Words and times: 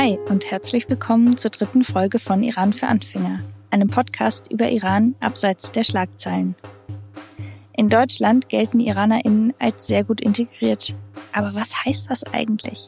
Hi 0.00 0.18
und 0.30 0.50
herzlich 0.50 0.88
willkommen 0.88 1.36
zur 1.36 1.50
dritten 1.50 1.84
Folge 1.84 2.18
von 2.18 2.42
Iran 2.42 2.72
für 2.72 2.86
Anfänger, 2.86 3.40
einem 3.68 3.90
Podcast 3.90 4.50
über 4.50 4.70
Iran 4.70 5.14
abseits 5.20 5.72
der 5.72 5.84
Schlagzeilen. 5.84 6.54
In 7.76 7.90
Deutschland 7.90 8.48
gelten 8.48 8.80
IranerInnen 8.80 9.52
als 9.58 9.88
sehr 9.88 10.02
gut 10.02 10.22
integriert. 10.22 10.94
Aber 11.32 11.54
was 11.54 11.84
heißt 11.84 12.08
das 12.08 12.24
eigentlich? 12.32 12.86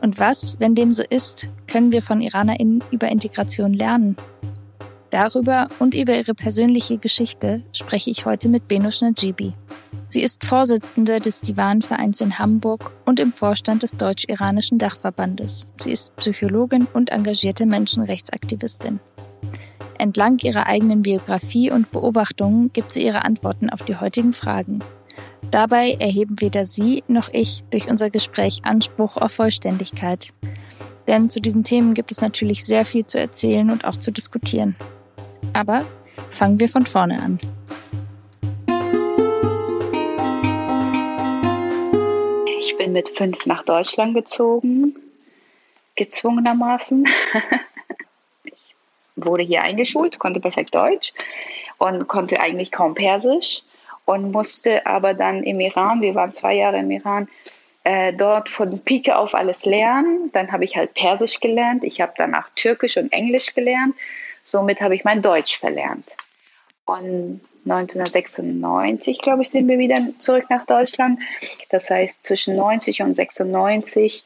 Und 0.00 0.20
was, 0.20 0.54
wenn 0.60 0.76
dem 0.76 0.92
so 0.92 1.02
ist, 1.10 1.48
können 1.66 1.90
wir 1.90 2.02
von 2.02 2.20
IranerInnen 2.20 2.84
über 2.92 3.08
Integration 3.08 3.74
lernen? 3.74 4.16
Darüber 5.10 5.66
und 5.80 5.96
über 5.96 6.16
ihre 6.16 6.34
persönliche 6.34 6.98
Geschichte 6.98 7.64
spreche 7.72 8.12
ich 8.12 8.26
heute 8.26 8.48
mit 8.48 8.68
Benush 8.68 9.00
Najibi. 9.00 9.54
Sie 10.08 10.22
ist 10.22 10.44
Vorsitzende 10.44 11.18
des 11.18 11.40
Divan-Vereins 11.40 12.20
in 12.20 12.38
Hamburg 12.38 12.92
und 13.04 13.18
im 13.20 13.32
Vorstand 13.32 13.82
des 13.82 13.96
Deutsch-Iranischen 13.96 14.78
Dachverbandes. 14.78 15.66
Sie 15.76 15.90
ist 15.90 16.14
Psychologin 16.16 16.86
und 16.92 17.10
engagierte 17.10 17.66
Menschenrechtsaktivistin. 17.66 19.00
Entlang 19.98 20.38
ihrer 20.40 20.66
eigenen 20.66 21.02
Biografie 21.02 21.70
und 21.70 21.90
Beobachtungen 21.90 22.72
gibt 22.72 22.92
sie 22.92 23.04
ihre 23.04 23.24
Antworten 23.24 23.70
auf 23.70 23.82
die 23.82 23.96
heutigen 23.96 24.32
Fragen. 24.32 24.80
Dabei 25.50 25.92
erheben 26.00 26.40
weder 26.40 26.64
sie 26.64 27.04
noch 27.06 27.28
ich 27.32 27.64
durch 27.70 27.88
unser 27.88 28.10
Gespräch 28.10 28.60
Anspruch 28.64 29.16
auf 29.16 29.32
Vollständigkeit. 29.32 30.30
Denn 31.06 31.30
zu 31.30 31.40
diesen 31.40 31.64
Themen 31.64 31.94
gibt 31.94 32.10
es 32.10 32.20
natürlich 32.20 32.64
sehr 32.64 32.84
viel 32.84 33.06
zu 33.06 33.18
erzählen 33.18 33.70
und 33.70 33.84
auch 33.84 33.96
zu 33.96 34.10
diskutieren. 34.10 34.74
Aber 35.52 35.84
fangen 36.30 36.60
wir 36.60 36.68
von 36.68 36.86
vorne 36.86 37.22
an. 37.22 37.38
Ich 42.66 42.78
bin 42.78 42.92
mit 42.92 43.10
fünf 43.10 43.44
nach 43.44 43.62
Deutschland 43.62 44.14
gezogen, 44.14 44.96
gezwungenermaßen. 45.96 47.06
ich 48.44 48.74
wurde 49.16 49.42
hier 49.42 49.60
eingeschult, 49.60 50.18
konnte 50.18 50.40
perfekt 50.40 50.74
Deutsch 50.74 51.12
und 51.76 52.08
konnte 52.08 52.40
eigentlich 52.40 52.72
kaum 52.72 52.94
Persisch 52.94 53.60
und 54.06 54.32
musste 54.32 54.86
aber 54.86 55.12
dann 55.12 55.42
im 55.42 55.60
Iran, 55.60 56.00
wir 56.00 56.14
waren 56.14 56.32
zwei 56.32 56.54
Jahre 56.54 56.78
im 56.78 56.90
Iran, 56.90 57.28
äh, 57.84 58.14
dort 58.14 58.48
von 58.48 58.78
Pike 58.78 59.18
auf 59.18 59.34
alles 59.34 59.66
lernen. 59.66 60.30
Dann 60.32 60.50
habe 60.50 60.64
ich 60.64 60.74
halt 60.74 60.94
Persisch 60.94 61.40
gelernt, 61.40 61.84
ich 61.84 62.00
habe 62.00 62.14
danach 62.16 62.48
Türkisch 62.54 62.96
und 62.96 63.12
Englisch 63.12 63.54
gelernt 63.54 63.94
Somit 64.44 64.80
habe 64.80 64.94
ich 64.94 65.04
mein 65.04 65.22
Deutsch 65.22 65.58
verlernt. 65.58 66.04
Und 66.86 67.40
1996, 67.64 69.20
glaube 69.22 69.42
ich, 69.42 69.50
sind 69.50 69.68
wir 69.68 69.78
wieder 69.78 70.00
zurück 70.18 70.44
nach 70.50 70.66
Deutschland. 70.66 71.18
Das 71.70 71.88
heißt, 71.88 72.22
zwischen 72.22 72.56
90 72.56 73.02
und 73.02 73.14
96 73.14 74.24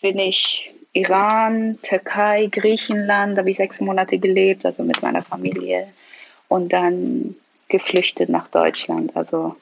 bin 0.00 0.18
ich 0.18 0.74
Iran, 0.92 1.78
Türkei, 1.82 2.48
Griechenland, 2.50 3.36
da 3.36 3.40
habe 3.40 3.50
ich 3.50 3.58
sechs 3.58 3.80
Monate 3.80 4.18
gelebt, 4.18 4.64
also 4.64 4.82
mit 4.82 5.02
meiner 5.02 5.22
Familie. 5.22 5.88
Und 6.48 6.72
dann 6.72 7.36
geflüchtet 7.68 8.28
nach 8.28 8.48
Deutschland. 8.48 9.14
Also 9.16 9.56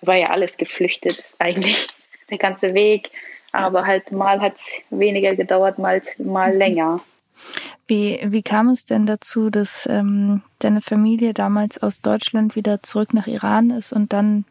war 0.00 0.16
ja 0.16 0.30
alles 0.30 0.56
geflüchtet 0.56 1.24
eigentlich, 1.38 1.88
der 2.30 2.38
ganze 2.38 2.74
Weg. 2.74 3.10
Aber 3.52 3.86
halt 3.86 4.10
mal 4.10 4.40
hat 4.40 4.56
es 4.56 4.68
weniger 4.90 5.36
gedauert, 5.36 5.78
mal, 5.78 6.02
mal 6.18 6.52
mhm. 6.52 6.58
länger. 6.58 7.00
Wie, 7.86 8.18
wie 8.24 8.42
kam 8.42 8.68
es 8.68 8.86
denn 8.86 9.04
dazu, 9.04 9.50
dass 9.50 9.86
ähm, 9.90 10.42
deine 10.58 10.80
Familie 10.80 11.34
damals 11.34 11.82
aus 11.82 12.00
Deutschland 12.00 12.56
wieder 12.56 12.82
zurück 12.82 13.12
nach 13.12 13.26
Iran 13.26 13.70
ist 13.70 13.92
und 13.92 14.12
dann 14.12 14.44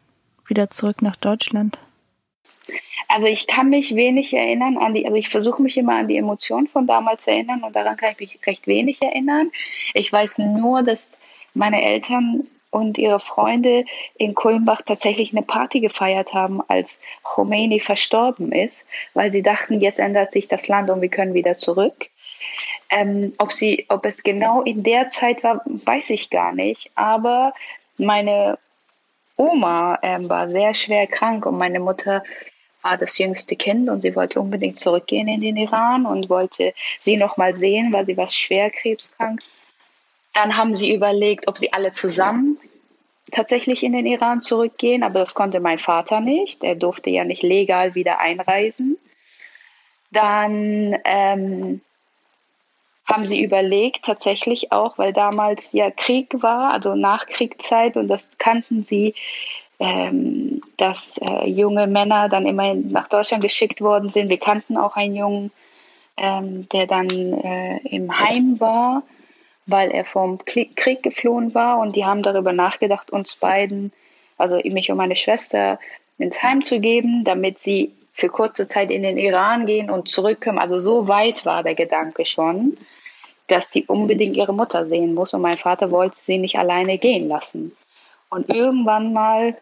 wieder 0.46 0.70
zurück 0.70 1.02
nach 1.02 1.16
Deutschland? 1.16 1.78
Also 3.08 3.26
ich 3.26 3.46
kann 3.46 3.70
mich 3.70 3.94
wenig 3.94 4.32
erinnern 4.34 4.78
an 4.78 4.94
die, 4.94 5.04
also 5.04 5.16
ich 5.16 5.28
versuche 5.28 5.62
mich 5.62 5.76
immer 5.76 5.96
an 5.96 6.08
die 6.08 6.16
Emotionen 6.16 6.68
von 6.68 6.86
damals 6.86 7.24
zu 7.24 7.30
erinnern 7.30 7.62
und 7.62 7.76
daran 7.76 7.96
kann 7.96 8.12
ich 8.12 8.18
mich 8.18 8.38
recht 8.46 8.66
wenig 8.66 9.02
erinnern. 9.02 9.50
Ich 9.92 10.12
weiß 10.12 10.38
nur, 10.38 10.82
dass 10.82 11.12
meine 11.54 11.82
Eltern 11.82 12.46
und 12.70 12.98
ihre 12.98 13.20
Freunde 13.20 13.84
in 14.16 14.34
Kulmbach 14.34 14.82
tatsächlich 14.82 15.32
eine 15.32 15.42
Party 15.42 15.80
gefeiert 15.80 16.34
haben, 16.34 16.60
als 16.66 16.90
Khomeini 17.22 17.78
verstorben 17.78 18.50
ist, 18.50 18.84
weil 19.12 19.30
sie 19.30 19.42
dachten, 19.42 19.80
jetzt 19.80 20.00
ändert 20.00 20.32
sich 20.32 20.48
das 20.48 20.66
Land 20.66 20.90
und 20.90 21.00
wir 21.00 21.08
können 21.08 21.34
wieder 21.34 21.56
zurück. 21.56 22.10
Ähm, 22.90 23.32
ob, 23.38 23.52
sie, 23.52 23.86
ob 23.88 24.04
es 24.06 24.22
genau 24.22 24.62
in 24.62 24.82
der 24.82 25.10
Zeit 25.10 25.42
war, 25.42 25.62
weiß 25.64 26.10
ich 26.10 26.30
gar 26.30 26.52
nicht. 26.52 26.90
Aber 26.94 27.52
meine 27.98 28.58
Oma 29.36 29.98
ähm, 30.02 30.28
war 30.28 30.48
sehr 30.50 30.74
schwer 30.74 31.06
krank 31.06 31.46
und 31.46 31.58
meine 31.58 31.80
Mutter 31.80 32.22
war 32.82 32.98
das 32.98 33.18
jüngste 33.18 33.56
Kind 33.56 33.88
und 33.88 34.02
sie 34.02 34.14
wollte 34.14 34.40
unbedingt 34.40 34.76
zurückgehen 34.76 35.26
in 35.26 35.40
den 35.40 35.56
Iran 35.56 36.04
und 36.04 36.28
wollte 36.28 36.74
sie 37.00 37.16
noch 37.16 37.36
mal 37.36 37.54
sehen, 37.56 37.92
weil 37.92 38.04
sie 38.04 38.16
war 38.16 38.28
schwer 38.28 38.70
krebskrank. 38.70 39.40
Dann 40.34 40.56
haben 40.56 40.74
sie 40.74 40.94
überlegt, 40.94 41.48
ob 41.48 41.56
sie 41.58 41.72
alle 41.72 41.92
zusammen 41.92 42.58
tatsächlich 43.32 43.82
in 43.82 43.92
den 43.92 44.06
Iran 44.06 44.42
zurückgehen, 44.42 45.02
aber 45.02 45.20
das 45.20 45.34
konnte 45.34 45.60
mein 45.60 45.78
Vater 45.78 46.20
nicht. 46.20 46.62
Er 46.62 46.74
durfte 46.74 47.08
ja 47.10 47.24
nicht 47.24 47.42
legal 47.42 47.94
wieder 47.94 48.20
einreisen. 48.20 48.98
Dann 50.10 50.96
ähm, 51.04 51.80
haben 53.14 53.26
sie 53.26 53.42
überlegt, 53.42 54.04
tatsächlich 54.04 54.72
auch, 54.72 54.98
weil 54.98 55.12
damals 55.12 55.72
ja 55.72 55.90
Krieg 55.90 56.42
war, 56.42 56.72
also 56.72 56.94
Nachkriegszeit, 56.96 57.96
und 57.96 58.08
das 58.08 58.38
kannten 58.38 58.82
sie, 58.82 59.14
ähm, 59.78 60.62
dass 60.76 61.18
äh, 61.18 61.48
junge 61.48 61.86
Männer 61.86 62.28
dann 62.28 62.46
immer 62.46 62.74
nach 62.74 63.08
Deutschland 63.08 63.42
geschickt 63.42 63.80
worden 63.80 64.08
sind. 64.08 64.28
Wir 64.28 64.38
kannten 64.38 64.76
auch 64.76 64.96
einen 64.96 65.14
Jungen, 65.14 65.52
ähm, 66.16 66.68
der 66.70 66.86
dann 66.86 67.08
äh, 67.08 67.78
im 67.88 68.18
Heim 68.18 68.58
war, 68.58 69.02
weil 69.66 69.90
er 69.90 70.04
vom 70.04 70.38
Krieg 70.44 71.02
geflohen 71.02 71.54
war. 71.54 71.78
Und 71.78 71.96
die 71.96 72.04
haben 72.04 72.22
darüber 72.22 72.52
nachgedacht, 72.52 73.10
uns 73.10 73.36
beiden, 73.36 73.92
also 74.38 74.60
mich 74.64 74.90
und 74.90 74.96
meine 74.96 75.16
Schwester, 75.16 75.78
ins 76.18 76.42
Heim 76.42 76.64
zu 76.64 76.80
geben, 76.80 77.24
damit 77.24 77.58
sie 77.58 77.92
für 78.12 78.28
kurze 78.28 78.68
Zeit 78.68 78.90
in 78.90 79.02
den 79.02 79.18
Iran 79.18 79.66
gehen 79.66 79.90
und 79.90 80.08
zurückkommen. 80.08 80.58
Also 80.58 80.78
so 80.78 81.08
weit 81.08 81.44
war 81.44 81.62
der 81.62 81.74
Gedanke 81.74 82.24
schon 82.24 82.76
dass 83.48 83.70
sie 83.70 83.84
unbedingt 83.84 84.36
ihre 84.36 84.54
Mutter 84.54 84.86
sehen 84.86 85.14
muss 85.14 85.34
und 85.34 85.42
mein 85.42 85.58
Vater 85.58 85.90
wollte 85.90 86.16
sie 86.16 86.38
nicht 86.38 86.58
alleine 86.58 86.98
gehen 86.98 87.28
lassen. 87.28 87.76
Und 88.30 88.48
irgendwann 88.48 89.12
mal 89.12 89.56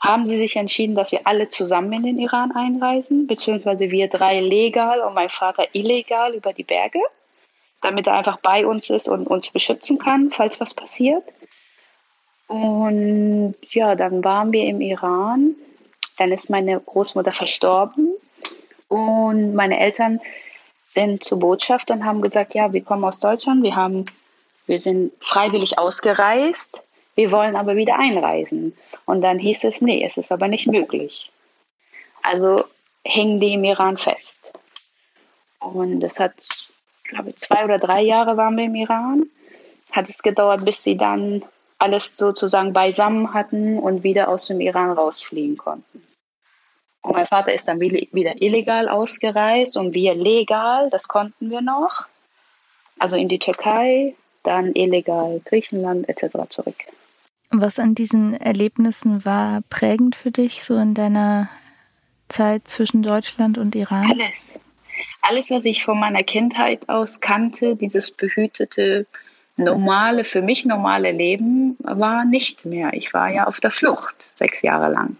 haben 0.00 0.26
sie 0.26 0.38
sich 0.38 0.56
entschieden, 0.56 0.94
dass 0.94 1.12
wir 1.12 1.26
alle 1.26 1.48
zusammen 1.48 1.92
in 1.92 2.02
den 2.02 2.18
Iran 2.18 2.52
einreisen, 2.52 3.26
beziehungsweise 3.26 3.90
wir 3.90 4.08
drei 4.08 4.40
legal 4.40 5.00
und 5.00 5.14
mein 5.14 5.28
Vater 5.28 5.66
illegal 5.72 6.34
über 6.34 6.52
die 6.52 6.64
Berge, 6.64 7.00
damit 7.82 8.06
er 8.06 8.14
einfach 8.14 8.38
bei 8.38 8.66
uns 8.66 8.88
ist 8.90 9.08
und 9.08 9.26
uns 9.26 9.50
beschützen 9.50 9.98
kann, 9.98 10.30
falls 10.30 10.58
was 10.58 10.74
passiert. 10.74 11.24
Und 12.48 13.54
ja, 13.68 13.94
dann 13.94 14.24
waren 14.24 14.52
wir 14.52 14.64
im 14.64 14.80
Iran. 14.80 15.54
Dann 16.16 16.32
ist 16.32 16.50
meine 16.50 16.80
Großmutter 16.80 17.32
verstorben 17.32 18.12
und 18.88 19.54
meine 19.54 19.78
Eltern 19.78 20.20
sind 20.90 21.22
zur 21.22 21.38
Botschaft 21.38 21.90
und 21.92 22.04
haben 22.04 22.20
gesagt, 22.20 22.54
ja, 22.54 22.72
wir 22.72 22.82
kommen 22.82 23.04
aus 23.04 23.20
Deutschland, 23.20 23.62
wir 23.62 23.76
haben, 23.76 24.06
wir 24.66 24.80
sind 24.80 25.12
freiwillig 25.20 25.78
ausgereist, 25.78 26.80
wir 27.14 27.30
wollen 27.30 27.54
aber 27.54 27.76
wieder 27.76 27.96
einreisen. 27.96 28.76
Und 29.04 29.20
dann 29.20 29.38
hieß 29.38 29.64
es, 29.64 29.80
nee, 29.80 30.04
es 30.04 30.16
ist 30.16 30.32
aber 30.32 30.48
nicht 30.48 30.66
möglich. 30.66 31.30
Also 32.22 32.64
hängen 33.04 33.38
die 33.38 33.54
im 33.54 33.64
Iran 33.64 33.96
fest. 33.96 34.36
Und 35.60 36.02
es 36.02 36.18
hat, 36.18 36.32
glaube 37.04 37.30
ich, 37.30 37.36
zwei 37.36 37.64
oder 37.64 37.78
drei 37.78 38.02
Jahre 38.02 38.36
waren 38.36 38.56
wir 38.56 38.64
im 38.64 38.74
Iran. 38.74 39.26
Hat 39.92 40.08
es 40.08 40.22
gedauert, 40.22 40.64
bis 40.64 40.82
sie 40.82 40.96
dann 40.96 41.44
alles 41.78 42.16
sozusagen 42.16 42.72
beisammen 42.72 43.32
hatten 43.32 43.78
und 43.78 44.02
wieder 44.02 44.28
aus 44.28 44.46
dem 44.46 44.60
Iran 44.60 44.90
rausfliegen 44.90 45.56
konnten. 45.56 45.99
Und 47.02 47.12
mein 47.12 47.26
Vater 47.26 47.52
ist 47.52 47.66
dann 47.66 47.80
wieder 47.80 48.42
illegal 48.42 48.88
ausgereist 48.88 49.76
und 49.76 49.94
wir 49.94 50.14
legal, 50.14 50.90
das 50.90 51.08
konnten 51.08 51.50
wir 51.50 51.62
noch. 51.62 52.06
Also 52.98 53.16
in 53.16 53.28
die 53.28 53.38
Türkei, 53.38 54.14
dann 54.42 54.74
illegal 54.74 55.40
Griechenland 55.44 56.08
etc. 56.08 56.36
zurück. 56.50 56.76
Was 57.50 57.78
an 57.78 57.94
diesen 57.94 58.34
Erlebnissen 58.34 59.24
war 59.24 59.62
prägend 59.70 60.14
für 60.14 60.30
dich, 60.30 60.62
so 60.62 60.76
in 60.76 60.94
deiner 60.94 61.48
Zeit 62.28 62.68
zwischen 62.68 63.02
Deutschland 63.02 63.58
und 63.58 63.74
Iran? 63.74 64.10
Alles. 64.12 64.54
Alles, 65.22 65.50
was 65.50 65.64
ich 65.64 65.84
von 65.84 65.98
meiner 65.98 66.22
Kindheit 66.22 66.88
aus 66.88 67.20
kannte, 67.20 67.76
dieses 67.76 68.10
behütete, 68.10 69.06
normale, 69.56 70.24
für 70.24 70.42
mich 70.42 70.64
normale 70.64 71.10
Leben, 71.10 71.76
war 71.80 72.24
nicht 72.24 72.64
mehr. 72.64 72.92
Ich 72.92 73.12
war 73.12 73.30
ja 73.30 73.46
auf 73.46 73.60
der 73.60 73.70
Flucht, 73.70 74.30
sechs 74.34 74.62
Jahre 74.62 74.92
lang. 74.92 75.16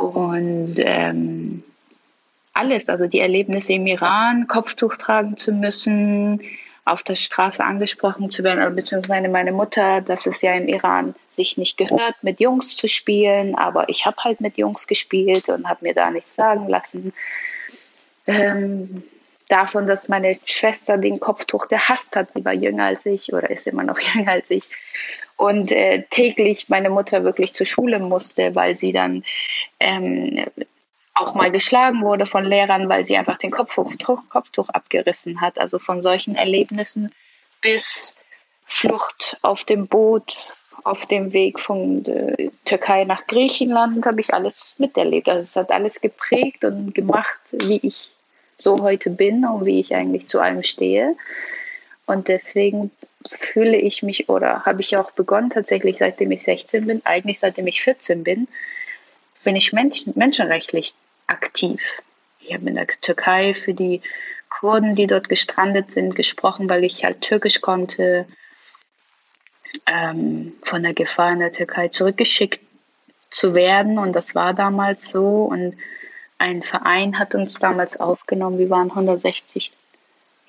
Und 0.00 0.76
ähm, 0.78 1.62
alles, 2.54 2.88
also 2.88 3.06
die 3.06 3.20
Erlebnisse 3.20 3.74
im 3.74 3.86
Iran, 3.86 4.46
Kopftuch 4.46 4.96
tragen 4.96 5.36
zu 5.36 5.52
müssen, 5.52 6.40
auf 6.86 7.02
der 7.02 7.16
Straße 7.16 7.62
angesprochen 7.62 8.30
zu 8.30 8.42
werden, 8.42 8.60
also 8.60 8.74
beziehungsweise 8.74 9.28
meine 9.28 9.52
Mutter, 9.52 10.00
dass 10.00 10.24
es 10.24 10.40
ja 10.40 10.54
im 10.54 10.68
Iran 10.68 11.14
sich 11.28 11.58
nicht 11.58 11.76
gehört, 11.76 12.14
mit 12.22 12.40
Jungs 12.40 12.74
zu 12.76 12.88
spielen, 12.88 13.54
aber 13.54 13.90
ich 13.90 14.06
habe 14.06 14.16
halt 14.24 14.40
mit 14.40 14.56
Jungs 14.56 14.86
gespielt 14.86 15.50
und 15.50 15.68
habe 15.68 15.84
mir 15.84 15.94
da 15.94 16.10
nichts 16.10 16.34
sagen 16.34 16.66
lassen. 16.66 17.12
ähm, 18.26 19.02
davon, 19.48 19.86
dass 19.86 20.08
meine 20.08 20.38
Schwester 20.44 20.96
den 20.96 21.20
Kopftuch 21.20 21.68
gehasst 21.68 22.14
hat. 22.16 22.32
Sie 22.34 22.44
war 22.44 22.54
jünger 22.54 22.84
als 22.84 23.04
ich 23.04 23.32
oder 23.32 23.50
ist 23.50 23.66
immer 23.66 23.82
noch 23.82 23.98
jünger 24.14 24.32
als 24.32 24.50
ich. 24.50 24.64
Und 25.40 25.72
äh, 25.72 26.02
täglich 26.10 26.68
meine 26.68 26.90
Mutter 26.90 27.24
wirklich 27.24 27.54
zur 27.54 27.64
Schule 27.64 27.98
musste, 27.98 28.54
weil 28.54 28.76
sie 28.76 28.92
dann 28.92 29.24
ähm, 29.78 30.44
auch 31.14 31.34
mal 31.34 31.50
geschlagen 31.50 32.02
wurde 32.02 32.26
von 32.26 32.44
Lehrern, 32.44 32.90
weil 32.90 33.06
sie 33.06 33.16
einfach 33.16 33.38
den 33.38 33.50
Kopftuch, 33.50 33.94
Kopftuch 34.28 34.68
abgerissen 34.68 35.40
hat. 35.40 35.58
Also 35.58 35.78
von 35.78 36.02
solchen 36.02 36.36
Erlebnissen 36.36 37.10
bis 37.62 38.12
Flucht 38.66 39.38
auf 39.40 39.64
dem 39.64 39.86
Boot, 39.86 40.52
auf 40.84 41.06
dem 41.06 41.32
Weg 41.32 41.58
von 41.58 42.02
der 42.02 42.36
Türkei 42.66 43.04
nach 43.04 43.26
Griechenland, 43.26 44.04
habe 44.04 44.20
ich 44.20 44.34
alles 44.34 44.74
miterlebt. 44.76 45.30
Also 45.30 45.40
es 45.40 45.56
hat 45.56 45.70
alles 45.70 46.02
geprägt 46.02 46.66
und 46.66 46.94
gemacht, 46.94 47.38
wie 47.50 47.80
ich 47.82 48.10
so 48.58 48.82
heute 48.82 49.08
bin 49.08 49.46
und 49.46 49.64
wie 49.64 49.80
ich 49.80 49.94
eigentlich 49.94 50.28
zu 50.28 50.38
allem 50.38 50.64
stehe. 50.64 51.16
Und 52.10 52.26
deswegen 52.26 52.90
fühle 53.30 53.76
ich 53.76 54.02
mich 54.02 54.28
oder 54.28 54.64
habe 54.66 54.80
ich 54.80 54.96
auch 54.96 55.12
begonnen, 55.12 55.50
tatsächlich 55.50 55.98
seitdem 55.98 56.32
ich 56.32 56.42
16 56.42 56.84
bin, 56.84 57.02
eigentlich 57.04 57.38
seitdem 57.38 57.68
ich 57.68 57.82
14 57.82 58.24
bin, 58.24 58.48
bin 59.44 59.54
ich 59.54 59.72
Menschen, 59.72 60.12
menschenrechtlich 60.16 60.94
aktiv. 61.28 61.80
Ich 62.40 62.52
habe 62.52 62.68
in 62.68 62.74
der 62.74 62.88
Türkei 63.00 63.54
für 63.54 63.74
die 63.74 64.02
Kurden, 64.48 64.96
die 64.96 65.06
dort 65.06 65.28
gestrandet 65.28 65.92
sind, 65.92 66.16
gesprochen, 66.16 66.68
weil 66.68 66.82
ich 66.82 67.04
halt 67.04 67.20
Türkisch 67.20 67.60
konnte, 67.60 68.26
ähm, 69.86 70.54
von 70.62 70.82
der 70.82 70.94
Gefahr 70.94 71.32
in 71.32 71.38
der 71.38 71.52
Türkei 71.52 71.88
zurückgeschickt 71.88 72.60
zu 73.30 73.54
werden. 73.54 73.98
Und 73.98 74.14
das 74.14 74.34
war 74.34 74.52
damals 74.52 75.10
so. 75.10 75.44
Und 75.44 75.76
ein 76.38 76.64
Verein 76.64 77.20
hat 77.20 77.36
uns 77.36 77.60
damals 77.60 78.00
aufgenommen. 78.00 78.58
Wir 78.58 78.68
waren 78.68 78.90
160, 78.90 79.70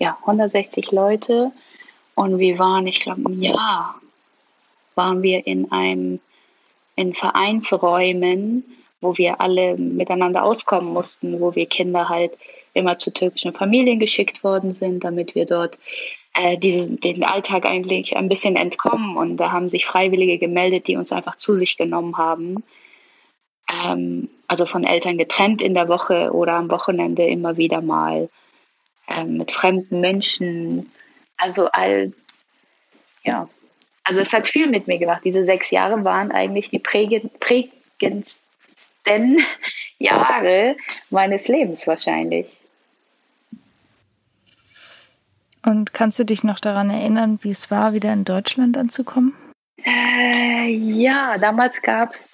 ja, 0.01 0.17
160 0.21 0.91
Leute. 0.91 1.51
Und 2.15 2.39
wir 2.39 2.57
waren, 2.57 2.87
ich 2.87 3.01
glaube, 3.01 3.21
ein 3.29 3.41
Jahr 3.41 4.01
waren 4.95 5.21
wir 5.21 5.45
in 5.45 5.71
einem 5.71 6.19
in 6.95 7.13
Vereinsräumen, 7.13 8.63
wo 8.99 9.17
wir 9.17 9.39
alle 9.39 9.77
miteinander 9.77 10.43
auskommen 10.43 10.91
mussten, 10.91 11.39
wo 11.39 11.55
wir 11.55 11.67
Kinder 11.67 12.09
halt 12.09 12.37
immer 12.73 12.97
zu 12.97 13.13
türkischen 13.13 13.53
Familien 13.53 13.99
geschickt 13.99 14.43
worden 14.43 14.71
sind, 14.71 15.03
damit 15.03 15.35
wir 15.35 15.45
dort 15.45 15.77
äh, 16.33 16.57
diesen, 16.57 16.99
den 16.99 17.23
Alltag 17.23 17.65
eigentlich 17.65 18.17
ein 18.17 18.27
bisschen 18.27 18.55
entkommen. 18.55 19.17
Und 19.17 19.37
da 19.37 19.51
haben 19.51 19.69
sich 19.69 19.85
Freiwillige 19.85 20.39
gemeldet, 20.39 20.87
die 20.87 20.97
uns 20.97 21.11
einfach 21.11 21.35
zu 21.35 21.53
sich 21.53 21.77
genommen 21.77 22.17
haben. 22.17 22.63
Ähm, 23.85 24.29
also 24.47 24.65
von 24.65 24.83
Eltern 24.83 25.19
getrennt 25.19 25.61
in 25.61 25.75
der 25.75 25.87
Woche 25.87 26.31
oder 26.33 26.53
am 26.53 26.71
Wochenende 26.71 27.25
immer 27.25 27.57
wieder 27.57 27.81
mal 27.81 28.29
ähm, 29.07 29.37
mit 29.37 29.51
fremden 29.51 29.99
Menschen. 29.99 30.91
Also 31.37 31.67
all, 31.71 32.13
ja, 33.23 33.49
also 34.03 34.19
es 34.19 34.33
hat 34.33 34.47
viel 34.47 34.67
mit 34.67 34.87
mir 34.87 34.97
gemacht. 34.97 35.21
Diese 35.23 35.43
sechs 35.43 35.71
Jahre 35.71 36.03
waren 36.03 36.31
eigentlich 36.31 36.69
die 36.69 36.79
prägend, 36.79 37.39
prägendsten 37.39 39.37
Jahre 39.99 40.75
meines 41.09 41.47
Lebens 41.47 41.85
wahrscheinlich. 41.87 42.59
Und 45.63 45.93
kannst 45.93 46.17
du 46.17 46.25
dich 46.25 46.43
noch 46.43 46.59
daran 46.59 46.89
erinnern, 46.89 47.39
wie 47.43 47.51
es 47.51 47.69
war, 47.69 47.93
wieder 47.93 48.11
in 48.11 48.25
Deutschland 48.25 48.77
anzukommen? 48.77 49.35
Äh, 49.83 50.69
ja, 50.69 51.37
damals 51.37 51.81
gab 51.81 52.13
es 52.13 52.31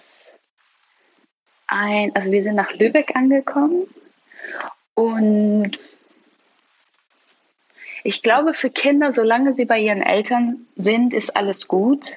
ein, 1.68 2.16
also 2.16 2.32
wir 2.32 2.44
sind 2.44 2.56
nach 2.56 2.72
Lübeck 2.74 3.16
angekommen 3.16 3.88
und 4.94 5.57
ich 8.08 8.24
glaube, 8.24 8.54
für 8.54 8.70
Kinder, 8.70 9.12
solange 9.12 9.54
sie 9.54 9.66
bei 9.66 9.78
ihren 9.80 10.02
Eltern 10.02 10.66
sind, 10.78 11.14
ist 11.14 11.36
alles 11.36 11.68
gut. 11.68 12.16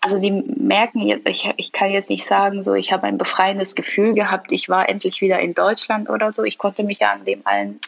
Also 0.00 0.18
die 0.18 0.30
merken 0.30 1.02
jetzt, 1.02 1.28
ich, 1.28 1.50
ich 1.58 1.72
kann 1.72 1.90
jetzt 1.90 2.08
nicht 2.08 2.24
sagen, 2.24 2.62
so 2.62 2.72
ich 2.72 2.90
habe 2.90 3.02
ein 3.02 3.18
befreiendes 3.18 3.74
Gefühl 3.74 4.14
gehabt, 4.14 4.50
ich 4.50 4.70
war 4.70 4.88
endlich 4.88 5.20
wieder 5.20 5.38
in 5.38 5.52
Deutschland 5.52 6.08
oder 6.08 6.32
so. 6.32 6.42
Ich 6.42 6.56
konnte 6.56 6.84
mich 6.84 7.00
ja 7.00 7.12
an 7.12 7.26
dem 7.26 7.42
allen 7.44 7.80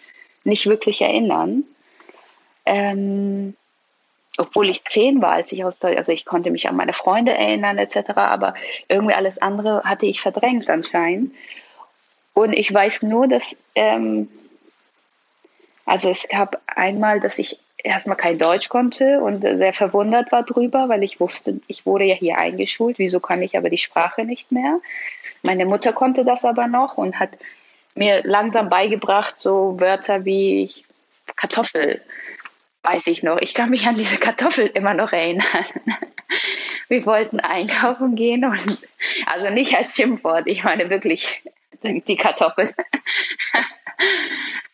nicht 0.45 0.67
wirklich 0.67 1.01
erinnern. 1.01 1.65
Ähm, 2.67 3.55
obwohl 4.37 4.69
ich 4.69 4.85
zehn 4.85 5.23
war, 5.23 5.33
als 5.33 5.53
ich 5.53 5.65
aus 5.65 5.79
Deutschland, 5.79 6.01
also 6.01 6.13
ich 6.13 6.27
konnte 6.27 6.51
mich 6.51 6.69
an 6.69 6.77
meine 6.77 6.93
Freunde 6.93 7.33
erinnern 7.33 7.79
etc., 7.79 8.11
aber 8.15 8.53
irgendwie 8.91 9.15
alles 9.15 9.41
andere 9.41 9.85
hatte 9.85 10.05
ich 10.05 10.21
verdrängt 10.21 10.69
anscheinend. 10.69 11.33
Und 12.35 12.53
ich 12.53 12.73
weiß 12.75 13.05
nur, 13.05 13.27
dass, 13.27 13.57
ähm, 13.75 14.29
also 15.85 16.11
es 16.11 16.29
gab 16.29 16.61
einmal, 16.67 17.21
dass 17.21 17.39
ich 17.39 17.59
erstmal 17.83 18.17
kein 18.17 18.39
Deutsch 18.39 18.69
konnte 18.69 19.21
und 19.21 19.43
sehr 19.43 19.73
verwundert 19.73 20.31
war 20.33 20.45
drüber, 20.45 20.89
weil 20.89 21.03
ich 21.03 21.21
wusste, 21.21 21.61
ich 21.67 21.85
wurde 21.85 22.05
ja 22.05 22.15
hier 22.15 22.39
eingeschult, 22.39 22.99
wieso 22.99 23.21
kann 23.21 23.43
ich 23.43 23.57
aber 23.57 23.71
die 23.71 23.79
Sprache 23.79 24.25
nicht 24.25 24.53
mehr? 24.53 24.81
Meine 25.43 25.67
Mutter 25.67 25.93
konnte 25.93 26.25
das 26.25 26.45
aber 26.45 26.69
noch 26.69 26.97
und 26.97 27.19
hat 27.19 27.31
mir 27.95 28.23
langsam 28.25 28.69
beigebracht, 28.69 29.41
so 29.41 29.81
Wörter 29.81 30.25
wie 30.25 30.71
Kartoffel 31.37 32.01
weiß 32.83 33.07
ich 33.09 33.23
noch. 33.23 33.41
Ich 33.41 33.55
kann 33.55 33.71
mich 33.71 33.87
an 33.87 33.97
diese 33.97 34.17
Kartoffel 34.17 34.67
immer 34.67 34.95
noch 34.95 35.13
erinnern. 35.13 35.47
Wir 36.89 37.07
wollten 37.07 37.41
einkaufen 37.41 38.17
gehen 38.17 38.45
und 38.45 38.79
also 39.27 39.51
nicht 39.51 39.75
als 39.75 39.95
Schimpfwort, 39.95 40.47
ich 40.47 40.65
meine 40.65 40.91
wirklich 40.91 41.43
die 41.83 42.17
Kartoffel. 42.17 42.75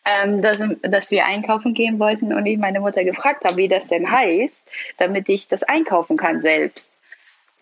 ähm, 0.05 0.41
dass, 0.41 0.57
dass 0.81 1.11
wir 1.11 1.25
einkaufen 1.25 1.73
gehen 1.73 1.99
wollten 1.99 2.33
und 2.33 2.45
ich 2.45 2.57
meine 2.57 2.79
Mutter 2.79 3.03
gefragt 3.03 3.43
habe, 3.45 3.57
wie 3.57 3.67
das 3.67 3.87
denn 3.87 4.09
heißt, 4.09 4.55
damit 4.97 5.29
ich 5.29 5.47
das 5.47 5.63
einkaufen 5.63 6.17
kann 6.17 6.41
selbst. 6.41 6.93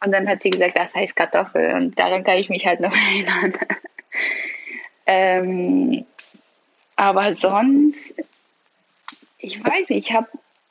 Und 0.03 0.11
dann 0.11 0.27
hat 0.27 0.41
sie 0.41 0.51
gesagt, 0.51 0.77
das 0.77 0.93
heißt 0.93 1.15
Kartoffel 1.15 1.73
und 1.73 1.97
daran 1.97 2.23
kann 2.23 2.37
ich 2.37 2.49
mich 2.49 2.67
halt 2.67 2.79
noch 2.79 2.95
erinnern. 3.11 3.53
ähm, 5.05 6.05
aber 6.95 7.33
sonst 7.33 8.15
ich 9.37 9.63
weiß 9.63 9.89
nicht, 9.89 10.09
ich 10.09 10.13
habe 10.13 10.27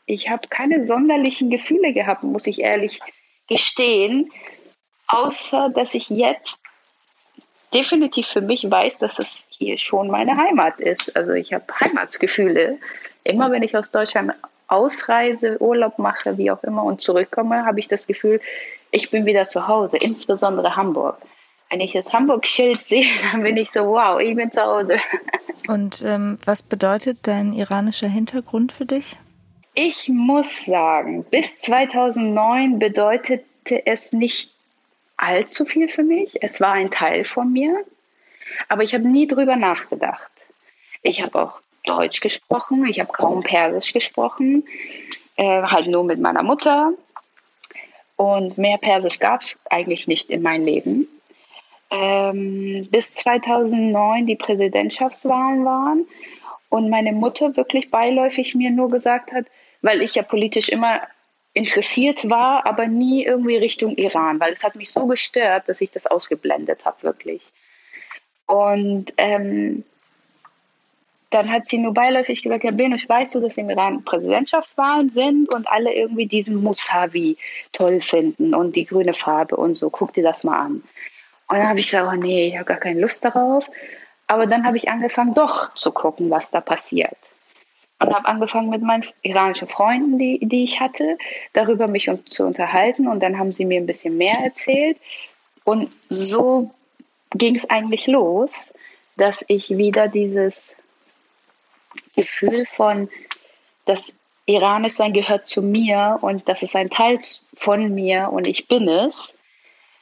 ich 0.06 0.30
hab 0.30 0.50
keine 0.50 0.86
sonderlichen 0.86 1.50
Gefühle 1.50 1.92
gehabt, 1.92 2.22
muss 2.22 2.46
ich 2.46 2.60
ehrlich 2.60 3.00
gestehen, 3.48 4.30
außer 5.08 5.70
dass 5.70 5.94
ich 5.94 6.08
jetzt 6.10 6.60
definitiv 7.76 8.26
für 8.26 8.40
mich 8.40 8.70
weiß, 8.70 8.98
dass 8.98 9.18
es 9.18 9.44
hier 9.50 9.76
schon 9.78 10.08
meine 10.08 10.36
Heimat 10.36 10.80
ist. 10.80 11.16
Also 11.16 11.32
ich 11.32 11.52
habe 11.52 11.64
Heimatsgefühle. 11.80 12.78
Immer 13.24 13.50
wenn 13.50 13.62
ich 13.62 13.76
aus 13.76 13.90
Deutschland 13.90 14.32
ausreise, 14.68 15.60
Urlaub 15.60 15.98
mache, 15.98 16.38
wie 16.38 16.50
auch 16.50 16.62
immer 16.62 16.84
und 16.84 17.00
zurückkomme, 17.00 17.64
habe 17.66 17.80
ich 17.80 17.88
das 17.88 18.06
Gefühl, 18.06 18.40
ich 18.90 19.10
bin 19.10 19.26
wieder 19.26 19.44
zu 19.44 19.68
Hause, 19.68 19.96
insbesondere 19.98 20.76
Hamburg 20.76 21.18
wenn 21.70 21.80
ich 21.80 21.92
das 21.92 22.12
Hamburg-Schild 22.12 22.84
sehe, 22.84 23.06
dann 23.32 23.42
bin 23.42 23.56
ich 23.56 23.70
so, 23.70 23.86
wow, 23.86 24.20
ich 24.20 24.34
bin 24.34 24.50
zu 24.50 24.62
Hause. 24.62 24.96
Und 25.68 26.02
ähm, 26.04 26.38
was 26.44 26.62
bedeutet 26.62 27.18
dein 27.22 27.52
iranischer 27.52 28.08
Hintergrund 28.08 28.72
für 28.72 28.86
dich? 28.86 29.16
Ich 29.74 30.08
muss 30.08 30.64
sagen, 30.64 31.24
bis 31.24 31.58
2009 31.60 32.78
bedeutete 32.78 33.84
es 33.84 34.12
nicht 34.12 34.52
allzu 35.16 35.64
viel 35.64 35.88
für 35.88 36.02
mich. 36.02 36.42
Es 36.42 36.60
war 36.60 36.72
ein 36.72 36.90
Teil 36.90 37.24
von 37.24 37.52
mir, 37.52 37.84
aber 38.68 38.82
ich 38.82 38.94
habe 38.94 39.08
nie 39.08 39.26
drüber 39.26 39.56
nachgedacht. 39.56 40.30
Ich 41.02 41.22
habe 41.22 41.42
auch 41.42 41.60
Deutsch 41.84 42.20
gesprochen, 42.20 42.84
ich 42.86 43.00
habe 43.00 43.12
kaum 43.12 43.42
Persisch 43.42 43.92
gesprochen, 43.92 44.64
äh, 45.36 45.62
halt 45.62 45.86
nur 45.86 46.04
mit 46.04 46.20
meiner 46.20 46.42
Mutter. 46.42 46.92
Und 48.16 48.56
mehr 48.58 48.78
Persisch 48.78 49.18
gab 49.18 49.42
es 49.42 49.56
eigentlich 49.70 50.06
nicht 50.06 50.30
in 50.30 50.42
meinem 50.42 50.64
Leben 50.64 51.08
ähm, 51.90 52.88
bis 52.90 53.14
2009 53.14 54.26
die 54.26 54.36
Präsidentschaftswahlen 54.36 55.64
waren 55.64 56.06
und 56.68 56.90
meine 56.90 57.12
Mutter 57.12 57.56
wirklich 57.56 57.90
beiläufig 57.90 58.54
mir 58.54 58.70
nur 58.70 58.90
gesagt 58.90 59.32
hat, 59.32 59.46
weil 59.82 60.02
ich 60.02 60.14
ja 60.14 60.22
politisch 60.22 60.68
immer 60.68 61.00
interessiert 61.56 62.28
war, 62.28 62.66
aber 62.66 62.86
nie 62.86 63.24
irgendwie 63.24 63.56
Richtung 63.56 63.96
Iran, 63.96 64.38
weil 64.40 64.52
es 64.52 64.62
hat 64.62 64.76
mich 64.76 64.90
so 64.92 65.06
gestört, 65.06 65.68
dass 65.68 65.80
ich 65.80 65.90
das 65.90 66.06
ausgeblendet 66.06 66.84
habe, 66.84 67.02
wirklich. 67.02 67.50
Und 68.46 69.14
ähm, 69.16 69.82
dann 71.30 71.50
hat 71.50 71.66
sie 71.66 71.78
nur 71.78 71.94
beiläufig 71.94 72.42
gesagt, 72.42 72.62
ja, 72.62 72.72
Benusch, 72.72 73.08
weißt 73.08 73.34
du, 73.34 73.40
dass 73.40 73.56
im 73.56 73.70
Iran 73.70 74.04
Präsidentschaftswahlen 74.04 75.08
sind 75.08 75.48
und 75.48 75.66
alle 75.66 75.94
irgendwie 75.94 76.26
diesen 76.26 76.62
Musavi 76.62 77.38
toll 77.72 78.02
finden 78.02 78.54
und 78.54 78.76
die 78.76 78.84
grüne 78.84 79.14
Farbe 79.14 79.56
und 79.56 79.76
so, 79.76 79.88
guck 79.88 80.12
dir 80.12 80.22
das 80.22 80.44
mal 80.44 80.58
an. 80.58 80.82
Und 81.48 81.56
dann 81.56 81.68
habe 81.68 81.80
ich 81.80 81.86
gesagt, 81.86 82.06
oh 82.12 82.16
nee, 82.16 82.48
ich 82.48 82.56
habe 82.56 82.66
gar 82.66 82.76
keine 82.76 83.00
Lust 83.00 83.24
darauf. 83.24 83.70
Aber 84.26 84.46
dann 84.46 84.66
habe 84.66 84.76
ich 84.76 84.90
angefangen, 84.90 85.32
doch 85.32 85.72
zu 85.74 85.90
gucken, 85.90 86.28
was 86.28 86.50
da 86.50 86.60
passiert. 86.60 87.16
Und 87.98 88.14
habe 88.14 88.28
angefangen 88.28 88.68
mit 88.68 88.82
meinen 88.82 89.04
iranischen 89.22 89.68
Freunden, 89.68 90.18
die, 90.18 90.38
die 90.42 90.64
ich 90.64 90.80
hatte, 90.80 91.16
darüber 91.54 91.88
mich 91.88 92.10
zu 92.26 92.44
unterhalten. 92.44 93.08
Und 93.08 93.20
dann 93.22 93.38
haben 93.38 93.52
sie 93.52 93.64
mir 93.64 93.80
ein 93.80 93.86
bisschen 93.86 94.18
mehr 94.18 94.38
erzählt. 94.38 94.98
Und 95.64 95.90
so 96.10 96.70
ging 97.30 97.56
es 97.56 97.68
eigentlich 97.70 98.06
los, 98.06 98.72
dass 99.16 99.44
ich 99.48 99.70
wieder 99.70 100.08
dieses 100.08 100.76
Gefühl 102.14 102.66
von, 102.66 103.08
dass 103.86 104.12
Iranisch 104.46 104.94
sein 104.94 105.12
gehört 105.12 105.46
zu 105.46 105.60
mir 105.62 106.18
und 106.20 106.48
das 106.48 106.62
ist 106.62 106.76
ein 106.76 106.90
Teil 106.90 107.18
von 107.54 107.94
mir 107.94 108.30
und 108.32 108.46
ich 108.46 108.68
bin 108.68 108.88
es, 108.88 109.32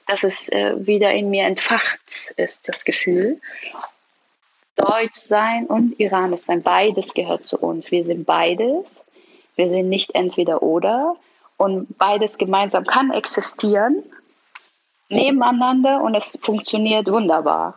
dass 0.06 0.22
es 0.22 0.48
äh, 0.50 0.74
wieder 0.86 1.12
in 1.12 1.30
mir 1.30 1.44
entfacht 1.44 2.34
ist, 2.36 2.68
das 2.68 2.84
Gefühl. 2.84 3.40
Deutsch 4.76 5.16
sein 5.16 5.66
und 5.66 5.98
Iranisch 6.00 6.42
sein, 6.42 6.62
beides 6.62 7.14
gehört 7.14 7.46
zu 7.46 7.58
uns. 7.58 7.90
Wir 7.90 8.04
sind 8.04 8.26
beides. 8.26 8.86
Wir 9.56 9.68
sind 9.68 9.88
nicht 9.88 10.14
entweder 10.14 10.62
oder. 10.62 11.16
Und 11.56 11.96
beides 11.98 12.38
gemeinsam 12.38 12.84
kann 12.84 13.12
existieren, 13.12 14.02
nebeneinander 15.08 16.02
und 16.02 16.14
es 16.14 16.36
funktioniert 16.42 17.06
wunderbar. 17.06 17.74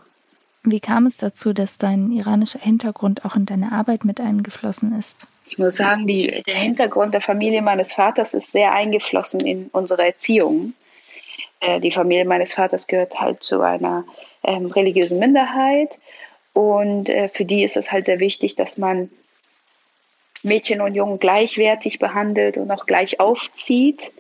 Wie 0.63 0.79
kam 0.79 1.05
es 1.05 1.17
dazu, 1.17 1.53
dass 1.53 1.77
dein 1.77 2.11
iranischer 2.11 2.59
Hintergrund 2.59 3.23
auch 3.23 3.35
in 3.35 3.45
deine 3.45 3.71
Arbeit 3.71 4.03
mit 4.03 4.19
eingeflossen 4.19 4.97
ist? 4.97 5.27
Ich 5.45 5.57
muss 5.57 5.77
sagen, 5.77 6.07
die, 6.07 6.43
der 6.45 6.55
Hintergrund 6.55 7.13
der 7.13 7.21
Familie 7.21 7.61
meines 7.61 7.93
Vaters 7.93 8.33
ist 8.33 8.51
sehr 8.51 8.73
eingeflossen 8.73 9.39
in 9.39 9.69
unsere 9.71 10.05
Erziehung. 10.05 10.73
Äh, 11.61 11.79
die 11.79 11.91
Familie 11.91 12.25
meines 12.25 12.53
Vaters 12.53 12.87
gehört 12.87 13.17
halt 13.19 13.43
zu 13.43 13.61
einer 13.61 14.03
ähm, 14.43 14.65
religiösen 14.65 15.19
Minderheit 15.19 15.97
und 16.57 17.07
äh, 17.09 17.27
für 17.27 17.45
die 17.45 17.63
ist 17.63 17.77
es 17.77 17.91
halt 17.91 18.05
sehr 18.05 18.19
wichtig, 18.19 18.55
dass 18.55 18.79
man 18.79 19.11
Mädchen 20.41 20.81
und 20.81 20.95
Jungen 20.95 21.19
gleichwertig 21.19 21.99
behandelt 21.99 22.57
und 22.57 22.71
auch 22.71 22.87
gleich 22.87 23.19
aufzieht. 23.19 24.11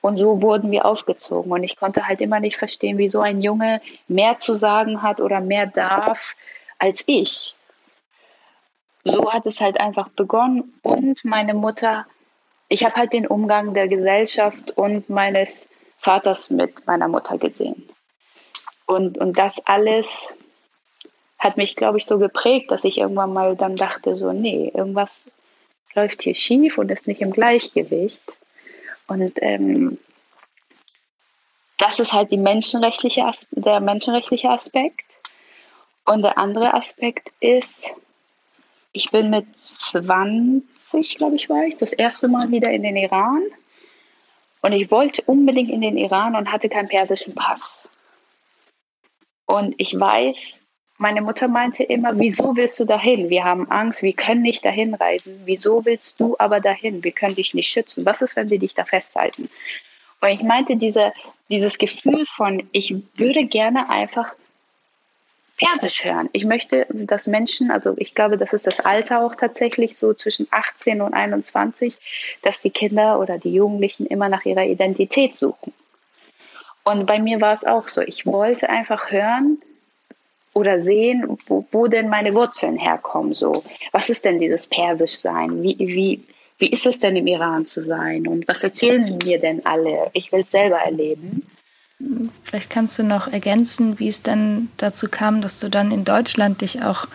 Und 0.00 0.16
so 0.16 0.42
wurden 0.42 0.72
wir 0.72 0.84
aufgezogen. 0.84 1.52
Und 1.52 1.62
ich 1.62 1.76
konnte 1.76 2.08
halt 2.08 2.20
immer 2.20 2.40
nicht 2.40 2.56
verstehen, 2.56 2.98
wieso 2.98 3.20
ein 3.20 3.40
Junge 3.40 3.80
mehr 4.08 4.36
zu 4.36 4.56
sagen 4.56 5.00
hat 5.00 5.20
oder 5.20 5.40
mehr 5.40 5.66
darf 5.68 6.34
als 6.80 7.04
ich. 7.06 7.54
So 9.04 9.32
hat 9.32 9.46
es 9.46 9.60
halt 9.60 9.78
einfach 9.78 10.08
begonnen. 10.08 10.74
Und 10.82 11.24
meine 11.24 11.54
Mutter, 11.54 12.04
ich 12.68 12.84
habe 12.84 12.96
halt 12.96 13.12
den 13.12 13.28
Umgang 13.28 13.74
der 13.74 13.86
Gesellschaft 13.86 14.72
und 14.72 15.08
meines 15.08 15.68
Vaters 15.98 16.50
mit 16.50 16.84
meiner 16.88 17.06
Mutter 17.06 17.38
gesehen. 17.38 17.88
Und, 18.86 19.18
und 19.18 19.38
das 19.38 19.64
alles 19.66 20.06
hat 21.38 21.56
mich, 21.56 21.76
glaube 21.76 21.98
ich, 21.98 22.06
so 22.06 22.18
geprägt, 22.18 22.70
dass 22.70 22.84
ich 22.84 22.98
irgendwann 22.98 23.32
mal 23.32 23.56
dann 23.56 23.76
dachte, 23.76 24.14
so, 24.16 24.32
nee, 24.32 24.70
irgendwas 24.74 25.30
läuft 25.94 26.22
hier 26.22 26.34
schief 26.34 26.78
und 26.78 26.90
ist 26.90 27.06
nicht 27.06 27.20
im 27.20 27.32
Gleichgewicht. 27.32 28.22
Und 29.06 29.34
ähm, 29.42 29.98
das 31.78 31.98
ist 31.98 32.12
halt 32.12 32.30
die 32.30 32.38
menschenrechtliche, 32.38 33.30
der 33.50 33.80
menschenrechtliche 33.80 34.50
Aspekt. 34.50 35.04
Und 36.04 36.22
der 36.22 36.38
andere 36.38 36.74
Aspekt 36.74 37.32
ist, 37.40 37.90
ich 38.92 39.10
bin 39.10 39.28
mit 39.30 39.46
20, 39.58 41.18
glaube 41.18 41.36
ich, 41.36 41.48
war 41.48 41.64
ich, 41.64 41.76
das 41.76 41.92
erste 41.92 42.28
Mal 42.28 42.50
wieder 42.50 42.70
in 42.70 42.82
den 42.82 42.96
Iran. 42.96 43.42
Und 44.62 44.72
ich 44.72 44.90
wollte 44.90 45.22
unbedingt 45.22 45.70
in 45.70 45.80
den 45.80 45.96
Iran 45.96 46.34
und 46.34 46.50
hatte 46.50 46.68
keinen 46.68 46.88
persischen 46.88 47.34
Pass. 47.34 47.88
Und 49.46 49.74
ich 49.78 49.98
weiß, 49.98 50.60
meine 50.98 51.20
Mutter 51.20 51.48
meinte 51.48 51.82
immer, 51.82 52.18
wieso 52.18 52.56
willst 52.56 52.80
du 52.80 52.84
dahin? 52.84 53.28
Wir 53.28 53.44
haben 53.44 53.70
Angst, 53.70 54.02
wir 54.02 54.14
können 54.14 54.42
nicht 54.42 54.64
dahin 54.64 54.94
reisen. 54.94 55.42
Wieso 55.44 55.84
willst 55.84 56.20
du 56.20 56.36
aber 56.38 56.60
dahin? 56.60 57.04
Wir 57.04 57.12
können 57.12 57.34
dich 57.34 57.54
nicht 57.54 57.70
schützen. 57.70 58.06
Was 58.06 58.22
ist, 58.22 58.36
wenn 58.36 58.50
wir 58.50 58.58
dich 58.58 58.74
da 58.74 58.84
festhalten? 58.84 59.50
Und 60.20 60.28
ich 60.28 60.42
meinte, 60.42 60.76
diese, 60.76 61.12
dieses 61.50 61.78
Gefühl 61.78 62.24
von, 62.26 62.66
ich 62.72 62.94
würde 63.14 63.44
gerne 63.44 63.90
einfach 63.90 64.34
Persisch 65.56 66.04
hören. 66.04 66.28
Ich 66.32 66.44
möchte, 66.44 66.86
dass 66.90 67.26
Menschen, 67.26 67.70
also 67.70 67.94
ich 67.96 68.14
glaube, 68.14 68.36
das 68.36 68.52
ist 68.52 68.66
das 68.66 68.80
Alter 68.80 69.24
auch 69.24 69.34
tatsächlich 69.34 69.96
so 69.96 70.12
zwischen 70.12 70.46
18 70.50 71.00
und 71.00 71.14
21, 71.14 71.98
dass 72.42 72.60
die 72.60 72.70
Kinder 72.70 73.18
oder 73.18 73.38
die 73.38 73.54
Jugendlichen 73.54 74.04
immer 74.06 74.28
nach 74.28 74.44
ihrer 74.44 74.66
Identität 74.66 75.34
suchen. 75.34 75.72
Und 76.84 77.06
bei 77.06 77.18
mir 77.18 77.40
war 77.40 77.54
es 77.54 77.64
auch 77.64 77.88
so. 77.88 78.02
Ich 78.02 78.26
wollte 78.26 78.68
einfach 78.68 79.10
hören, 79.10 79.58
oder 80.56 80.78
sehen, 80.78 81.36
wo, 81.46 81.66
wo 81.70 81.86
denn 81.86 82.08
meine 82.08 82.34
Wurzeln 82.34 82.78
herkommen. 82.78 83.34
So, 83.34 83.62
was 83.92 84.08
ist 84.08 84.24
denn 84.24 84.40
dieses 84.40 84.66
Persischsein? 84.66 85.62
Wie, 85.62 85.76
wie, 85.78 86.24
wie 86.58 86.70
ist 86.70 86.86
es 86.86 86.98
denn 86.98 87.14
im 87.14 87.26
Iran 87.26 87.66
zu 87.66 87.84
sein? 87.84 88.26
Und 88.26 88.48
was 88.48 88.64
erzählen 88.64 89.06
sie 89.06 89.18
mir 89.22 89.38
denn 89.38 89.66
alle? 89.66 90.10
Ich 90.14 90.32
will 90.32 90.40
es 90.40 90.50
selber 90.50 90.78
erleben. 90.78 91.46
Vielleicht 92.44 92.70
kannst 92.70 92.98
du 92.98 93.02
noch 93.02 93.30
ergänzen, 93.30 93.98
wie 93.98 94.08
es 94.08 94.22
denn 94.22 94.70
dazu 94.78 95.08
kam, 95.10 95.42
dass 95.42 95.60
du 95.60 95.68
dann 95.68 95.90
in 95.90 96.04
Deutschland 96.04 96.62
dich 96.62 96.82
auch 96.82 97.06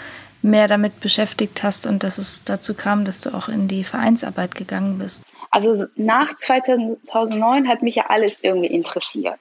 mehr 0.44 0.68
damit 0.68 1.00
beschäftigt 1.00 1.64
hast 1.64 1.88
und 1.88 2.04
dass 2.04 2.20
es 2.20 2.44
dazu 2.44 2.76
kam, 2.76 3.06
dass 3.06 3.22
du 3.22 3.32
auch 3.34 3.50
in 3.50 3.68
die 3.68 3.84
Vereinsarbeit 3.84 4.54
gegangen 4.54 5.00
bist. 5.00 5.24
Also 5.50 5.86
nach 5.96 6.36
2009 6.36 7.68
hat 7.68 7.82
mich 7.82 7.96
ja 7.96 8.06
alles 8.10 8.44
irgendwie 8.44 8.70
interessiert. 8.70 9.40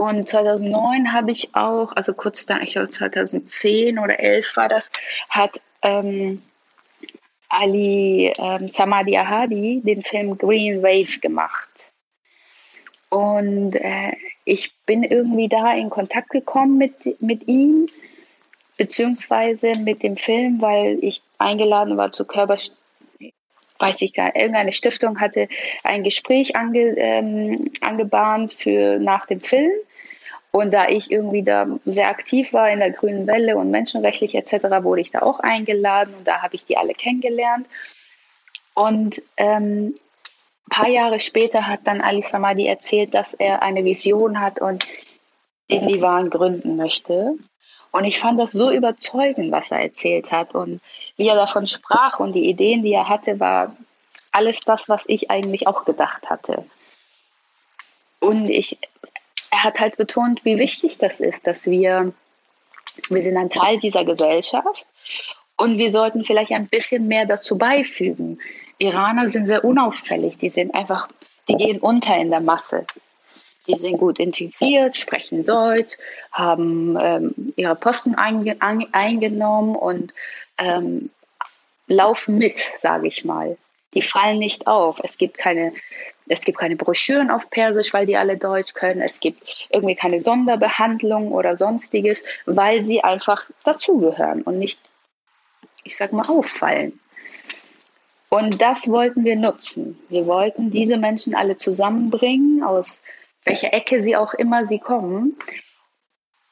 Und 0.00 0.26
2009 0.26 1.12
habe 1.12 1.30
ich 1.30 1.54
auch, 1.54 1.92
also 1.94 2.14
kurz 2.14 2.46
da, 2.46 2.58
ich 2.62 2.72
glaube 2.72 2.88
2010 2.88 3.98
oder 3.98 4.18
11 4.18 4.56
war 4.56 4.66
das, 4.66 4.90
hat 5.28 5.60
ähm, 5.82 6.40
Ali 7.50 8.32
ähm, 8.38 8.68
Samadi 8.70 9.18
Ahadi 9.18 9.82
den 9.84 10.02
Film 10.02 10.38
Green 10.38 10.82
Wave 10.82 11.20
gemacht. 11.20 11.92
Und 13.10 13.76
äh, 13.76 14.12
ich 14.46 14.72
bin 14.86 15.02
irgendwie 15.02 15.48
da 15.48 15.74
in 15.74 15.90
Kontakt 15.90 16.30
gekommen 16.30 16.78
mit, 16.78 17.20
mit 17.20 17.46
ihm, 17.46 17.90
beziehungsweise 18.78 19.76
mit 19.76 20.02
dem 20.02 20.16
Film, 20.16 20.62
weil 20.62 20.96
ich 21.02 21.20
eingeladen 21.36 21.98
war 21.98 22.10
zu 22.10 22.24
Körper, 22.24 22.56
weiß 23.78 24.00
ich 24.00 24.14
gar 24.14 24.24
nicht, 24.28 24.36
irgendeine 24.36 24.72
Stiftung 24.72 25.20
hatte 25.20 25.46
ein 25.84 26.04
Gespräch 26.04 26.56
ange, 26.56 26.94
ähm, 26.96 27.70
angebahnt 27.82 28.54
für 28.54 28.98
nach 28.98 29.26
dem 29.26 29.42
Film. 29.42 29.72
Und 30.52 30.72
da 30.72 30.88
ich 30.88 31.10
irgendwie 31.10 31.42
da 31.42 31.66
sehr 31.84 32.08
aktiv 32.08 32.52
war 32.52 32.70
in 32.70 32.80
der 32.80 32.90
Grünen 32.90 33.26
Welle 33.26 33.56
und 33.56 33.70
menschenrechtlich 33.70 34.34
etc., 34.34 34.82
wurde 34.82 35.00
ich 35.00 35.12
da 35.12 35.20
auch 35.22 35.40
eingeladen 35.40 36.14
und 36.14 36.26
da 36.26 36.42
habe 36.42 36.56
ich 36.56 36.64
die 36.64 36.76
alle 36.76 36.92
kennengelernt. 36.92 37.66
Und 38.74 39.22
ähm, 39.36 39.94
paar 40.70 40.88
Jahre 40.88 41.20
später 41.20 41.66
hat 41.66 41.80
dann 41.84 42.00
Ali 42.00 42.22
Samadi 42.22 42.66
erzählt, 42.66 43.14
dass 43.14 43.34
er 43.34 43.62
eine 43.62 43.84
Vision 43.84 44.40
hat 44.40 44.60
und 44.60 44.86
den 45.70 45.86
Livan 45.86 46.30
gründen 46.30 46.76
möchte. 46.76 47.34
Und 47.92 48.04
ich 48.04 48.18
fand 48.18 48.38
das 48.38 48.52
so 48.52 48.70
überzeugend, 48.70 49.52
was 49.52 49.70
er 49.70 49.80
erzählt 49.80 50.32
hat 50.32 50.54
und 50.54 50.80
wie 51.16 51.28
er 51.28 51.34
davon 51.34 51.66
sprach 51.66 52.20
und 52.20 52.32
die 52.32 52.48
Ideen, 52.48 52.82
die 52.82 52.92
er 52.92 53.08
hatte, 53.08 53.40
war 53.40 53.76
alles 54.32 54.60
das, 54.60 54.88
was 54.88 55.02
ich 55.06 55.30
eigentlich 55.30 55.66
auch 55.66 55.84
gedacht 55.84 56.30
hatte. 56.30 56.64
Und 58.20 58.48
ich 58.48 58.78
er 59.50 59.64
hat 59.64 59.80
halt 59.80 59.96
betont, 59.96 60.44
wie 60.44 60.58
wichtig 60.58 60.98
das 60.98 61.20
ist, 61.20 61.46
dass 61.46 61.66
wir, 61.66 62.12
wir 63.08 63.22
sind 63.22 63.36
ein 63.36 63.50
Teil 63.50 63.78
dieser 63.78 64.04
Gesellschaft 64.04 64.86
und 65.56 65.78
wir 65.78 65.90
sollten 65.90 66.24
vielleicht 66.24 66.52
ein 66.52 66.68
bisschen 66.68 67.08
mehr 67.08 67.26
dazu 67.26 67.58
beifügen. 67.58 68.38
Iraner 68.78 69.28
sind 69.28 69.46
sehr 69.46 69.64
unauffällig, 69.64 70.38
die 70.38 70.50
sind 70.50 70.74
einfach, 70.74 71.08
die 71.48 71.56
gehen 71.56 71.80
unter 71.80 72.16
in 72.16 72.30
der 72.30 72.40
Masse. 72.40 72.86
Die 73.66 73.76
sind 73.76 73.98
gut 73.98 74.18
integriert, 74.18 74.96
sprechen 74.96 75.44
Deutsch, 75.44 75.96
haben 76.32 76.96
ähm, 77.00 77.52
ihre 77.56 77.76
Posten 77.76 78.14
einge 78.14 78.56
eingenommen 78.60 79.76
und 79.76 80.14
ähm, 80.56 81.10
laufen 81.86 82.38
mit, 82.38 82.58
sage 82.82 83.06
ich 83.06 83.24
mal. 83.24 83.58
Die 83.92 84.02
fallen 84.02 84.38
nicht 84.38 84.66
auf. 84.66 84.98
Es 85.02 85.18
gibt 85.18 85.36
keine 85.36 85.72
es 86.30 86.44
gibt 86.44 86.58
keine 86.58 86.76
Broschüren 86.76 87.28
auf 87.28 87.50
Persisch, 87.50 87.92
weil 87.92 88.06
die 88.06 88.16
alle 88.16 88.36
Deutsch 88.36 88.74
können. 88.74 89.02
Es 89.02 89.18
gibt 89.18 89.68
irgendwie 89.70 89.96
keine 89.96 90.22
Sonderbehandlung 90.22 91.32
oder 91.32 91.56
sonstiges, 91.56 92.22
weil 92.46 92.84
sie 92.84 93.02
einfach 93.02 93.50
dazugehören 93.64 94.42
und 94.42 94.58
nicht, 94.58 94.78
ich 95.82 95.96
sag 95.96 96.12
mal, 96.12 96.28
auffallen. 96.28 97.00
Und 98.28 98.62
das 98.62 98.88
wollten 98.88 99.24
wir 99.24 99.34
nutzen. 99.34 99.98
Wir 100.08 100.24
wollten 100.26 100.70
diese 100.70 100.98
Menschen 100.98 101.34
alle 101.34 101.56
zusammenbringen, 101.56 102.62
aus 102.62 103.02
welcher 103.44 103.74
Ecke 103.74 104.04
sie 104.04 104.14
auch 104.14 104.32
immer 104.32 104.66
sie 104.66 104.78
kommen, 104.78 105.36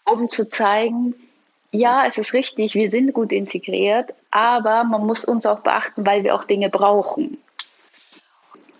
um 0.04 0.28
zu 0.28 0.48
zeigen, 0.48 1.14
ja, 1.70 2.04
es 2.04 2.18
ist 2.18 2.32
richtig, 2.32 2.74
wir 2.74 2.90
sind 2.90 3.12
gut 3.12 3.30
integriert, 3.30 4.12
aber 4.32 4.82
man 4.82 5.06
muss 5.06 5.24
uns 5.24 5.46
auch 5.46 5.60
beachten, 5.60 6.04
weil 6.04 6.24
wir 6.24 6.34
auch 6.34 6.44
Dinge 6.44 6.68
brauchen 6.68 7.38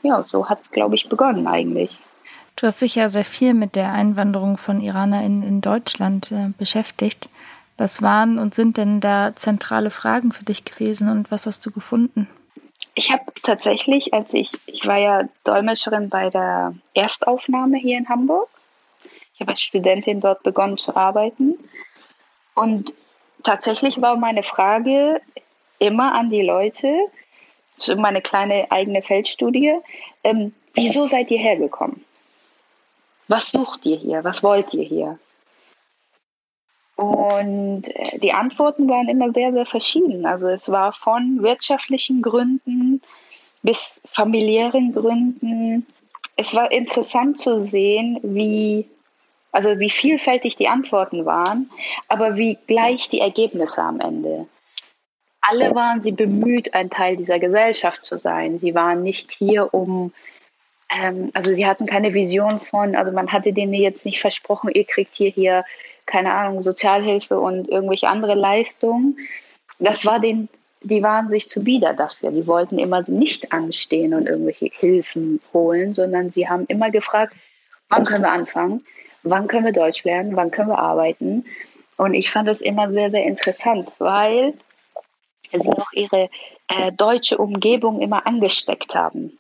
ja, 0.03 0.23
so 0.25 0.49
hat 0.49 0.61
es, 0.61 0.71
glaube 0.71 0.95
ich, 0.95 1.09
begonnen 1.09 1.47
eigentlich. 1.47 2.01
Du 2.57 2.67
hast 2.67 2.83
dich 2.83 2.97
ja 2.97 3.09
sehr 3.09 3.25
viel 3.25 3.55
mit 3.55 3.77
der 3.77 3.93
Einwanderung 3.93 4.59
von 4.59 4.81
IranerInnen 4.81 5.43
in 5.43 5.61
Deutschland 5.61 6.33
äh, 6.33 6.49
beschäftigt. 6.59 7.29
Was 7.77 8.03
waren 8.03 8.41
und 8.41 8.57
sind 8.57 8.77
denn 8.77 9.01
da 9.01 9.33
zentrale 9.37 9.91
Fragen 9.91 10.33
für 10.33 10.45
dich 10.45 10.65
gewesen 10.65 11.09
und 11.09 11.31
was 11.31 11.47
hast 11.47 11.65
du 11.65 11.71
gefunden? 11.71 12.29
Ich 12.95 13.13
habe 13.13 13.23
tatsächlich, 13.45 14.13
als 14.13 14.35
ich, 14.35 14.59
ich 14.67 14.85
war 14.87 14.99
ja 14.99 15.29
Dolmetscherin 15.45 16.09
bei 16.09 16.31
der 16.31 16.75
Erstaufnahme 16.95 17.79
hier 17.79 17.97
in 17.97 18.09
Hamburg. 18.09 18.49
Ich 19.35 19.41
habe 19.41 19.53
als 19.53 19.61
Studentin 19.61 20.21
dort 20.21 20.43
begonnen 20.43 20.79
zu 20.79 20.97
arbeiten. 20.97 21.55
Und 22.57 22.93
tatsächlich 23.45 24.01
war 24.03 24.17
meine 24.17 24.43
Frage, 24.43 25.21
immer 25.79 26.13
an 26.15 26.29
die 26.29 26.43
Leute, 26.43 26.93
so 27.79 27.97
meine 27.97 28.23
kleine 28.23 28.71
eigene 28.71 29.03
Feldstudie, 29.03 29.75
ähm, 30.25 30.53
wieso 30.75 31.07
seid 31.07 31.31
ihr 31.31 31.39
hergekommen? 31.39 32.05
Was 33.29 33.51
sucht 33.51 33.85
ihr 33.87 33.97
hier? 33.97 34.25
Was 34.25 34.43
wollt 34.43 34.73
ihr 34.75 34.85
hier? 34.85 35.19
Und 36.97 37.95
äh, 37.95 38.19
die 38.19 38.33
Antworten 38.33 38.89
waren 38.89 39.09
immer 39.09 39.33
sehr, 39.33 39.53
sehr 39.53 39.67
verschieden. 39.67 40.27
Also 40.27 40.49
es 40.49 40.69
war 40.71 40.93
von 40.93 41.43
wirtschaftlichen 41.43 42.23
Gründen 42.23 43.01
bis 43.63 44.03
familiären 44.09 44.93
Gründen. 44.93 45.87
Es 46.37 46.55
war 46.55 46.73
interessant 46.73 47.39
zu 47.39 47.61
sehen, 47.61 48.19
wie, 48.23 48.87
also 49.53 49.79
wie 49.79 49.91
vielfältig 49.91 50.57
die 50.57 50.69
Antworten 50.69 51.25
waren, 51.27 51.71
aber 52.09 52.37
wie 52.37 52.59
gleich 52.67 53.09
die 53.09 53.21
Ergebnisse 53.21 53.83
am 53.83 54.01
Ende. 54.01 54.47
Alle 55.51 55.75
waren 55.75 56.01
sie 56.01 56.13
bemüht, 56.13 56.75
ein 56.75 56.91
Teil 56.91 57.17
dieser 57.17 57.39
Gesellschaft 57.39 58.05
zu 58.05 58.19
sein. 58.19 58.59
Sie 58.59 58.75
waren 58.75 59.03
nicht 59.03 59.33
hier, 59.33 59.73
um 59.73 60.13
ähm, 60.91 61.31
also 61.35 61.55
sie 61.55 61.67
hatten 61.67 61.87
keine 61.87 62.15
Vision 62.15 62.61
von, 62.61 62.95
also 62.95 63.13
man 63.13 63.33
hatte 63.33 63.53
denen 63.53 63.73
jetzt 63.75 64.05
nicht 64.05 64.21
versprochen, 64.21 64.71
ihr 64.73 64.85
kriegt 64.85 65.15
hier 65.15 65.31
hier, 65.31 65.65
keine 66.07 66.33
Ahnung, 66.33 66.63
Sozialhilfe 66.63 67.39
und 67.39 67.69
irgendwelche 67.69 68.09
andere 68.09 68.35
Leistungen. 68.35 69.19
Das 69.79 70.05
war 70.07 70.21
den, 70.21 70.49
die 70.83 71.03
waren 71.03 71.29
sich 71.29 71.49
zu 71.49 71.63
bieder 71.63 71.95
dafür. 71.95 72.31
Die 72.31 72.47
wollten 72.47 72.79
immer 72.79 73.03
nicht 73.09 73.53
anstehen 73.53 74.15
und 74.15 74.29
irgendwelche 74.29 74.71
Hilfen 74.73 75.41
holen, 75.53 75.93
sondern 75.93 76.31
sie 76.31 76.49
haben 76.49 76.65
immer 76.69 76.91
gefragt, 76.91 77.35
wann 77.89 78.05
können 78.05 78.25
wir 78.25 78.33
anfangen? 78.33 78.85
Wann 79.23 79.49
können 79.49 79.67
wir 79.67 79.73
Deutsch 79.73 80.05
lernen? 80.05 80.37
Wann 80.37 80.51
können 80.51 80.69
wir 80.69 80.79
arbeiten? 80.79 81.45
Und 81.97 82.15
ich 82.15 82.31
fand 82.31 82.49
das 82.49 82.61
immer 82.61 82.91
sehr, 82.91 83.11
sehr 83.11 83.25
interessant, 83.25 83.93
weil 83.99 84.55
sie 85.53 85.69
auch 85.69 85.93
ihre 85.93 86.29
äh, 86.69 86.93
deutsche 86.93 87.39
Umgebung 87.39 88.01
immer 88.01 88.27
angesteckt 88.27 88.95
haben. 88.95 89.39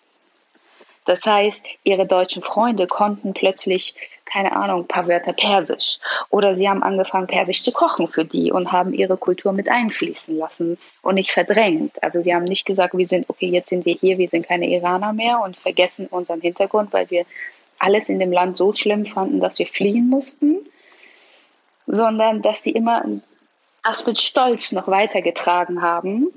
Das 1.08 1.24
heißt, 1.24 1.62
ihre 1.84 2.04
deutschen 2.04 2.42
Freunde 2.42 2.86
konnten 2.86 3.32
plötzlich, 3.32 3.94
keine 4.26 4.54
Ahnung, 4.54 4.82
ein 4.82 4.88
paar 4.88 5.08
Wörter 5.08 5.32
Persisch. 5.32 5.98
Oder 6.28 6.54
sie 6.54 6.68
haben 6.68 6.82
angefangen, 6.82 7.26
Persisch 7.26 7.62
zu 7.62 7.72
kochen 7.72 8.08
für 8.08 8.26
die 8.26 8.52
und 8.52 8.72
haben 8.72 8.92
ihre 8.92 9.16
Kultur 9.16 9.52
mit 9.52 9.70
einfließen 9.70 10.36
lassen 10.36 10.76
und 11.00 11.14
nicht 11.14 11.30
verdrängt. 11.30 12.02
Also 12.02 12.22
sie 12.22 12.34
haben 12.34 12.44
nicht 12.44 12.66
gesagt, 12.66 12.92
wir 12.94 13.06
sind, 13.06 13.30
okay, 13.30 13.46
jetzt 13.46 13.70
sind 13.70 13.86
wir 13.86 13.94
hier, 13.94 14.18
wir 14.18 14.28
sind 14.28 14.46
keine 14.46 14.68
Iraner 14.68 15.14
mehr 15.14 15.40
und 15.40 15.56
vergessen 15.56 16.08
unseren 16.08 16.42
Hintergrund, 16.42 16.92
weil 16.92 17.08
wir 17.10 17.24
alles 17.78 18.10
in 18.10 18.18
dem 18.18 18.30
Land 18.30 18.58
so 18.58 18.74
schlimm 18.74 19.06
fanden, 19.06 19.40
dass 19.40 19.58
wir 19.58 19.66
fliehen 19.66 20.10
mussten, 20.10 20.58
sondern 21.86 22.42
dass 22.42 22.62
sie 22.62 22.72
immer 22.72 23.02
das 23.88 24.06
mit 24.06 24.18
Stolz 24.18 24.72
noch 24.72 24.88
weitergetragen 24.88 25.80
haben. 25.82 26.28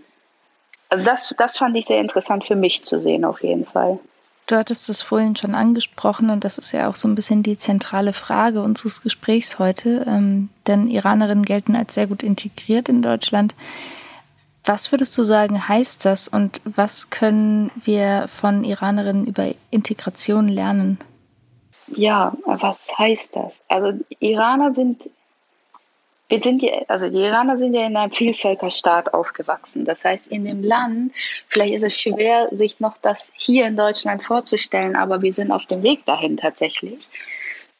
Also 0.89 1.03
das, 1.03 1.35
das 1.37 1.57
fand 1.57 1.75
ich 1.75 1.85
sehr 1.85 1.99
interessant 1.99 2.43
für 2.45 2.55
mich 2.55 2.83
zu 2.85 2.99
sehen, 2.99 3.25
auf 3.25 3.43
jeden 3.43 3.65
Fall. 3.65 3.99
Du 4.47 4.55
hattest 4.57 4.89
es 4.89 5.01
vorhin 5.01 5.35
schon 5.35 5.55
angesprochen 5.55 6.29
und 6.29 6.43
das 6.43 6.57
ist 6.57 6.71
ja 6.71 6.89
auch 6.89 6.95
so 6.95 7.07
ein 7.07 7.15
bisschen 7.15 7.43
die 7.43 7.57
zentrale 7.57 8.11
Frage 8.11 8.61
unseres 8.61 9.01
Gesprächs 9.01 9.59
heute, 9.59 10.05
ähm, 10.07 10.49
denn 10.67 10.87
Iranerinnen 10.87 11.45
gelten 11.45 11.75
als 11.75 11.93
sehr 11.93 12.07
gut 12.07 12.23
integriert 12.23 12.89
in 12.89 13.01
Deutschland. 13.01 13.55
Was 14.65 14.91
würdest 14.91 15.17
du 15.17 15.23
sagen, 15.23 15.67
heißt 15.67 16.05
das 16.05 16.27
und 16.27 16.59
was 16.65 17.09
können 17.09 17.71
wir 17.83 18.27
von 18.27 18.63
Iranerinnen 18.63 19.25
über 19.25 19.53
Integration 19.69 20.47
lernen? 20.47 20.99
Ja, 21.87 22.33
was 22.45 22.77
heißt 22.97 23.35
das? 23.35 23.53
Also 23.67 23.99
Iraner 24.19 24.73
sind 24.73 25.09
wir 26.31 26.39
sind 26.39 26.61
ja, 26.61 26.71
also 26.87 27.09
die 27.09 27.17
Iraner 27.17 27.57
sind 27.57 27.73
ja 27.73 27.85
in 27.85 27.97
einem 27.97 28.13
Vielvölkerstaat 28.13 29.13
aufgewachsen. 29.13 29.83
Das 29.83 30.05
heißt, 30.05 30.27
in 30.27 30.45
dem 30.45 30.63
Land, 30.63 31.11
vielleicht 31.49 31.73
ist 31.73 31.83
es 31.83 31.99
schwer, 31.99 32.47
sich 32.51 32.79
noch 32.79 32.97
das 32.97 33.33
hier 33.35 33.67
in 33.67 33.75
Deutschland 33.75 34.23
vorzustellen, 34.23 34.95
aber 34.95 35.21
wir 35.21 35.33
sind 35.33 35.51
auf 35.51 35.65
dem 35.65 35.83
Weg 35.83 36.05
dahin 36.05 36.37
tatsächlich, 36.37 37.09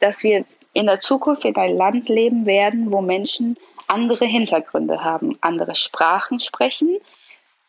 dass 0.01 0.23
wir 0.23 0.43
in 0.73 0.87
der 0.87 0.99
Zukunft 0.99 1.45
in 1.45 1.55
ein 1.55 1.77
Land 1.77 2.09
leben 2.09 2.45
werden, 2.45 2.91
wo 2.91 2.99
Menschen 2.99 3.55
andere 3.87 4.25
Hintergründe 4.25 5.01
haben, 5.01 5.37
andere 5.39 5.73
Sprachen 5.73 6.41
sprechen, 6.41 6.97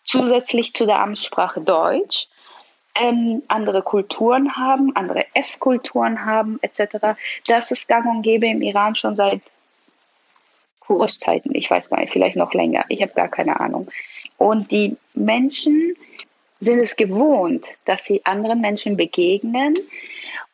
zusätzlich 0.02 0.74
zu 0.74 0.84
der 0.84 0.98
Amtssprache 0.98 1.60
Deutsch, 1.60 2.26
ähm, 2.96 3.44
andere 3.46 3.82
Kulturen 3.82 4.56
haben, 4.56 4.96
andere 4.96 5.26
Esskulturen 5.32 6.24
haben, 6.24 6.58
etc. 6.60 7.16
Das 7.46 7.70
ist 7.70 7.86
gang 7.86 8.04
und 8.06 8.22
gäbe 8.22 8.48
im 8.48 8.62
Iran 8.62 8.96
schon 8.96 9.14
seit 9.14 9.42
Kurszeiten, 10.86 11.54
ich 11.54 11.70
weiß 11.70 11.90
gar 11.90 12.00
nicht, 12.00 12.12
vielleicht 12.12 12.36
noch 12.36 12.54
länger, 12.54 12.84
ich 12.88 13.02
habe 13.02 13.12
gar 13.12 13.28
keine 13.28 13.60
Ahnung. 13.60 13.88
Und 14.36 14.70
die 14.70 14.96
Menschen 15.14 15.94
sind 16.60 16.78
es 16.78 16.96
gewohnt, 16.96 17.66
dass 17.84 18.04
sie 18.04 18.24
anderen 18.24 18.60
Menschen 18.60 18.96
begegnen 18.96 19.76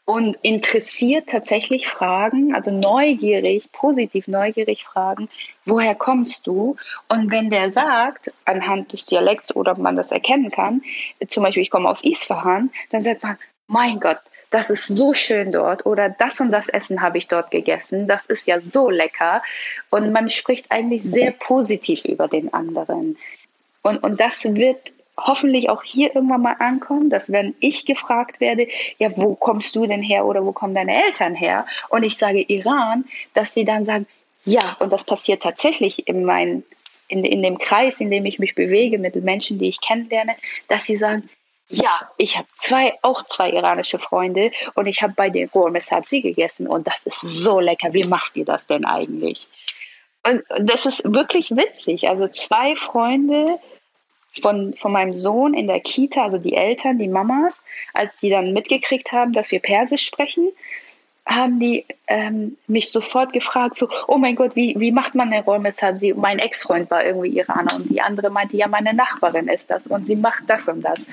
und 0.05 0.39
interessiert 0.41 1.29
tatsächlich 1.29 1.87
fragen, 1.87 2.55
also 2.55 2.71
neugierig, 2.71 3.71
positiv 3.73 4.27
neugierig 4.27 4.85
fragen, 4.85 5.29
woher 5.67 5.95
kommst 5.95 6.47
du? 6.47 6.77
Und 7.09 7.31
wenn 7.31 7.51
der 7.51 7.71
sagt, 7.71 8.33
anhand 8.47 8.93
des 8.93 9.05
Dialekts 9.05 9.55
oder 9.55 9.77
man 9.77 9.97
das 9.97 10.11
erkennen 10.11 10.51
kann, 10.51 10.83
zum 11.27 11.43
Beispiel 11.43 11.63
ich 11.63 11.71
komme 11.71 11.91
aus 11.91 12.05
Isfahan, 12.05 12.71
dann 12.91 13.03
sagt 13.03 13.23
man, 13.23 13.37
mein 13.67 14.01
Gott, 14.01 14.21
das 14.51 14.71
ist 14.71 14.87
so 14.87 15.13
schön 15.13 15.53
dort 15.53 15.87
oder 15.87 16.09
das 16.09 16.41
und 16.41 16.51
das 16.51 16.69
Essen 16.69 17.03
habe 17.03 17.19
ich 17.19 17.29
dort 17.29 17.51
gegessen, 17.51 18.09
das 18.09 18.27
ist 18.27 18.47
ja 18.47 18.61
so 18.61 18.89
lecker. 18.89 19.43
Und 19.91 20.13
man 20.13 20.31
spricht 20.31 20.71
eigentlich 20.71 21.03
sehr 21.03 21.33
positiv 21.33 22.05
über 22.05 22.29
den 22.29 22.53
anderen. 22.53 23.17
Und, 23.83 24.03
und 24.03 24.21
das 24.21 24.45
wird 24.45 24.93
hoffentlich 25.17 25.69
auch 25.69 25.83
hier 25.83 26.15
irgendwann 26.15 26.43
mal 26.43 26.57
ankommen, 26.59 27.11
dass 27.11 27.33
wenn 27.33 27.55
ich 27.61 27.87
gefragt 27.87 28.41
werde, 28.41 28.69
ja, 28.99 29.11
wo 29.17 29.35
kommst 29.35 29.75
du 29.77 29.87
denn 29.87 30.03
her 30.03 30.25
oder 30.25 30.45
wo 30.45 30.53
kommen 30.53 30.75
deine 30.75 31.05
Eltern 31.05 31.35
her? 31.35 31.67
Und 31.89 32.05
ich 32.05 32.17
sage 32.17 32.41
Iran, 32.41 33.05
dass 33.35 33.53
sie 33.53 33.65
dann 33.65 33.85
sagen, 33.85 34.07
ja, 34.45 34.77
und 34.79 34.93
das 34.93 35.05
passiert 35.05 35.43
tatsächlich 35.43 36.09
in 36.09 36.25
meinen 36.25 36.65
in, 37.09 37.25
in 37.25 37.43
dem 37.43 37.59
Kreis, 37.59 38.01
in 38.01 38.11
dem 38.11 38.27
ich 38.27 38.39
mich 38.39 38.55
bewege, 38.55 38.99
mit 38.99 39.17
Menschen, 39.17 39.59
die 39.59 39.71
ich 39.71 39.81
kennenlerne, 39.81 40.37
dass 40.69 40.85
sie 40.85 40.97
sagen, 40.97 41.29
ja, 41.69 42.11
ich 42.17 42.37
habe 42.37 42.49
zwei, 42.55 42.95
auch 43.03 43.25
zwei 43.27 43.51
iranische 43.51 43.99
Freunde 43.99 44.51
und 44.75 44.87
ich 44.87 45.03
habe 45.03 45.13
bei 45.15 45.29
den 45.29 45.51
Gourmet 45.51 45.81
Sabzi 45.81 46.23
gegessen 46.23 46.67
und 46.67 46.87
das 46.87 47.05
ist 47.05 47.21
so 47.21 47.61
lecker. 47.61 47.93
Wie 47.93 48.05
macht 48.05 48.37
ihr 48.37 48.47
das 48.47 48.67
denn 48.67 48.87
eigentlich? 48.87 49.47
Und 50.23 50.43
das 50.61 50.87
ist 50.87 51.03
wirklich 51.05 51.51
witzig. 51.51 52.09
Also 52.09 52.27
zwei 52.29 52.75
Freunde 52.75 53.59
von, 54.41 54.75
von 54.75 54.93
meinem 54.93 55.13
Sohn 55.13 55.53
in 55.53 55.67
der 55.67 55.81
Kita, 55.81 56.25
also 56.25 56.39
die 56.39 56.55
Eltern, 56.55 56.99
die 56.99 57.09
Mamas, 57.09 57.55
als 57.93 58.19
die 58.19 58.31
dann 58.31 58.53
mitgekriegt 58.53 59.13
haben, 59.13 59.33
dass 59.33 59.51
wir 59.51 59.61
Persisch 59.61 60.05
sprechen, 60.05 60.51
haben 61.27 61.61
die 61.61 61.85
ähm, 62.07 62.57
mich 62.67 62.91
sofort 62.91 63.35
gefragt, 63.35 63.75
so, 63.75 63.91
oh 64.07 64.17
mein 64.17 64.35
Gott, 64.35 64.57
wie, 64.57 64.75
wie 64.79 64.93
macht 64.93 65.15
man 65.15 65.31
eine 65.31 65.45
Rolle? 65.45 65.71
Sabzi? 65.71 66.15
Mein 66.17 66.39
Ex-Freund 66.39 66.91
war 66.91 67.05
irgendwie 67.05 67.37
Iraner 67.37 67.77
und 67.77 67.91
die 67.91 68.01
andere 68.01 68.31
meinte, 68.31 68.57
ja, 68.57 68.67
meine 68.67 68.95
Nachbarin 68.95 69.49
ist 69.49 69.71
das 69.71 69.87
und 69.87 70.07
sie 70.07 70.17
macht 70.17 70.45
das 70.47 70.69
und 70.69 70.81
das 70.81 71.05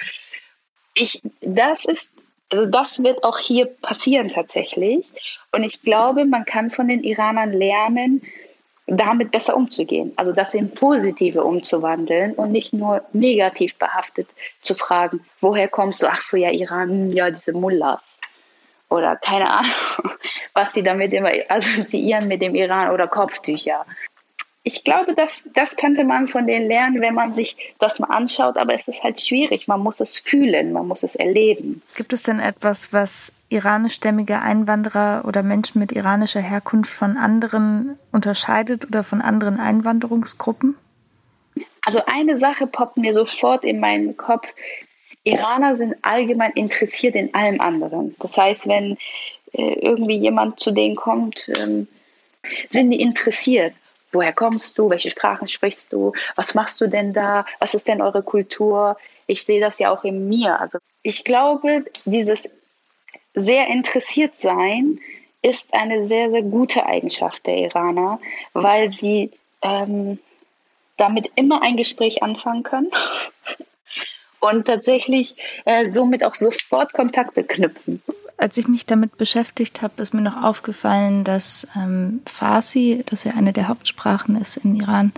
ich, 0.95 1.21
das 1.41 1.85
ist, 1.85 2.13
also 2.51 2.65
das 2.65 3.03
wird 3.03 3.23
auch 3.23 3.37
hier 3.37 3.65
passieren 3.65 4.29
tatsächlich. 4.29 5.11
Und 5.53 5.63
ich 5.63 5.81
glaube, 5.81 6.25
man 6.25 6.45
kann 6.45 6.69
von 6.69 6.87
den 6.87 7.03
Iranern 7.03 7.53
lernen, 7.53 8.21
damit 8.87 9.31
besser 9.31 9.55
umzugehen. 9.55 10.13
Also 10.15 10.31
das 10.31 10.53
in 10.53 10.71
positive 10.71 11.43
umzuwandeln 11.43 12.33
und 12.33 12.51
nicht 12.51 12.73
nur 12.73 13.03
negativ 13.13 13.75
behaftet 13.75 14.27
zu 14.61 14.75
fragen, 14.75 15.25
woher 15.41 15.67
kommst 15.67 16.03
du? 16.03 16.07
Ach 16.07 16.19
so, 16.19 16.37
ja, 16.37 16.51
Iran, 16.51 16.89
hm, 16.89 17.09
ja, 17.09 17.29
diese 17.29 17.53
Mullahs. 17.53 18.19
Oder 18.89 19.15
keine 19.15 19.49
Ahnung, 19.49 19.71
was 20.53 20.73
sie 20.73 20.83
damit 20.83 21.13
immer 21.13 21.31
assoziieren 21.49 22.27
mit 22.27 22.41
dem 22.41 22.53
Iran 22.53 22.91
oder 22.91 23.07
Kopftücher 23.07 23.85
ich 24.67 24.83
glaube, 24.83 25.13
das, 25.13 25.47
das 25.53 25.75
könnte 25.75 26.03
man 26.03 26.27
von 26.27 26.47
denen 26.47 26.67
lernen, 26.67 26.99
wenn 26.99 27.13
man 27.13 27.35
sich 27.35 27.75
das 27.77 27.99
mal 27.99 28.07
anschaut, 28.07 28.57
aber 28.57 28.73
es 28.73 28.87
ist 28.87 29.03
halt 29.03 29.21
schwierig. 29.21 29.67
Man 29.67 29.79
muss 29.79 29.99
es 29.99 30.17
fühlen, 30.17 30.73
man 30.73 30.87
muss 30.87 31.03
es 31.03 31.15
erleben. 31.15 31.83
Gibt 31.93 32.13
es 32.13 32.23
denn 32.23 32.39
etwas, 32.39 32.91
was 32.91 33.31
iranischstämmige 33.49 34.41
Einwanderer 34.41 35.23
oder 35.27 35.43
Menschen 35.43 35.77
mit 35.77 35.91
iranischer 35.91 36.41
Herkunft 36.41 36.91
von 36.91 37.15
anderen 37.15 37.99
unterscheidet 38.11 38.85
oder 38.85 39.03
von 39.03 39.21
anderen 39.21 39.59
Einwanderungsgruppen? 39.59 40.75
Also 41.85 42.01
eine 42.07 42.39
Sache 42.39 42.65
poppt 42.65 42.97
mir 42.97 43.13
sofort 43.13 43.63
in 43.63 43.79
meinen 43.79 44.17
Kopf. 44.17 44.55
Iraner 45.23 45.75
sind 45.77 45.93
allgemein 46.01 46.53
interessiert 46.53 47.13
in 47.13 47.31
allem 47.35 47.61
anderen. 47.61 48.15
Das 48.19 48.35
heißt, 48.35 48.67
wenn 48.67 48.97
äh, 49.53 49.73
irgendwie 49.73 50.17
jemand 50.17 50.59
zu 50.59 50.71
denen 50.71 50.95
kommt, 50.95 51.51
ähm, 51.59 51.87
sind 52.71 52.89
die 52.89 52.99
interessiert 52.99 53.73
woher 54.15 54.33
kommst 54.33 54.77
du, 54.79 54.89
welche 54.89 55.11
Sprachen 55.11 55.47
sprichst 55.47 55.93
du, 55.93 56.13
was 56.35 56.55
machst 56.55 56.79
du 56.81 56.87
denn 56.87 57.13
da, 57.13 57.45
was 57.59 57.73
ist 57.73 57.87
denn 57.87 58.01
eure 58.01 58.23
Kultur? 58.23 58.97
Ich 59.27 59.43
sehe 59.43 59.59
das 59.59 59.77
ja 59.77 59.91
auch 59.93 60.03
in 60.03 60.27
mir. 60.27 60.59
Also 60.59 60.79
ich 61.03 61.23
glaube, 61.23 61.85
dieses 62.05 62.49
sehr 63.35 63.67
interessiert 63.67 64.33
sein 64.39 64.99
ist 65.41 65.73
eine 65.73 66.07
sehr, 66.07 66.31
sehr 66.31 66.41
gute 66.41 66.85
Eigenschaft 66.85 67.45
der 67.45 67.57
Iraner, 67.57 68.19
weil 68.53 68.89
sie 68.89 69.31
ähm, 69.61 70.17
damit 70.97 71.29
immer 71.35 71.61
ein 71.61 71.77
Gespräch 71.77 72.23
anfangen 72.23 72.63
können 72.63 72.89
und 74.39 74.65
tatsächlich 74.65 75.35
äh, 75.65 75.89
somit 75.89 76.23
auch 76.23 76.35
sofort 76.35 76.93
Kontakte 76.93 77.43
knüpfen. 77.43 78.01
Als 78.37 78.57
ich 78.57 78.67
mich 78.67 78.85
damit 78.85 79.17
beschäftigt 79.17 79.81
habe, 79.81 80.01
ist 80.01 80.13
mir 80.13 80.21
noch 80.21 80.41
aufgefallen, 80.41 81.23
dass 81.23 81.67
ähm, 81.75 82.21
Farsi, 82.25 83.03
das 83.05 83.23
ja 83.23 83.33
eine 83.33 83.53
der 83.53 83.69
Hauptsprachen 83.69 84.35
ist 84.35 84.57
in 84.57 84.75
Iran, 84.75 85.13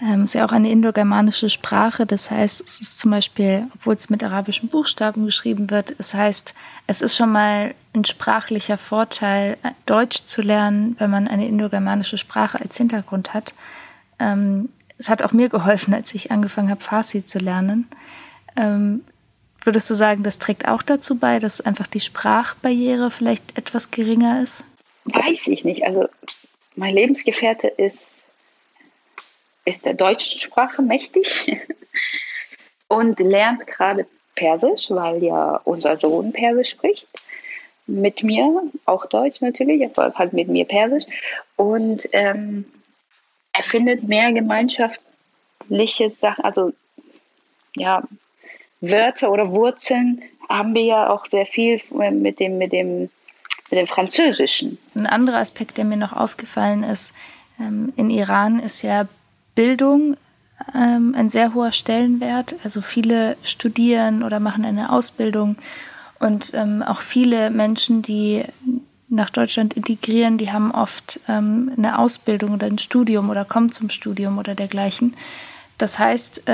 ähm, 0.00 0.22
ist 0.22 0.34
ja 0.34 0.44
auch 0.44 0.52
eine 0.52 0.70
indogermanische 0.70 1.50
Sprache. 1.50 2.06
Das 2.06 2.30
heißt, 2.30 2.62
es 2.64 2.80
ist 2.80 2.98
zum 2.98 3.10
Beispiel, 3.10 3.66
obwohl 3.74 3.94
es 3.94 4.10
mit 4.10 4.22
arabischen 4.22 4.68
Buchstaben 4.68 5.24
geschrieben 5.24 5.70
wird, 5.70 5.94
es 5.98 6.14
heißt, 6.14 6.54
es 6.86 7.02
ist 7.02 7.16
schon 7.16 7.32
mal 7.32 7.74
ein 7.92 8.04
sprachlicher 8.04 8.78
Vorteil, 8.78 9.56
Deutsch 9.86 10.24
zu 10.24 10.42
lernen, 10.42 10.96
wenn 10.98 11.10
man 11.10 11.26
eine 11.26 11.48
indogermanische 11.48 12.18
Sprache 12.18 12.60
als 12.60 12.76
Hintergrund 12.76 13.34
hat. 13.34 13.54
Ähm, 14.18 14.68
es 14.96 15.08
hat 15.08 15.22
auch 15.22 15.32
mir 15.32 15.48
geholfen, 15.48 15.92
als 15.92 16.14
ich 16.14 16.30
angefangen 16.30 16.70
habe, 16.70 16.80
Farsi 16.80 17.24
zu 17.24 17.38
lernen. 17.38 17.88
Ähm, 18.56 19.02
würdest 19.66 19.88
du 19.90 19.94
sagen, 19.94 20.22
das 20.22 20.38
trägt 20.38 20.68
auch 20.68 20.82
dazu 20.82 21.18
bei, 21.18 21.38
dass 21.38 21.60
einfach 21.60 21.86
die 21.86 22.00
Sprachbarriere 22.00 23.10
vielleicht 23.10 23.56
etwas 23.58 23.90
geringer 23.90 24.42
ist? 24.42 24.64
Weiß 25.04 25.46
ich 25.46 25.64
nicht. 25.64 25.84
Also 25.84 26.08
mein 26.76 26.94
Lebensgefährte 26.94 27.68
ist 27.68 28.14
ist 29.64 29.84
der 29.84 29.94
deutschen 29.94 30.40
Sprache 30.40 30.82
mächtig 30.82 31.58
und 32.88 33.18
lernt 33.18 33.66
gerade 33.66 34.06
Persisch, 34.34 34.90
weil 34.90 35.22
ja 35.22 35.60
unser 35.64 35.96
Sohn 35.96 36.32
Persisch 36.32 36.70
spricht. 36.70 37.08
Mit 37.86 38.22
mir, 38.22 38.62
auch 38.84 39.06
Deutsch 39.06 39.40
natürlich, 39.42 39.84
aber 39.84 40.14
halt 40.14 40.32
mit 40.32 40.48
mir 40.48 40.64
Persisch. 40.64 41.04
Und 41.56 42.08
ähm, 42.12 42.64
er 43.52 43.62
findet 43.62 44.02
mehr 44.04 44.32
gemeinschaftliche 44.32 46.10
Sachen, 46.10 46.44
also 46.44 46.72
ja, 47.76 48.02
Wörter 48.90 49.30
oder 49.30 49.50
Wurzeln 49.50 50.22
haben 50.48 50.74
wir 50.74 50.84
ja 50.84 51.10
auch 51.10 51.26
sehr 51.26 51.46
viel 51.46 51.80
mit 52.12 52.40
dem, 52.40 52.58
mit 52.58 52.72
dem, 52.72 53.02
mit 53.70 53.80
dem 53.80 53.86
Französischen. 53.86 54.78
Ein 54.94 55.06
anderer 55.06 55.38
Aspekt, 55.38 55.78
der 55.78 55.84
mir 55.84 55.96
noch 55.96 56.12
aufgefallen 56.12 56.82
ist, 56.82 57.14
ähm, 57.60 57.92
in 57.96 58.10
Iran 58.10 58.58
ist 58.58 58.82
ja 58.82 59.06
Bildung 59.54 60.16
ähm, 60.74 61.14
ein 61.16 61.30
sehr 61.30 61.54
hoher 61.54 61.72
Stellenwert. 61.72 62.54
Also 62.64 62.80
viele 62.80 63.36
studieren 63.42 64.22
oder 64.22 64.40
machen 64.40 64.64
eine 64.64 64.90
Ausbildung 64.92 65.56
und 66.18 66.52
ähm, 66.54 66.82
auch 66.82 67.00
viele 67.00 67.50
Menschen, 67.50 68.02
die 68.02 68.44
nach 69.08 69.30
Deutschland 69.30 69.74
integrieren, 69.74 70.38
die 70.38 70.50
haben 70.50 70.72
oft 70.72 71.20
eine 71.28 71.98
Ausbildung 71.98 72.54
oder 72.54 72.66
ein 72.66 72.78
Studium 72.78 73.30
oder 73.30 73.44
kommen 73.44 73.70
zum 73.70 73.90
Studium 73.90 74.38
oder 74.38 74.56
dergleichen. 74.56 75.14
Das 75.78 76.00
heißt, 76.00 76.44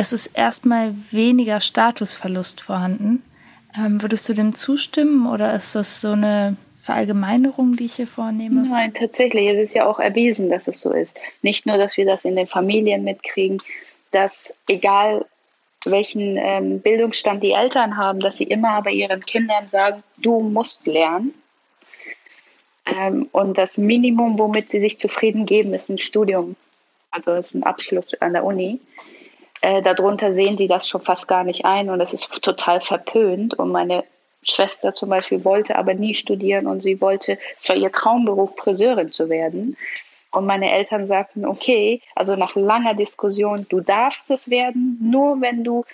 es 0.00 0.14
ist 0.14 0.28
erstmal 0.28 0.94
weniger 1.10 1.60
Statusverlust 1.60 2.62
vorhanden. 2.62 3.22
Ähm, 3.76 4.00
würdest 4.00 4.26
du 4.28 4.32
dem 4.32 4.54
zustimmen 4.54 5.26
oder 5.26 5.54
ist 5.54 5.74
das 5.74 6.00
so 6.00 6.12
eine 6.12 6.56
Verallgemeinerung, 6.74 7.76
die 7.76 7.84
ich 7.84 7.96
hier 7.96 8.06
vornehme? 8.06 8.62
Nein, 8.62 8.94
tatsächlich. 8.94 9.52
Es 9.52 9.58
ist 9.58 9.74
ja 9.74 9.86
auch 9.86 10.00
erwiesen, 10.00 10.48
dass 10.48 10.68
es 10.68 10.80
so 10.80 10.90
ist. 10.90 11.18
Nicht 11.42 11.66
nur, 11.66 11.76
dass 11.76 11.98
wir 11.98 12.06
das 12.06 12.24
in 12.24 12.34
den 12.34 12.46
Familien 12.46 13.04
mitkriegen, 13.04 13.62
dass 14.10 14.54
egal 14.68 15.26
welchen 15.84 16.38
ähm, 16.38 16.80
Bildungsstand 16.80 17.42
die 17.42 17.52
Eltern 17.52 17.98
haben, 17.98 18.20
dass 18.20 18.38
sie 18.38 18.44
immer 18.44 18.70
aber 18.70 18.90
ihren 18.90 19.24
Kindern 19.26 19.68
sagen, 19.68 20.02
du 20.16 20.40
musst 20.40 20.86
lernen. 20.86 21.34
Ähm, 22.86 23.28
und 23.32 23.58
das 23.58 23.76
Minimum, 23.76 24.38
womit 24.38 24.70
sie 24.70 24.80
sich 24.80 24.98
zufrieden 24.98 25.44
geben, 25.44 25.74
ist 25.74 25.90
ein 25.90 25.98
Studium. 25.98 26.56
Also 27.10 27.34
ist 27.34 27.54
ein 27.54 27.64
Abschluss 27.64 28.14
an 28.14 28.32
der 28.32 28.44
Uni. 28.44 28.80
Äh, 29.60 29.82
darunter 29.82 30.32
sehen 30.32 30.56
die 30.56 30.68
das 30.68 30.88
schon 30.88 31.02
fast 31.02 31.28
gar 31.28 31.44
nicht 31.44 31.64
ein 31.64 31.90
und 31.90 31.98
das 31.98 32.14
ist 32.14 32.30
total 32.42 32.80
verpönt. 32.80 33.54
Und 33.54 33.70
meine 33.70 34.04
Schwester 34.42 34.94
zum 34.94 35.10
Beispiel 35.10 35.44
wollte 35.44 35.76
aber 35.76 35.94
nie 35.94 36.14
studieren 36.14 36.66
und 36.66 36.80
sie 36.80 37.00
wollte, 37.00 37.38
es 37.58 37.68
war 37.68 37.76
ihr 37.76 37.92
Traumberuf, 37.92 38.56
Friseurin 38.56 39.12
zu 39.12 39.28
werden. 39.28 39.76
Und 40.32 40.46
meine 40.46 40.72
Eltern 40.72 41.06
sagten, 41.06 41.44
okay, 41.44 42.00
also 42.14 42.36
nach 42.36 42.54
langer 42.54 42.94
Diskussion, 42.94 43.66
du 43.68 43.80
darfst 43.80 44.30
es 44.30 44.48
werden, 44.48 44.96
nur 45.00 45.40
wenn 45.40 45.64
du 45.64 45.84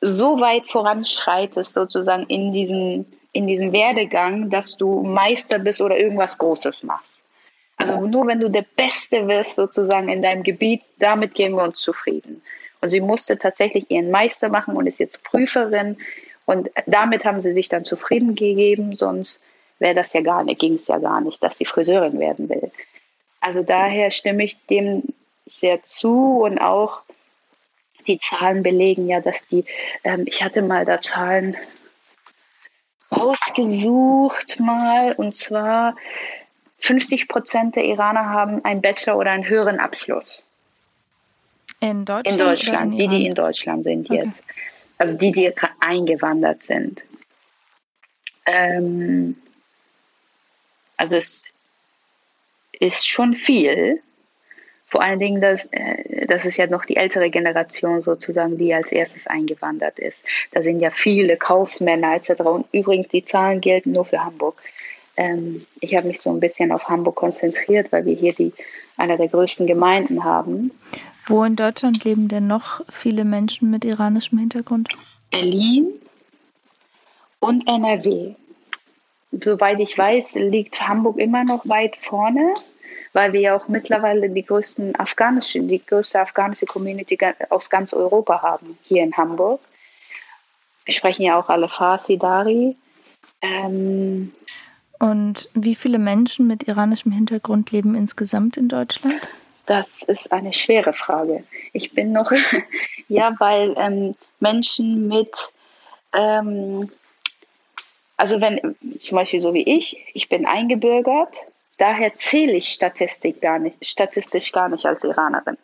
so 0.00 0.40
weit 0.40 0.66
voranschreitest, 0.68 1.72
sozusagen 1.72 2.26
in 2.26 2.52
diesen, 2.52 3.06
in 3.32 3.46
diesem 3.46 3.72
Werdegang, 3.72 4.50
dass 4.50 4.76
du 4.76 5.02
Meister 5.02 5.58
bist 5.58 5.80
oder 5.80 5.98
irgendwas 5.98 6.36
Großes 6.36 6.82
machst. 6.82 7.15
Also 7.76 8.06
nur 8.06 8.26
wenn 8.26 8.40
du 8.40 8.48
der 8.48 8.64
Beste 8.76 9.28
wirst, 9.28 9.54
sozusagen 9.54 10.08
in 10.08 10.22
deinem 10.22 10.42
Gebiet, 10.42 10.82
damit 10.98 11.34
geben 11.34 11.56
wir 11.56 11.64
uns 11.64 11.80
zufrieden. 11.80 12.42
Und 12.80 12.90
sie 12.90 13.00
musste 13.00 13.38
tatsächlich 13.38 13.90
ihren 13.90 14.10
Meister 14.10 14.48
machen 14.48 14.76
und 14.76 14.86
ist 14.86 14.98
jetzt 14.98 15.22
Prüferin 15.24 15.96
und 16.46 16.70
damit 16.86 17.24
haben 17.24 17.40
sie 17.40 17.52
sich 17.52 17.68
dann 17.68 17.84
zufrieden 17.84 18.34
gegeben, 18.34 18.94
sonst 18.94 19.40
wäre 19.78 19.94
das 19.94 20.12
ja 20.12 20.22
gar 20.22 20.44
nicht, 20.44 20.60
ging 20.60 20.74
es 20.74 20.86
ja 20.86 20.98
gar 20.98 21.20
nicht, 21.20 21.42
dass 21.42 21.58
sie 21.58 21.64
Friseurin 21.64 22.18
werden 22.18 22.48
will. 22.48 22.70
Also 23.40 23.62
daher 23.62 24.10
stimme 24.10 24.44
ich 24.44 24.56
dem 24.66 25.02
sehr 25.44 25.82
zu 25.82 26.40
und 26.42 26.58
auch 26.58 27.02
die 28.06 28.18
Zahlen 28.18 28.62
belegen 28.62 29.08
ja, 29.08 29.20
dass 29.20 29.44
die, 29.44 29.64
ähm, 30.04 30.24
ich 30.26 30.42
hatte 30.42 30.62
mal 30.62 30.84
da 30.84 31.00
Zahlen 31.02 31.56
rausgesucht 33.12 34.58
mal 34.60 35.12
und 35.12 35.34
zwar 35.34 35.96
50 36.86 37.28
Prozent 37.28 37.76
der 37.76 37.84
Iraner 37.84 38.26
haben 38.26 38.64
einen 38.64 38.80
Bachelor 38.80 39.18
oder 39.18 39.32
einen 39.32 39.48
höheren 39.48 39.78
Abschluss. 39.78 40.42
In 41.80 42.04
Deutschland? 42.04 42.26
In 42.26 42.38
Deutschland, 42.38 42.92
in 42.92 42.98
die, 42.98 43.08
die 43.08 43.26
in 43.26 43.34
Deutschland 43.34 43.84
sind 43.84 44.10
okay. 44.10 44.24
jetzt 44.24 44.44
also 44.98 45.16
die, 45.16 45.32
die 45.32 45.52
eingewandert 45.80 46.62
sind. 46.62 47.06
Ähm, 48.46 49.36
also 50.96 51.16
es 51.16 51.42
ist 52.78 53.08
schon 53.08 53.34
viel. 53.34 54.00
Vor 54.86 55.02
allen 55.02 55.18
Dingen, 55.18 55.40
dass, 55.40 55.66
äh, 55.72 56.26
das 56.26 56.44
ist 56.44 56.56
ja 56.56 56.66
noch 56.68 56.84
die 56.84 56.96
ältere 56.96 57.28
Generation 57.30 58.02
sozusagen, 58.02 58.56
die 58.56 58.72
als 58.72 58.92
erstes 58.92 59.26
eingewandert 59.26 59.98
ist. 59.98 60.24
Da 60.52 60.62
sind 60.62 60.80
ja 60.80 60.90
viele 60.90 61.36
Kaufmänner 61.36 62.14
etc. 62.14 62.40
Und 62.42 62.66
übrigens, 62.72 63.08
die 63.08 63.24
Zahlen 63.24 63.60
gelten 63.60 63.92
nur 63.92 64.04
für 64.04 64.24
Hamburg. 64.24 64.62
Ähm, 65.16 65.66
ich 65.80 65.94
habe 65.96 66.08
mich 66.08 66.20
so 66.20 66.30
ein 66.30 66.40
bisschen 66.40 66.72
auf 66.72 66.88
Hamburg 66.88 67.16
konzentriert, 67.16 67.92
weil 67.92 68.04
wir 68.04 68.14
hier 68.14 68.34
die, 68.34 68.52
einer 68.96 69.16
der 69.16 69.28
größten 69.28 69.66
Gemeinden 69.66 70.24
haben. 70.24 70.70
Wo 71.26 71.42
in 71.42 71.56
Deutschland 71.56 72.04
leben 72.04 72.28
denn 72.28 72.46
noch 72.46 72.82
viele 72.90 73.24
Menschen 73.24 73.70
mit 73.70 73.84
iranischem 73.84 74.38
Hintergrund? 74.38 74.88
Berlin 75.30 75.88
und 77.40 77.66
NRW. 77.66 78.34
Soweit 79.32 79.80
ich 79.80 79.98
weiß, 79.98 80.34
liegt 80.34 80.86
Hamburg 80.86 81.18
immer 81.18 81.44
noch 81.44 81.68
weit 81.68 81.96
vorne, 81.96 82.54
weil 83.12 83.32
wir 83.32 83.40
ja 83.40 83.56
auch 83.56 83.68
mittlerweile 83.68 84.30
die 84.30 84.44
größten 84.44 84.98
afghanische, 84.98 85.60
die 85.60 85.84
größte 85.84 86.20
afghanische 86.20 86.66
Community 86.66 87.18
aus 87.50 87.68
ganz 87.68 87.92
Europa 87.92 88.42
haben, 88.42 88.78
hier 88.84 89.02
in 89.02 89.16
Hamburg. 89.16 89.60
Wir 90.84 90.94
sprechen 90.94 91.22
ja 91.22 91.38
auch 91.38 91.48
alle 91.48 91.68
Farsi, 91.68 92.16
Dari. 92.16 92.76
Ähm, 93.42 94.32
und 94.98 95.48
wie 95.54 95.74
viele 95.74 95.98
Menschen 95.98 96.46
mit 96.46 96.68
iranischem 96.68 97.12
Hintergrund 97.12 97.70
leben 97.70 97.94
insgesamt 97.94 98.56
in 98.56 98.68
Deutschland? 98.68 99.28
Das 99.66 100.02
ist 100.02 100.32
eine 100.32 100.52
schwere 100.52 100.92
Frage. 100.92 101.44
Ich 101.72 101.92
bin 101.92 102.12
noch, 102.12 102.32
ja, 103.08 103.34
weil 103.38 103.74
ähm, 103.76 104.14
Menschen 104.38 105.08
mit, 105.08 105.52
ähm, 106.12 106.90
also 108.16 108.40
wenn 108.40 108.76
zum 109.00 109.16
Beispiel 109.16 109.40
so 109.40 109.52
wie 109.54 109.76
ich, 109.76 109.98
ich 110.14 110.28
bin 110.28 110.46
eingebürgert, 110.46 111.34
daher 111.78 112.14
zähle 112.14 112.52
ich 112.52 112.68
Statistik 112.68 113.40
gar 113.40 113.58
nicht, 113.58 113.84
statistisch 113.84 114.52
gar 114.52 114.68
nicht 114.68 114.86
als 114.86 115.04
Iranerin. 115.04 115.58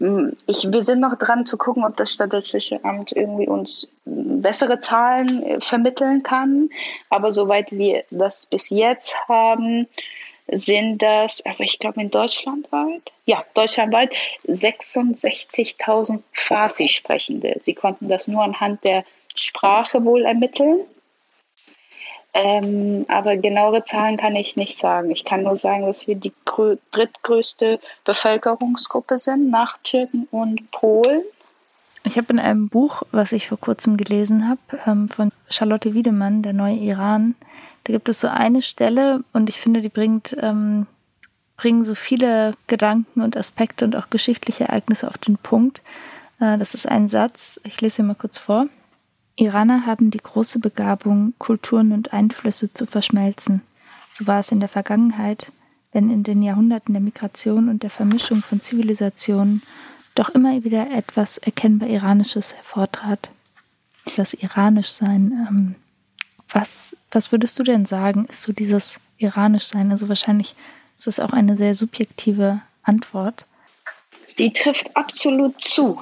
Hm, 0.00 0.36
ich, 0.46 0.70
wir 0.70 0.82
sind 0.82 1.00
noch 1.00 1.16
dran 1.16 1.46
zu 1.46 1.58
gucken, 1.58 1.84
ob 1.84 1.96
das 1.96 2.12
Statistische 2.12 2.84
Amt 2.84 3.12
irgendwie 3.12 3.48
uns 3.48 3.90
bessere 4.04 4.78
Zahlen 4.78 5.42
äh, 5.42 5.60
vermitteln 5.60 6.22
kann. 6.22 6.70
Aber 7.10 7.32
soweit 7.32 7.72
wir 7.72 8.04
das 8.10 8.46
bis 8.46 8.70
jetzt 8.70 9.16
haben, 9.28 9.88
sind 10.50 11.02
das, 11.02 11.44
aber 11.44 11.60
ich 11.60 11.78
glaube 11.78 12.00
in 12.00 12.10
Deutschland 12.10 12.70
weit, 12.72 13.12
ja, 13.26 13.44
deutschlandweit 13.54 14.14
66.000 14.46 16.20
Farsi-Sprechende. 16.32 17.60
Sie 17.64 17.74
konnten 17.74 18.08
das 18.08 18.28
nur 18.28 18.42
anhand 18.42 18.82
der 18.84 19.04
Sprache 19.34 20.04
wohl 20.04 20.24
ermitteln. 20.24 20.80
Ähm, 22.40 23.04
aber 23.08 23.36
genauere 23.36 23.82
Zahlen 23.82 24.16
kann 24.16 24.36
ich 24.36 24.54
nicht 24.54 24.78
sagen. 24.78 25.10
Ich 25.10 25.24
kann 25.24 25.42
nur 25.42 25.56
sagen, 25.56 25.84
dass 25.84 26.06
wir 26.06 26.14
die 26.14 26.32
drittgrößte 26.92 27.80
Bevölkerungsgruppe 28.04 29.18
sind 29.18 29.50
nach 29.50 29.78
Türken 29.82 30.28
und 30.30 30.70
Polen. 30.70 31.22
Ich 32.04 32.16
habe 32.16 32.32
in 32.32 32.38
einem 32.38 32.68
Buch, 32.68 33.02
was 33.10 33.32
ich 33.32 33.48
vor 33.48 33.58
kurzem 33.58 33.96
gelesen 33.96 34.48
habe, 34.48 34.60
ähm, 34.86 35.08
von 35.08 35.32
Charlotte 35.50 35.94
Wiedemann, 35.94 36.42
Der 36.42 36.52
neue 36.52 36.76
Iran, 36.76 37.34
da 37.84 37.92
gibt 37.92 38.08
es 38.08 38.20
so 38.20 38.28
eine 38.28 38.62
Stelle 38.62 39.24
und 39.32 39.48
ich 39.48 39.58
finde, 39.58 39.80
die 39.80 39.88
bringt 39.88 40.36
ähm, 40.40 40.86
bringen 41.56 41.82
so 41.82 41.96
viele 41.96 42.54
Gedanken 42.68 43.20
und 43.20 43.36
Aspekte 43.36 43.84
und 43.84 43.96
auch 43.96 44.10
geschichtliche 44.10 44.64
Ereignisse 44.68 45.08
auf 45.08 45.18
den 45.18 45.38
Punkt. 45.38 45.82
Äh, 46.38 46.56
das 46.56 46.74
ist 46.74 46.86
ein 46.86 47.08
Satz, 47.08 47.60
ich 47.64 47.80
lese 47.80 48.02
ihn 48.02 48.06
mal 48.06 48.14
kurz 48.14 48.38
vor. 48.38 48.68
Iraner 49.38 49.86
haben 49.86 50.10
die 50.10 50.18
große 50.18 50.58
Begabung, 50.58 51.32
Kulturen 51.38 51.92
und 51.92 52.12
Einflüsse 52.12 52.72
zu 52.72 52.86
verschmelzen. 52.86 53.62
So 54.12 54.26
war 54.26 54.40
es 54.40 54.50
in 54.50 54.58
der 54.58 54.68
Vergangenheit, 54.68 55.52
wenn 55.92 56.10
in 56.10 56.24
den 56.24 56.42
Jahrhunderten 56.42 56.92
der 56.92 57.00
Migration 57.00 57.68
und 57.68 57.84
der 57.84 57.90
Vermischung 57.90 58.42
von 58.42 58.60
Zivilisationen 58.60 59.62
doch 60.16 60.30
immer 60.30 60.64
wieder 60.64 60.90
etwas 60.90 61.38
erkennbar 61.38 61.88
Iranisches 61.88 62.54
hervortrat. 62.54 63.30
Das 64.16 64.34
Iranischsein, 64.34 65.46
ähm, 65.48 65.74
was, 66.48 66.96
was 67.12 67.30
würdest 67.30 67.58
du 67.58 67.62
denn 67.62 67.86
sagen, 67.86 68.24
ist 68.24 68.42
so 68.42 68.52
dieses 68.52 68.98
Iranischsein? 69.18 69.92
Also 69.92 70.08
wahrscheinlich 70.08 70.56
ist 70.96 71.06
es 71.06 71.20
auch 71.20 71.32
eine 71.32 71.56
sehr 71.56 71.74
subjektive 71.74 72.60
Antwort. 72.82 73.46
Die 74.38 74.52
trifft 74.52 74.96
absolut 74.96 75.62
zu. 75.62 76.00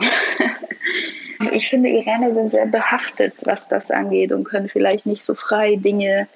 Ich 1.53 1.69
finde, 1.69 1.89
Iraner 1.89 2.35
sind 2.35 2.51
sehr 2.51 2.67
behaftet, 2.67 3.35
was 3.45 3.69
das 3.69 3.91
angeht 3.91 4.33
und 4.33 4.45
können 4.45 4.69
vielleicht 4.69 5.07
nicht 5.07 5.25
so 5.25 5.35
frei 5.35 5.77
Dinge 5.77 6.29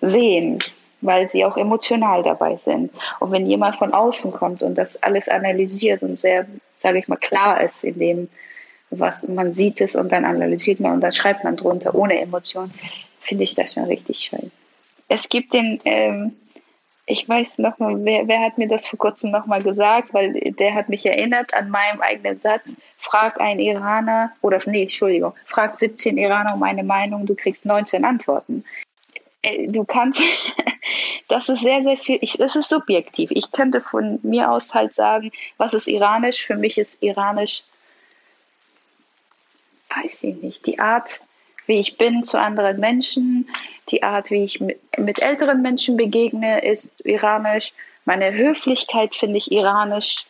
sehen, 0.00 0.58
weil 1.00 1.30
sie 1.30 1.44
auch 1.44 1.56
emotional 1.56 2.22
dabei 2.22 2.56
sind. 2.56 2.90
Und 3.20 3.32
wenn 3.32 3.46
jemand 3.46 3.76
von 3.76 3.92
außen 3.92 4.32
kommt 4.32 4.62
und 4.62 4.76
das 4.76 5.02
alles 5.02 5.28
analysiert 5.28 6.02
und 6.02 6.18
sehr, 6.18 6.46
sage 6.78 6.98
ich 6.98 7.08
mal, 7.08 7.16
klar 7.16 7.60
ist 7.62 7.84
in 7.84 7.98
dem, 7.98 8.28
was 8.90 9.26
man 9.28 9.52
sieht 9.52 9.80
es 9.80 9.96
und 9.96 10.12
dann 10.12 10.24
analysiert 10.24 10.80
man 10.80 10.92
und 10.92 11.00
dann 11.00 11.12
schreibt 11.12 11.44
man 11.44 11.56
drunter 11.56 11.94
ohne 11.94 12.20
Emotion, 12.20 12.72
finde 13.20 13.44
ich 13.44 13.54
das 13.54 13.74
schon 13.74 13.84
richtig 13.84 14.18
schön. 14.18 14.50
Es 15.08 15.28
gibt 15.28 15.52
den, 15.52 15.78
ähm, 15.84 16.32
ich 17.06 17.28
weiß 17.28 17.58
noch 17.58 17.78
mal, 17.78 18.02
wer, 18.04 18.26
wer 18.28 18.40
hat 18.40 18.56
mir 18.56 18.68
das 18.68 18.86
vor 18.86 18.98
kurzem 18.98 19.30
noch 19.30 19.46
mal 19.46 19.62
gesagt, 19.62 20.14
weil 20.14 20.32
der 20.32 20.74
hat 20.74 20.88
mich 20.88 21.04
erinnert 21.04 21.52
an 21.52 21.68
meinem 21.68 22.00
eigenen 22.00 22.38
Satz, 22.38 22.62
frag 22.96 23.40
einen 23.40 23.60
Iraner, 23.60 24.32
oder 24.40 24.60
nee, 24.66 24.82
Entschuldigung, 24.82 25.34
frag 25.44 25.78
17 25.78 26.16
Iraner 26.16 26.54
um 26.54 26.62
eine 26.62 26.82
Meinung, 26.82 27.26
du 27.26 27.34
kriegst 27.34 27.66
19 27.66 28.04
Antworten. 28.04 28.64
Äh, 29.42 29.66
du 29.66 29.84
kannst, 29.84 30.22
das 31.28 31.48
ist 31.50 31.60
sehr, 31.60 31.82
sehr 31.82 31.96
schwierig, 31.96 32.36
das 32.38 32.56
ist 32.56 32.70
subjektiv. 32.70 33.30
Ich 33.32 33.52
könnte 33.52 33.80
von 33.80 34.18
mir 34.22 34.50
aus 34.50 34.72
halt 34.72 34.94
sagen, 34.94 35.30
was 35.58 35.74
ist 35.74 35.88
iranisch? 35.88 36.46
Für 36.46 36.56
mich 36.56 36.78
ist 36.78 37.02
iranisch, 37.02 37.64
weiß 39.94 40.24
ich 40.24 40.36
nicht, 40.36 40.64
die 40.64 40.78
Art, 40.78 41.20
wie 41.66 41.80
ich 41.80 41.96
bin 41.96 42.22
zu 42.22 42.38
anderen 42.38 42.78
Menschen, 42.78 43.48
die 43.88 44.02
Art, 44.02 44.30
wie 44.30 44.44
ich 44.44 44.60
mit, 44.60 45.22
älteren 45.22 45.62
Menschen 45.62 45.96
begegne, 45.96 46.64
ist 46.64 46.92
iranisch. 47.04 47.72
Meine 48.04 48.34
Höflichkeit 48.34 49.14
finde 49.14 49.38
ich 49.38 49.50
iranisch. 49.52 50.26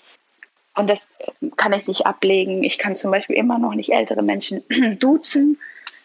Und 0.76 0.90
das 0.90 1.10
kann 1.56 1.72
ich 1.72 1.86
nicht 1.86 2.06
ablegen. 2.06 2.64
Ich 2.64 2.78
kann 2.78 2.96
zum 2.96 3.10
Beispiel 3.10 3.36
immer 3.36 3.58
noch 3.58 3.74
nicht 3.74 3.92
ältere 3.92 4.22
Menschen 4.22 4.62
duzen. 4.98 5.58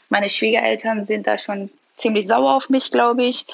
Meine 0.09 0.29
Schwiegereltern 0.29 1.05
sind 1.05 1.27
da 1.27 1.37
schon 1.37 1.69
ziemlich 1.97 2.27
sauer 2.27 2.55
auf 2.55 2.69
mich, 2.69 2.91
glaube 2.91 3.25
ich, 3.25 3.45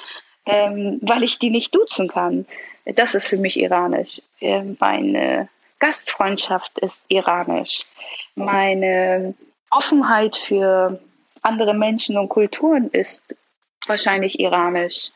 ähm, 0.45 0.99
weil 1.01 1.23
ich 1.23 1.39
die 1.39 1.49
nicht 1.49 1.73
duzen 1.73 2.07
kann. 2.07 2.45
Das 2.85 3.15
ist 3.15 3.27
für 3.27 3.37
mich 3.37 3.57
iranisch. 3.57 4.21
Ähm, 4.39 4.77
meine 4.79 5.49
Gastfreundschaft 5.79 6.79
ist 6.79 7.05
iranisch. 7.07 7.85
Meine 8.35 9.33
Offenheit 9.71 10.35
für 10.35 10.99
andere 11.45 11.73
Menschen 11.73 12.17
und 12.17 12.29
Kulturen 12.29 12.89
ist 12.89 13.35
wahrscheinlich 13.87 14.39
iranisch. 14.39 15.11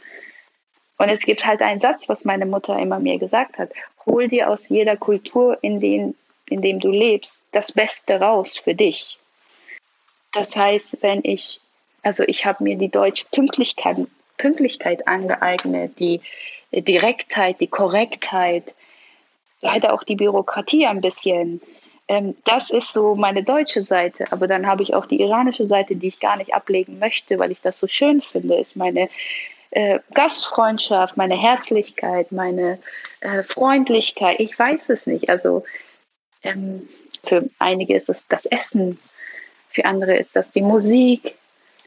Und 0.97 1.09
es 1.09 1.21
gibt 1.21 1.45
halt 1.45 1.61
einen 1.61 1.79
Satz, 1.79 2.09
was 2.09 2.25
meine 2.25 2.45
Mutter 2.45 2.77
immer 2.77 2.99
mir 2.99 3.17
gesagt 3.17 3.57
hat. 3.57 3.71
Hol 4.05 4.27
dir 4.27 4.49
aus 4.49 4.69
jeder 4.69 4.97
Kultur, 4.97 5.57
in, 5.61 5.79
den, 5.79 6.15
in 6.49 6.61
dem 6.61 6.79
du 6.79 6.91
lebst, 6.91 7.43
das 7.51 7.71
Beste 7.71 8.19
raus 8.19 8.57
für 8.57 8.75
dich. 8.75 9.17
Das 10.33 10.55
heißt, 10.55 10.97
wenn 11.01 11.21
ich, 11.23 11.61
also 12.03 12.23
ich 12.27 12.45
habe 12.45 12.63
mir 12.63 12.77
die 12.77 12.89
deutsche 12.89 13.25
Pünktlichkeit, 13.31 13.97
Pünktlichkeit 14.37 15.07
angeeignet, 15.07 15.99
die 15.99 16.21
Direktheit, 16.71 17.59
die 17.61 17.67
Korrektheit, 17.67 18.75
leider 19.61 19.93
auch 19.93 20.03
die 20.03 20.15
Bürokratie 20.15 20.85
ein 20.85 21.01
bisschen, 21.01 21.61
ähm, 22.09 22.35
das 22.43 22.71
ist 22.71 22.91
so 22.91 23.15
meine 23.15 23.43
deutsche 23.43 23.83
Seite. 23.83 24.25
Aber 24.31 24.47
dann 24.47 24.65
habe 24.65 24.81
ich 24.83 24.95
auch 24.95 25.05
die 25.05 25.21
iranische 25.21 25.67
Seite, 25.67 25.95
die 25.95 26.07
ich 26.07 26.19
gar 26.19 26.35
nicht 26.37 26.53
ablegen 26.53 26.97
möchte, 26.99 27.37
weil 27.37 27.51
ich 27.51 27.61
das 27.61 27.77
so 27.77 27.87
schön 27.87 28.21
finde, 28.21 28.55
ist 28.55 28.75
meine 28.75 29.09
äh, 29.69 29.99
Gastfreundschaft, 30.15 31.15
meine 31.17 31.39
Herzlichkeit, 31.39 32.31
meine 32.31 32.79
äh, 33.21 33.43
Freundlichkeit. 33.43 34.39
Ich 34.39 34.57
weiß 34.57 34.89
es 34.89 35.05
nicht. 35.05 35.29
Also 35.29 35.63
ähm, 36.41 36.89
für 37.23 37.47
einige 37.59 37.95
ist 37.95 38.09
es 38.09 38.27
das 38.27 38.45
Essen, 38.47 38.97
für 39.69 39.85
andere 39.85 40.17
ist 40.17 40.35
das 40.35 40.51
die 40.51 40.63
Musik. 40.63 41.35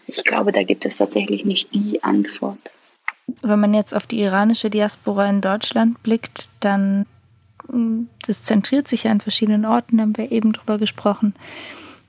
Ich 0.06 0.22
glaube, 0.22 0.52
da 0.52 0.62
gibt 0.62 0.86
es 0.86 0.98
tatsächlich 0.98 1.44
nicht 1.44 1.74
die 1.74 2.02
Antwort. 2.04 2.70
Wenn 3.40 3.58
man 3.58 3.74
jetzt 3.74 3.94
auf 3.94 4.06
die 4.06 4.20
iranische 4.20 4.70
Diaspora 4.70 5.28
in 5.28 5.40
Deutschland 5.40 6.00
blickt, 6.04 6.48
dann 6.60 7.06
das 7.68 8.44
zentriert 8.44 8.88
sich 8.88 9.04
ja 9.04 9.10
an 9.10 9.20
verschiedenen 9.20 9.64
Orten, 9.64 10.00
haben 10.00 10.16
wir 10.16 10.32
eben 10.32 10.52
drüber 10.52 10.78
gesprochen. 10.78 11.34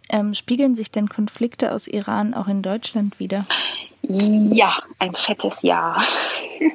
Ähm, 0.09 0.33
spiegeln 0.33 0.75
sich 0.75 0.91
denn 0.91 1.07
Konflikte 1.09 1.71
aus 1.71 1.87
Iran 1.87 2.33
auch 2.33 2.47
in 2.47 2.61
Deutschland 2.61 3.19
wieder? 3.19 3.45
Ja, 4.01 4.83
ein 4.99 5.15
fettes 5.15 5.61
Ja. 5.61 5.97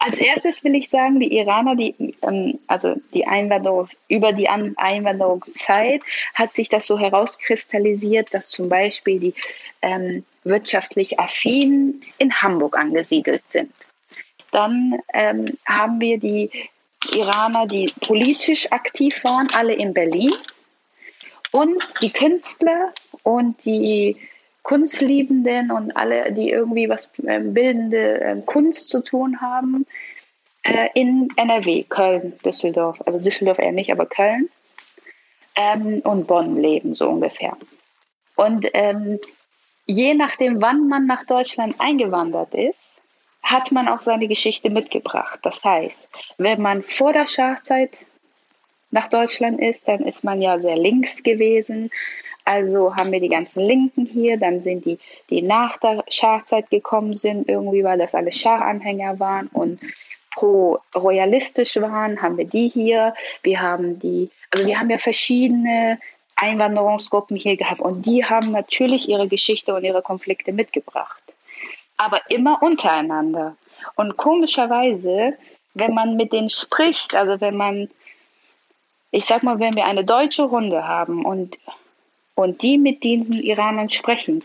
Als 0.00 0.20
erstes 0.20 0.62
will 0.62 0.76
ich 0.76 0.90
sagen, 0.90 1.18
die 1.18 1.36
Iraner, 1.36 1.74
die, 1.74 2.14
ähm, 2.22 2.60
also 2.68 2.94
die 3.12 3.26
Einwanderung, 3.26 3.88
über 4.06 4.32
die 4.32 4.48
Einwanderungszeit 4.48 6.02
hat 6.34 6.54
sich 6.54 6.68
das 6.68 6.86
so 6.86 6.98
herauskristallisiert, 6.98 8.32
dass 8.32 8.48
zum 8.48 8.68
Beispiel 8.68 9.18
die 9.18 9.34
ähm, 9.82 10.24
wirtschaftlich 10.44 11.18
affin 11.18 12.00
in 12.18 12.32
Hamburg 12.32 12.78
angesiedelt 12.78 13.42
sind. 13.48 13.72
Dann 14.52 15.00
ähm, 15.12 15.58
haben 15.66 16.00
wir 16.00 16.18
die 16.18 16.50
Iraner, 17.14 17.66
die 17.66 17.90
politisch 18.00 18.70
aktiv 18.72 19.22
waren, 19.24 19.48
alle 19.54 19.74
in 19.74 19.94
Berlin. 19.94 20.32
Und 21.50 21.82
die 22.02 22.12
Künstler 22.12 22.92
und 23.22 23.64
die 23.64 24.16
Kunstliebenden 24.62 25.70
und 25.70 25.96
alle, 25.96 26.32
die 26.32 26.50
irgendwie 26.50 26.88
was 26.88 27.10
äh, 27.20 27.40
bildende 27.40 28.20
äh, 28.20 28.42
Kunst 28.44 28.90
zu 28.90 29.02
tun 29.02 29.40
haben, 29.40 29.86
äh, 30.62 30.88
in 30.94 31.28
NRW, 31.36 31.84
Köln, 31.84 32.38
Düsseldorf, 32.44 33.00
also 33.06 33.18
Düsseldorf 33.18 33.58
eher 33.58 33.72
nicht, 33.72 33.90
aber 33.90 34.04
Köln 34.04 34.50
ähm, 35.54 36.02
und 36.04 36.26
Bonn 36.26 36.56
leben, 36.56 36.94
so 36.94 37.08
ungefähr. 37.08 37.56
Und 38.36 38.68
ähm, 38.74 39.18
je 39.86 40.14
nachdem, 40.14 40.60
wann 40.60 40.86
man 40.88 41.06
nach 41.06 41.24
Deutschland 41.24 41.76
eingewandert 41.78 42.54
ist, 42.54 42.97
hat 43.48 43.72
man 43.72 43.88
auch 43.88 44.02
seine 44.02 44.28
Geschichte 44.28 44.68
mitgebracht. 44.68 45.38
Das 45.42 45.64
heißt, 45.64 46.08
wenn 46.36 46.60
man 46.60 46.82
vor 46.82 47.14
der 47.14 47.26
Schachzeit 47.26 47.90
nach 48.90 49.08
Deutschland 49.08 49.58
ist, 49.58 49.88
dann 49.88 50.00
ist 50.00 50.22
man 50.22 50.42
ja 50.42 50.58
sehr 50.58 50.76
links 50.76 51.22
gewesen. 51.22 51.90
Also 52.44 52.94
haben 52.94 53.10
wir 53.10 53.20
die 53.20 53.28
ganzen 53.28 53.60
Linken 53.60 54.06
hier, 54.06 54.38
dann 54.38 54.60
sind 54.60 54.84
die, 54.84 54.98
die 55.30 55.42
nach 55.42 55.78
der 55.78 56.04
Schachzeit 56.08 56.70
gekommen 56.70 57.14
sind, 57.14 57.48
irgendwie, 57.48 57.84
weil 57.84 57.98
das 57.98 58.14
alle 58.14 58.32
Schachanhänger 58.32 59.18
waren 59.18 59.48
und 59.48 59.80
pro-royalistisch 60.34 61.76
waren, 61.76 62.20
haben 62.20 62.36
wir 62.36 62.46
die 62.46 62.68
hier. 62.68 63.14
Wir 63.42 63.60
haben 63.60 63.98
die, 63.98 64.30
also 64.50 64.66
wir 64.66 64.78
haben 64.78 64.90
ja 64.90 64.98
verschiedene 64.98 65.98
Einwanderungsgruppen 66.36 67.36
hier 67.36 67.56
gehabt 67.56 67.80
und 67.80 68.04
die 68.06 68.24
haben 68.24 68.52
natürlich 68.52 69.08
ihre 69.08 69.26
Geschichte 69.26 69.74
und 69.74 69.84
ihre 69.84 70.02
Konflikte 70.02 70.52
mitgebracht 70.52 71.22
aber 71.98 72.22
immer 72.30 72.62
untereinander. 72.62 73.56
Und 73.96 74.16
komischerweise, 74.16 75.36
wenn 75.74 75.94
man 75.94 76.16
mit 76.16 76.32
denen 76.32 76.48
spricht, 76.48 77.14
also 77.14 77.40
wenn 77.40 77.56
man, 77.56 77.90
ich 79.10 79.26
sag 79.26 79.42
mal, 79.42 79.58
wenn 79.60 79.76
wir 79.76 79.84
eine 79.84 80.04
deutsche 80.04 80.44
Runde 80.44 80.86
haben 80.88 81.26
und, 81.26 81.58
und 82.34 82.62
die 82.62 82.78
mit 82.78 83.04
diesen 83.04 83.42
Iranern 83.42 83.90
sprechen, 83.90 84.42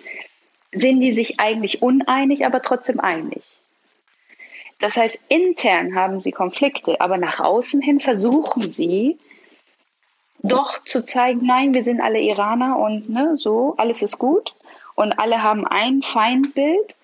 sind 0.71 0.99
die 0.99 1.13
sich 1.13 1.39
eigentlich 1.39 1.81
uneinig, 1.81 2.45
aber 2.45 2.61
trotzdem 2.61 2.99
einig. 2.99 3.43
Das 4.79 4.97
heißt, 4.97 5.17
intern 5.29 5.95
haben 5.95 6.19
sie 6.19 6.31
Konflikte, 6.31 6.99
aber 6.99 7.17
nach 7.17 7.39
außen 7.39 7.81
hin 7.81 7.99
versuchen 7.99 8.69
sie, 8.69 9.17
doch 10.39 10.83
zu 10.83 11.05
zeigen, 11.05 11.45
nein, 11.45 11.73
wir 11.73 11.83
sind 11.83 12.01
alle 12.01 12.19
Iraner 12.19 12.77
und 12.77 13.09
ne, 13.09 13.37
so, 13.37 13.75
alles 13.77 14.01
ist 14.01 14.19
gut. 14.19 14.53
Und 14.95 15.13
alle 15.13 15.41
haben 15.41 15.65
ein 15.65 16.01
Feindbild 16.01 16.97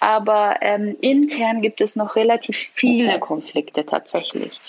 aber 0.00 0.56
ähm, 0.60 0.96
intern 1.00 1.62
gibt 1.62 1.80
es 1.80 1.96
noch 1.96 2.16
relativ 2.16 2.56
viele 2.56 3.18
Konflikte 3.18 3.86
tatsächlich. 3.86 4.60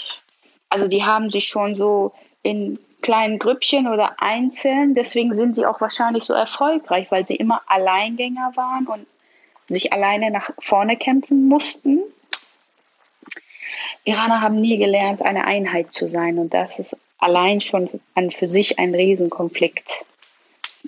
Also 0.70 0.88
die 0.88 1.04
haben 1.04 1.30
sich 1.30 1.48
schon 1.48 1.76
so 1.76 2.14
in 2.44 2.80
kleinen 3.02 3.40
Grüppchen 3.40 3.88
oder 3.88 4.22
einzeln, 4.22 4.96
deswegen 4.96 5.34
sind 5.34 5.56
sie 5.56 5.66
auch 5.66 5.80
wahrscheinlich 5.82 6.24
so 6.24 6.34
erfolgreich, 6.34 7.08
weil 7.10 7.26
sie 7.26 7.36
immer 7.36 7.62
Alleingänger 7.68 8.52
waren 8.56 8.88
und 8.88 9.06
sich 9.70 9.94
alleine 9.94 10.32
nach 10.32 10.50
vorne 10.60 10.98
kämpfen 10.98 11.48
mussten. 11.48 12.02
Iraner 14.04 14.42
haben 14.42 14.62
nie 14.62 14.78
gelernt, 14.78 15.22
eine 15.22 15.46
Einheit 15.46 15.94
zu 15.94 16.10
sein. 16.10 16.38
Und 16.38 16.54
das 16.54 16.80
ist 16.80 16.98
allein 17.18 17.60
schon 17.62 17.90
an 18.16 18.32
für 18.32 18.48
sich 18.48 18.80
ein 18.80 18.96
Riesenkonflikt 18.96 20.06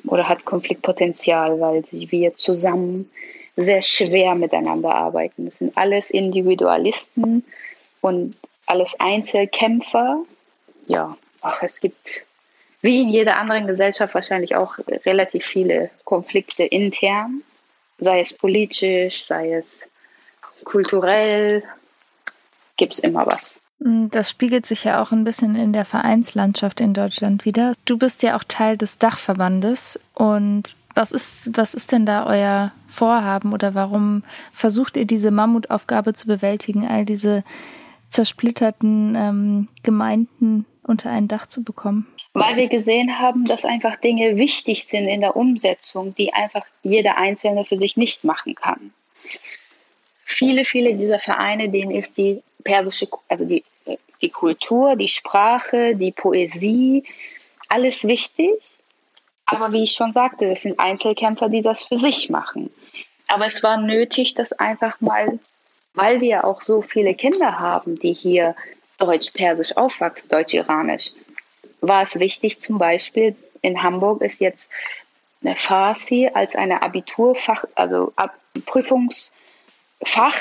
oder 0.06 0.30
hat 0.30 0.46
Konfliktpotenzial, 0.46 1.60
weil 1.60 1.84
wir 1.92 2.36
zusammen 2.36 3.12
sehr 3.60 3.82
schwer 3.82 4.36
miteinander 4.36 4.94
arbeiten. 4.94 5.46
Das 5.46 5.58
sind 5.58 5.78
alles 5.78 6.10
Individualisten 6.10 7.46
und 8.02 8.36
alles 8.66 9.00
Einzelkämpfer. 9.00 10.24
Ja, 10.88 11.18
ach, 11.42 11.62
es 11.64 11.80
gibt 11.80 12.24
wie 12.82 13.02
in 13.02 13.10
jeder 13.10 13.36
anderen 13.36 13.68
Gesellschaft 13.68 14.14
wahrscheinlich 14.14 14.56
auch 14.56 14.78
relativ 15.06 15.46
viele 15.46 15.90
Konflikte 16.06 16.64
intern, 16.64 17.42
sei 17.98 18.22
es 18.22 18.34
politisch, 18.34 19.24
sei 19.24 19.54
es 19.54 19.84
kulturell, 20.64 21.64
gibt 22.78 22.94
es 22.94 23.00
immer 23.00 23.26
was. 23.26 23.59
Mm, 23.80 24.08
das 24.10 24.30
spiegelt 24.30 24.66
sich 24.66 24.84
ja 24.84 25.02
auch 25.02 25.12
ein 25.12 25.24
bisschen 25.24 25.56
in 25.56 25.74
der 25.74 25.86
Vereinslandschaft 25.86 26.82
in 26.82 26.94
Deutschland 26.94 27.46
wieder. 27.46 27.74
Du 27.86 27.98
bist 27.98 28.24
ja 28.24 28.38
auch 28.38 28.44
Teil 28.44 28.78
des 28.78 28.98
Dachverbandes. 28.98 30.00
Und 30.14 30.78
was 30.96 31.12
ist, 31.12 31.58
was 31.58 31.74
ist 31.74 31.92
denn 31.92 32.06
da 32.06 32.26
euer 32.26 32.72
Vorhaben 32.88 33.54
oder 33.54 33.76
warum 33.76 34.24
versucht 34.54 34.98
ihr 34.98 35.06
diese 35.06 35.32
Mammutaufgabe 35.32 36.14
zu 36.14 36.28
bewältigen, 36.28 36.88
all 36.88 37.06
diese 37.06 37.44
zersplitterten 38.10 39.16
ähm, 39.16 39.68
Gemeinden 39.84 40.66
unter 40.84 41.10
ein 41.10 41.28
Dach 41.28 41.48
zu 41.48 41.64
bekommen? 41.64 42.08
Weil 42.34 42.58
wir 42.58 42.68
gesehen 42.68 43.20
haben, 43.20 43.46
dass 43.46 43.66
einfach 43.66 43.96
Dinge 43.96 44.38
wichtig 44.38 44.86
sind 44.86 45.08
in 45.08 45.22
der 45.22 45.36
Umsetzung, 45.36 46.14
die 46.16 46.34
einfach 46.34 46.66
jeder 46.84 47.18
Einzelne 47.18 47.66
für 47.66 47.78
sich 47.78 47.98
nicht 47.98 48.24
machen 48.24 48.56
kann. 48.56 48.92
Viele, 50.24 50.64
viele 50.64 50.96
dieser 50.96 51.20
Vereine, 51.20 51.70
denen 51.70 51.92
ist 51.92 52.18
die 52.18 52.42
persische, 52.64 53.08
also 53.28 53.46
die, 53.46 53.64
die 54.22 54.30
Kultur, 54.30 54.96
die 54.96 55.08
Sprache, 55.08 55.96
die 55.96 56.12
Poesie, 56.12 57.04
alles 57.68 58.04
wichtig. 58.04 58.54
Aber 59.46 59.72
wie 59.72 59.84
ich 59.84 59.94
schon 59.94 60.12
sagte, 60.12 60.50
das 60.50 60.62
sind 60.62 60.80
Einzelkämpfer, 60.80 61.50
die 61.50 61.62
das 61.62 61.84
für 61.84 61.98
sich 61.98 62.30
machen. 62.30 62.70
Aber 63.28 63.48
es 63.48 63.64
war 63.64 63.78
nötig, 63.78 64.34
das 64.36 64.54
einfach 64.54 65.02
mal, 65.02 65.40
weil 65.94 66.22
wir 66.22 66.46
auch 66.46 66.62
so 66.62 66.82
viele 66.82 67.16
Kinder 67.16 67.60
haben, 67.60 67.98
die 67.98 68.14
hier 68.14 68.56
Deutsch-Persisch 69.00 69.76
aufwachsen, 69.78 70.30
Deutsch-Iranisch, 70.30 71.14
war 71.82 72.04
es 72.04 72.20
wichtig, 72.20 72.60
zum 72.60 72.78
Beispiel 72.78 73.36
in 73.62 73.82
Hamburg 73.82 74.22
ist 74.22 74.40
jetzt 74.40 74.70
eine 75.42 75.56
Farsi 75.56 76.30
als 76.34 76.56
eine 76.56 76.82
Abiturfach, 76.82 77.66
also 77.76 78.14
Prüfungs- 78.66 79.32
Fach 80.04 80.38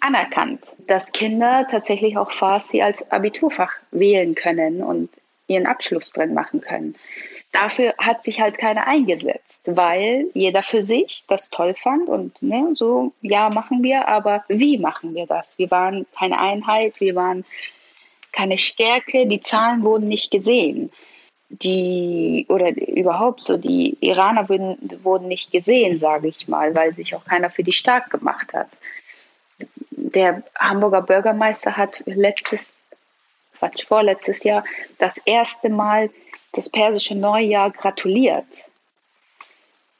anerkannt, 0.00 0.60
dass 0.86 1.12
Kinder 1.12 1.66
tatsächlich 1.70 2.16
auch 2.16 2.32
Farsi 2.32 2.82
als 2.82 3.10
Abiturfach 3.10 3.76
wählen 3.90 4.34
können 4.34 4.82
und 4.82 5.08
ihren 5.46 5.66
Abschluss 5.66 6.12
drin 6.12 6.34
machen 6.34 6.60
können. 6.60 6.94
Dafür 7.52 7.94
hat 7.98 8.22
sich 8.22 8.40
halt 8.40 8.58
keiner 8.58 8.86
eingesetzt, 8.86 9.62
weil 9.64 10.26
jeder 10.34 10.62
für 10.62 10.84
sich 10.84 11.24
das 11.26 11.50
toll 11.50 11.74
fand 11.74 12.08
und 12.08 12.40
ne, 12.42 12.70
so, 12.74 13.12
ja, 13.22 13.50
machen 13.50 13.82
wir, 13.82 14.06
aber 14.06 14.44
wie 14.46 14.78
machen 14.78 15.14
wir 15.14 15.26
das? 15.26 15.58
Wir 15.58 15.70
waren 15.70 16.06
keine 16.16 16.38
Einheit, 16.38 17.00
wir 17.00 17.16
waren 17.16 17.44
keine 18.30 18.56
Stärke, 18.56 19.26
die 19.26 19.40
Zahlen 19.40 19.82
wurden 19.82 20.06
nicht 20.06 20.30
gesehen 20.30 20.92
die 21.50 22.46
oder 22.48 22.70
überhaupt 22.76 23.42
so 23.42 23.58
die 23.58 23.96
Iraner 24.00 24.48
wurden, 24.48 24.78
wurden 25.02 25.28
nicht 25.28 25.50
gesehen, 25.50 25.98
sage 25.98 26.28
ich 26.28 26.46
mal, 26.48 26.74
weil 26.74 26.94
sich 26.94 27.14
auch 27.14 27.24
keiner 27.24 27.50
für 27.50 27.64
die 27.64 27.72
stark 27.72 28.10
gemacht 28.10 28.54
hat. 28.54 28.68
Der 29.90 30.42
Hamburger 30.58 31.02
Bürgermeister 31.02 31.76
hat 31.76 32.02
letztes, 32.06 32.72
Quatsch, 33.58 33.84
vorletztes 33.84 34.42
Jahr 34.44 34.64
das 34.98 35.18
erste 35.24 35.68
Mal 35.68 36.10
das 36.52 36.68
persische 36.68 37.16
Neujahr 37.16 37.70
gratuliert, 37.70 38.66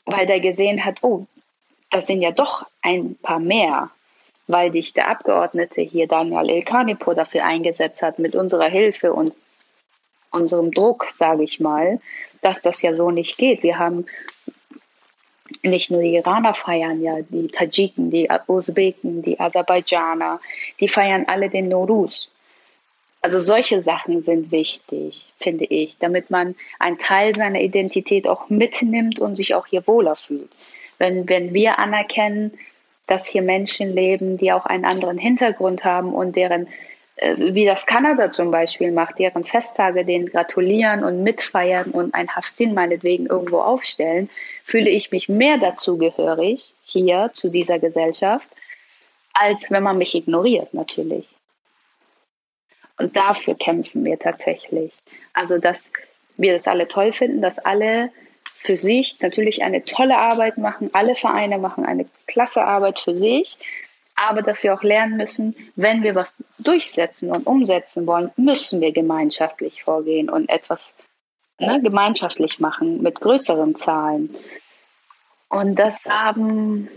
weil 0.07 0.27
der 0.27 0.41
gesehen 0.41 0.85
hat, 0.85 1.03
oh, 1.03 1.27
das 1.91 2.07
sind 2.07 2.23
ja 2.23 2.31
doch 2.31 2.67
ein 2.83 3.17
paar 3.17 3.41
mehr, 3.41 3.91
weil 4.47 4.71
dich 4.71 4.95
der 4.95 5.09
Abgeordnete 5.09 5.81
hier 5.83 6.07
Daniel 6.07 6.49
El-Kanipur 6.49 7.15
dafür 7.17 7.45
eingesetzt 7.45 8.03
hat 8.03 8.21
mit 8.21 8.37
unserer 8.37 8.69
Hilfe 8.69 9.13
und 9.13 9.35
unserem 10.31 10.73
Druck, 10.73 11.07
sage 11.15 11.45
ich 11.45 11.61
mal, 11.61 12.01
dass 12.43 12.63
das 12.63 12.83
ja 12.83 12.95
so 12.95 13.11
nicht 13.11 13.39
geht. 13.39 13.63
Wir 13.63 13.79
haben 13.79 14.07
nicht 15.63 15.91
nur 15.91 16.01
die 16.01 16.15
Iraner 16.15 16.55
feiern 16.55 17.03
ja, 17.03 17.21
die 17.29 17.49
Tadschiken, 17.49 18.11
die 18.11 18.29
Usbeken, 18.47 19.23
die 19.23 19.39
Aserbaidschaner, 19.39 20.41
die 20.79 20.89
feiern 20.89 21.25
alle 21.27 21.51
den 21.51 21.69
Norus. 21.69 22.31
Also 23.23 23.41
solche 23.41 23.83
Sachen 23.83 24.23
sind 24.23 24.51
wichtig, 24.51 25.33
finde 25.39 25.67
ich, 25.67 25.99
damit 25.99 26.31
man 26.31 26.55
einen 26.79 26.99
Teil 26.99 27.35
seiner 27.35 27.61
Identität 27.61 28.27
auch 28.27 28.49
mitnimmt 28.49 29.19
und 29.19 29.37
sich 29.37 29.55
auch 29.55 29.67
hier 29.67 29.87
wohler 29.87 30.17
fühlt. 30.17 30.51
Wenn, 30.97 31.29
wenn 31.29 31.53
wir 31.53 31.79
anerkennen, 31.79 32.53
dass 33.07 33.27
hier 33.27 33.43
Menschen 33.43 33.93
leben, 33.93 34.39
die 34.39 34.53
auch 34.53 34.65
einen 34.65 34.85
anderen 34.85 35.19
Hintergrund 35.19 35.85
haben 35.85 36.15
und 36.15 36.37
deren 36.37 36.69
wie 37.37 37.67
das 37.67 37.85
Kanada 37.85 38.31
zum 38.31 38.51
Beispiel 38.51 38.93
macht, 38.93 39.19
deren 39.19 39.45
Festtage 39.45 40.05
denen 40.05 40.27
gratulieren 40.27 41.05
und 41.05 41.23
mitfeiern 41.23 41.91
und 41.91 42.15
ein 42.15 42.35
Hafsin 42.35 42.73
meinetwegen 42.73 43.27
irgendwo 43.27 43.59
aufstellen, 43.59 44.31
fühle 44.65 44.89
ich 44.89 45.11
mich 45.11 45.29
mehr 45.29 45.59
dazu 45.59 45.99
gehörig 45.99 46.75
hier 46.85 47.31
zu 47.35 47.51
dieser 47.51 47.79
Gesellschaft, 47.79 48.49
als 49.35 49.71
wenn 49.71 49.83
man 49.83 49.99
mich 49.99 50.15
ignoriert 50.15 50.73
natürlich. 50.73 51.35
Und 52.99 53.17
dafür 53.17 53.55
kämpfen 53.55 54.05
wir 54.05 54.19
tatsächlich. 54.19 55.03
Also, 55.35 55.59
dass 55.59 55.93
wir 56.37 56.53
das 56.53 56.67
alle 56.67 56.89
toll 56.89 57.13
finden, 57.13 57.43
dass 57.43 57.59
alle 57.59 58.11
für 58.57 58.77
sich 58.77 59.21
natürlich 59.21 59.63
eine 59.63 59.85
tolle 59.85 60.19
Arbeit 60.19 60.59
machen. 60.59 60.91
Alle 60.93 61.17
Vereine 61.17 61.59
machen 61.59 61.85
eine 61.85 62.07
klasse 62.27 62.63
Arbeit 62.63 62.99
für 62.99 63.15
sich 63.15 63.59
aber 64.29 64.43
dass 64.43 64.63
wir 64.63 64.75
auch 64.75 64.83
lernen 64.83 65.17
müssen, 65.17 65.57
wenn 65.77 66.03
wir 66.03 66.15
was 66.15 66.37
durchsetzen 66.59 67.31
und 67.31 67.47
umsetzen 67.47 68.07
wollen, 68.07 68.31
müssen 68.37 68.81
wir 68.81 68.93
gemeinschaftlich 68.93 69.83
vorgehen 69.83 70.29
und 70.29 70.49
etwas 70.51 70.95
ne, 71.59 71.81
gemeinschaftlich 71.83 72.61
machen 72.61 73.03
mit 73.03 73.21
größeren 73.21 73.75
Zahlen. 73.75 74.35
Und 75.49 75.77
das 75.77 76.05
haben 76.05 76.89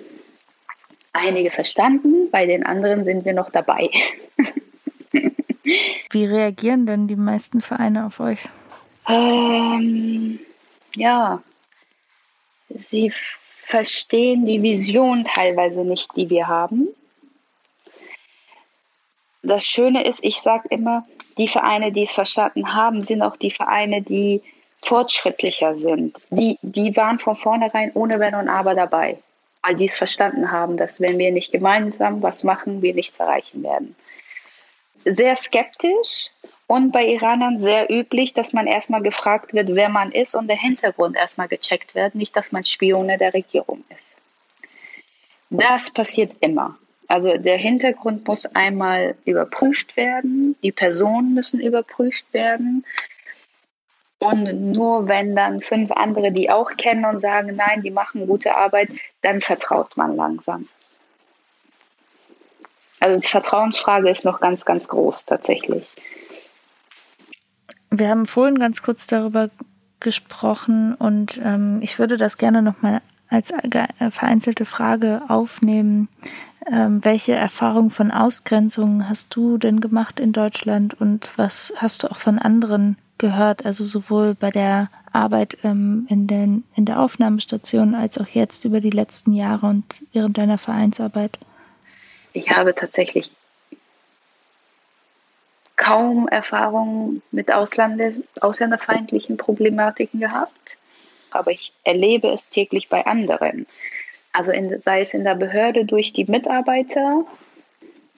einige 1.13 1.49
verstanden, 1.49 2.29
bei 2.29 2.45
den 2.45 2.65
anderen 2.65 3.05
sind 3.05 3.23
wir 3.23 3.33
noch 3.33 3.49
dabei. 3.49 3.89
Wie 6.11 6.25
reagieren 6.25 6.85
denn 6.85 7.07
die 7.07 7.15
meisten 7.15 7.61
Vereine 7.61 8.05
auf 8.05 8.19
euch? 8.19 8.49
Ähm, 9.07 10.39
ja, 10.95 11.41
sie 12.67 13.13
verstehen 13.65 14.45
die 14.45 14.61
Vision 14.61 15.23
teilweise 15.23 15.85
nicht, 15.85 16.15
die 16.17 16.29
wir 16.29 16.47
haben 16.47 16.89
das 19.43 19.65
Schöne 19.65 20.05
ist, 20.05 20.23
ich 20.23 20.37
sage 20.37 20.69
immer, 20.69 21.05
die 21.37 21.47
Vereine, 21.47 21.91
die 21.91 22.03
es 22.03 22.11
verstanden 22.11 22.73
haben, 22.73 23.03
sind 23.03 23.21
auch 23.21 23.35
die 23.35 23.51
Vereine, 23.51 24.01
die 24.01 24.41
fortschrittlicher 24.81 25.75
sind. 25.75 26.17
Die, 26.29 26.57
die 26.61 26.95
waren 26.95 27.19
von 27.19 27.35
vornherein 27.35 27.91
ohne 27.93 28.19
Wenn 28.19 28.35
und 28.35 28.49
Aber 28.49 28.75
dabei, 28.75 29.17
weil 29.61 29.75
die 29.75 29.85
es 29.85 29.97
verstanden 29.97 30.51
haben, 30.51 30.77
dass 30.77 30.99
wenn 30.99 31.17
wir 31.17 31.31
nicht 31.31 31.51
gemeinsam 31.51 32.21
was 32.21 32.43
machen, 32.43 32.81
wir 32.81 32.93
nichts 32.93 33.19
erreichen 33.19 33.63
werden. 33.63 33.95
Sehr 35.05 35.35
skeptisch 35.35 36.31
und 36.67 36.91
bei 36.91 37.05
Iranern 37.05 37.59
sehr 37.59 37.91
üblich, 37.91 38.33
dass 38.33 38.53
man 38.53 38.67
erstmal 38.67 39.01
gefragt 39.01 39.53
wird, 39.53 39.75
wer 39.75 39.89
man 39.89 40.11
ist 40.11 40.35
und 40.35 40.47
der 40.47 40.57
Hintergrund 40.57 41.15
erstmal 41.15 41.49
gecheckt 41.49 41.95
wird, 41.95 42.15
nicht, 42.15 42.35
dass 42.35 42.51
man 42.51 42.63
Spione 42.63 43.17
der 43.17 43.33
Regierung 43.33 43.83
ist. 43.89 44.15
Das 45.49 45.91
passiert 45.91 46.31
immer. 46.39 46.77
Also 47.07 47.37
der 47.37 47.57
Hintergrund 47.57 48.27
muss 48.27 48.45
einmal 48.45 49.15
überprüft 49.25 49.97
werden, 49.97 50.55
die 50.63 50.71
Personen 50.71 51.33
müssen 51.33 51.59
überprüft 51.59 52.25
werden. 52.33 52.85
Und 54.19 54.71
nur 54.71 55.07
wenn 55.07 55.35
dann 55.35 55.61
fünf 55.61 55.91
andere 55.91 56.31
die 56.31 56.49
auch 56.49 56.71
kennen 56.77 57.05
und 57.05 57.19
sagen, 57.19 57.55
nein, 57.55 57.81
die 57.81 57.91
machen 57.91 58.25
gute 58.25 58.55
Arbeit, 58.55 58.89
dann 59.21 59.41
vertraut 59.41 59.97
man 59.97 60.15
langsam. 60.15 60.67
Also 63.01 63.19
die 63.19 63.27
Vertrauensfrage 63.27 64.09
ist 64.09 64.23
noch 64.23 64.39
ganz, 64.39 64.63
ganz 64.63 64.87
groß 64.87 65.25
tatsächlich. 65.25 65.93
Wir 67.91 68.07
haben 68.07 68.25
vorhin 68.25 68.57
ganz 68.57 68.81
kurz 68.81 69.07
darüber 69.07 69.49
gesprochen 69.99 70.95
und 70.95 71.39
ähm, 71.43 71.79
ich 71.81 71.99
würde 71.99 72.15
das 72.17 72.37
gerne 72.37 72.61
nochmal 72.61 73.01
als 73.33 73.53
vereinzelte 74.11 74.65
Frage 74.65 75.21
aufnehmen. 75.27 76.07
Ähm, 76.71 77.03
welche 77.03 77.33
Erfahrung 77.33 77.89
von 77.89 78.11
Ausgrenzungen 78.11 79.09
hast 79.09 79.35
du 79.35 79.57
denn 79.57 79.81
gemacht 79.81 80.19
in 80.19 80.31
Deutschland 80.31 80.99
und 80.99 81.29
was 81.35 81.73
hast 81.75 82.03
du 82.03 82.11
auch 82.11 82.17
von 82.17 82.39
anderen 82.39 82.97
gehört? 83.17 83.65
Also 83.65 83.83
sowohl 83.83 84.35
bei 84.35 84.49
der 84.49 84.89
Arbeit 85.11 85.57
ähm, 85.63 86.07
in, 86.09 86.27
den, 86.27 86.63
in 86.75 86.85
der 86.85 86.99
Aufnahmestation 86.99 87.95
als 87.95 88.17
auch 88.17 88.27
jetzt 88.27 88.65
über 88.65 88.79
die 88.79 88.91
letzten 88.91 89.33
Jahre 89.33 89.67
und 89.67 89.83
während 90.13 90.37
deiner 90.37 90.57
Vereinsarbeit? 90.57 91.37
Ich 92.31 92.55
habe 92.55 92.73
tatsächlich 92.73 93.31
kaum 95.75 96.27
Erfahrungen 96.27 97.21
mit 97.31 97.53
Ausländer, 97.53 98.11
ausländerfeindlichen 98.39 99.37
Problematiken 99.37 100.19
gehabt, 100.19 100.77
aber 101.35 101.51
ich 101.51 101.73
erlebe 101.83 102.29
es 102.29 102.49
täglich 102.49 102.89
bei 102.89 103.05
anderen. 103.05 103.67
Also 104.31 104.51
in, 104.51 104.81
sei 104.81 105.01
es 105.01 105.13
in 105.13 105.23
der 105.23 105.35
Behörde 105.35 105.85
durch 105.85 106.13
die 106.13 106.25
Mitarbeiter, 106.25 107.25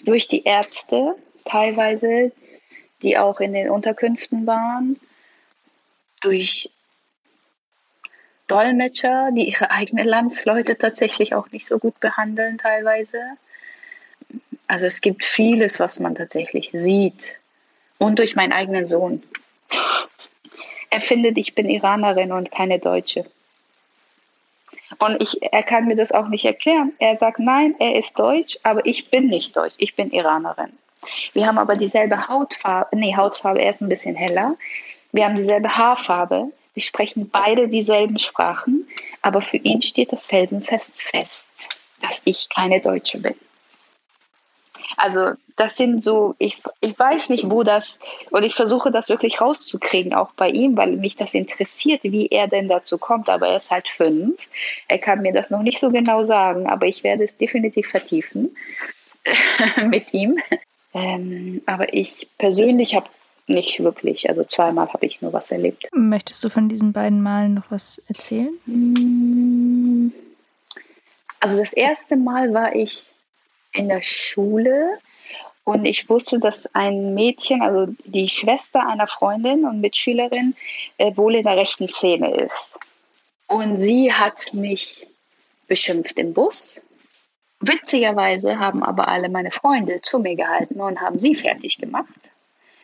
durch 0.03 0.27
die 0.27 0.43
Ärzte 0.43 1.15
teilweise, 1.43 2.31
die 3.01 3.17
auch 3.17 3.39
in 3.39 3.53
den 3.53 3.69
Unterkünften 3.69 4.47
waren, 4.47 4.99
durch 6.21 6.69
Dolmetscher, 8.47 9.29
die 9.31 9.49
ihre 9.49 9.71
eigenen 9.71 10.05
Landsleute 10.05 10.77
tatsächlich 10.77 11.33
auch 11.33 11.51
nicht 11.51 11.65
so 11.65 11.79
gut 11.79 11.99
behandeln 11.99 12.57
teilweise. 12.57 13.19
Also 14.67 14.85
es 14.85 15.01
gibt 15.01 15.25
vieles, 15.25 15.79
was 15.79 15.99
man 15.99 16.15
tatsächlich 16.15 16.71
sieht. 16.71 17.37
Und 17.97 18.19
durch 18.19 18.35
meinen 18.35 18.53
eigenen 18.53 18.87
Sohn. 18.87 19.23
Er 20.89 21.01
findet, 21.01 21.37
ich 21.37 21.55
bin 21.55 21.69
Iranerin 21.69 22.31
und 22.31 22.51
keine 22.51 22.79
Deutsche. 22.79 23.25
Und 24.99 25.21
ich, 25.21 25.41
er 25.41 25.63
kann 25.63 25.85
mir 25.85 25.95
das 25.95 26.11
auch 26.11 26.27
nicht 26.27 26.45
erklären. 26.45 26.93
Er 26.99 27.17
sagt, 27.17 27.39
nein, 27.39 27.75
er 27.79 27.95
ist 27.97 28.17
deutsch, 28.17 28.57
aber 28.63 28.85
ich 28.85 29.09
bin 29.09 29.27
nicht 29.27 29.55
deutsch, 29.55 29.75
ich 29.77 29.95
bin 29.95 30.11
Iranerin. 30.11 30.73
Wir 31.33 31.47
haben 31.47 31.57
aber 31.57 31.75
dieselbe 31.75 32.27
Hautfarbe, 32.27 32.95
nee, 32.95 33.15
Hautfarbe, 33.15 33.61
er 33.61 33.71
ist 33.71 33.81
ein 33.81 33.89
bisschen 33.89 34.15
heller. 34.15 34.55
Wir 35.11 35.25
haben 35.25 35.35
dieselbe 35.35 35.77
Haarfarbe. 35.77 36.51
Wir 36.73 36.83
sprechen 36.83 37.29
beide 37.29 37.69
dieselben 37.69 38.19
Sprachen, 38.19 38.87
aber 39.21 39.41
für 39.41 39.57
ihn 39.57 39.81
steht 39.81 40.11
das 40.11 40.25
felsenfest 40.25 41.01
fest, 41.01 41.79
dass 42.01 42.21
ich 42.25 42.49
keine 42.49 42.81
Deutsche 42.81 43.19
bin. 43.19 43.35
Also 44.97 45.33
das 45.55 45.77
sind 45.77 46.03
so, 46.03 46.35
ich, 46.37 46.61
ich 46.81 46.97
weiß 46.97 47.29
nicht, 47.29 47.49
wo 47.49 47.63
das, 47.63 47.99
und 48.31 48.43
ich 48.43 48.55
versuche 48.55 48.91
das 48.91 49.09
wirklich 49.09 49.41
rauszukriegen, 49.41 50.13
auch 50.13 50.31
bei 50.31 50.49
ihm, 50.49 50.75
weil 50.75 50.97
mich 50.97 51.15
das 51.15 51.33
interessiert, 51.33 52.03
wie 52.03 52.27
er 52.27 52.47
denn 52.47 52.67
dazu 52.67 52.97
kommt. 52.97 53.29
Aber 53.29 53.47
er 53.47 53.57
ist 53.57 53.71
halt 53.71 53.87
fünf. 53.87 54.49
Er 54.87 54.97
kann 54.97 55.21
mir 55.21 55.33
das 55.33 55.49
noch 55.49 55.61
nicht 55.61 55.79
so 55.79 55.89
genau 55.89 56.25
sagen, 56.25 56.67
aber 56.67 56.87
ich 56.87 57.03
werde 57.03 57.23
es 57.23 57.37
definitiv 57.37 57.87
vertiefen 57.87 58.55
mit 59.85 60.13
ihm. 60.13 60.39
Ähm, 60.93 61.61
aber 61.65 61.93
ich 61.93 62.29
persönlich 62.37 62.95
habe 62.95 63.09
nicht 63.47 63.83
wirklich, 63.83 64.29
also 64.29 64.43
zweimal 64.43 64.91
habe 64.91 65.05
ich 65.05 65.21
nur 65.21 65.33
was 65.33 65.51
erlebt. 65.51 65.89
Möchtest 65.93 66.43
du 66.43 66.49
von 66.49 66.67
diesen 66.67 66.93
beiden 66.93 67.21
Malen 67.21 67.53
noch 67.53 67.69
was 67.69 68.01
erzählen? 68.07 68.49
Mm. 68.65 70.11
Also 71.39 71.57
das 71.57 71.73
erste 71.73 72.15
Mal 72.15 72.53
war 72.53 72.75
ich 72.75 73.07
in 73.75 73.89
der 73.89 74.01
Schule 74.01 74.99
und 75.65 75.83
ich 75.85 76.07
wusste, 76.09 76.39
dass 76.39 76.69
ein 76.73 77.15
Mädchen, 77.15 77.63
also 77.63 77.91
die 78.05 78.29
Schwester 78.29 78.87
einer 78.87 79.07
Freundin 79.07 79.65
und 79.65 79.81
Mitschülerin, 79.81 80.55
äh, 80.97 81.17
wohl 81.17 81.35
in 81.35 81.43
der 81.43 81.57
rechten 81.57 81.87
Szene 81.87 82.35
ist. 82.35 82.77
Und 83.47 83.79
sie 83.79 84.13
hat 84.13 84.53
mich 84.53 85.07
beschimpft 85.67 86.19
im 86.19 86.33
Bus. 86.33 86.81
Witzigerweise 87.59 88.59
haben 88.59 88.83
aber 88.83 89.07
alle 89.07 89.27
meine 89.27 89.49
Freunde 89.49 90.01
zu 90.01 90.19
mir 90.19 90.35
gehalten 90.35 90.79
und 90.79 91.01
haben 91.01 91.19
sie 91.19 91.33
fertig 91.33 91.79
gemacht. 91.79 92.13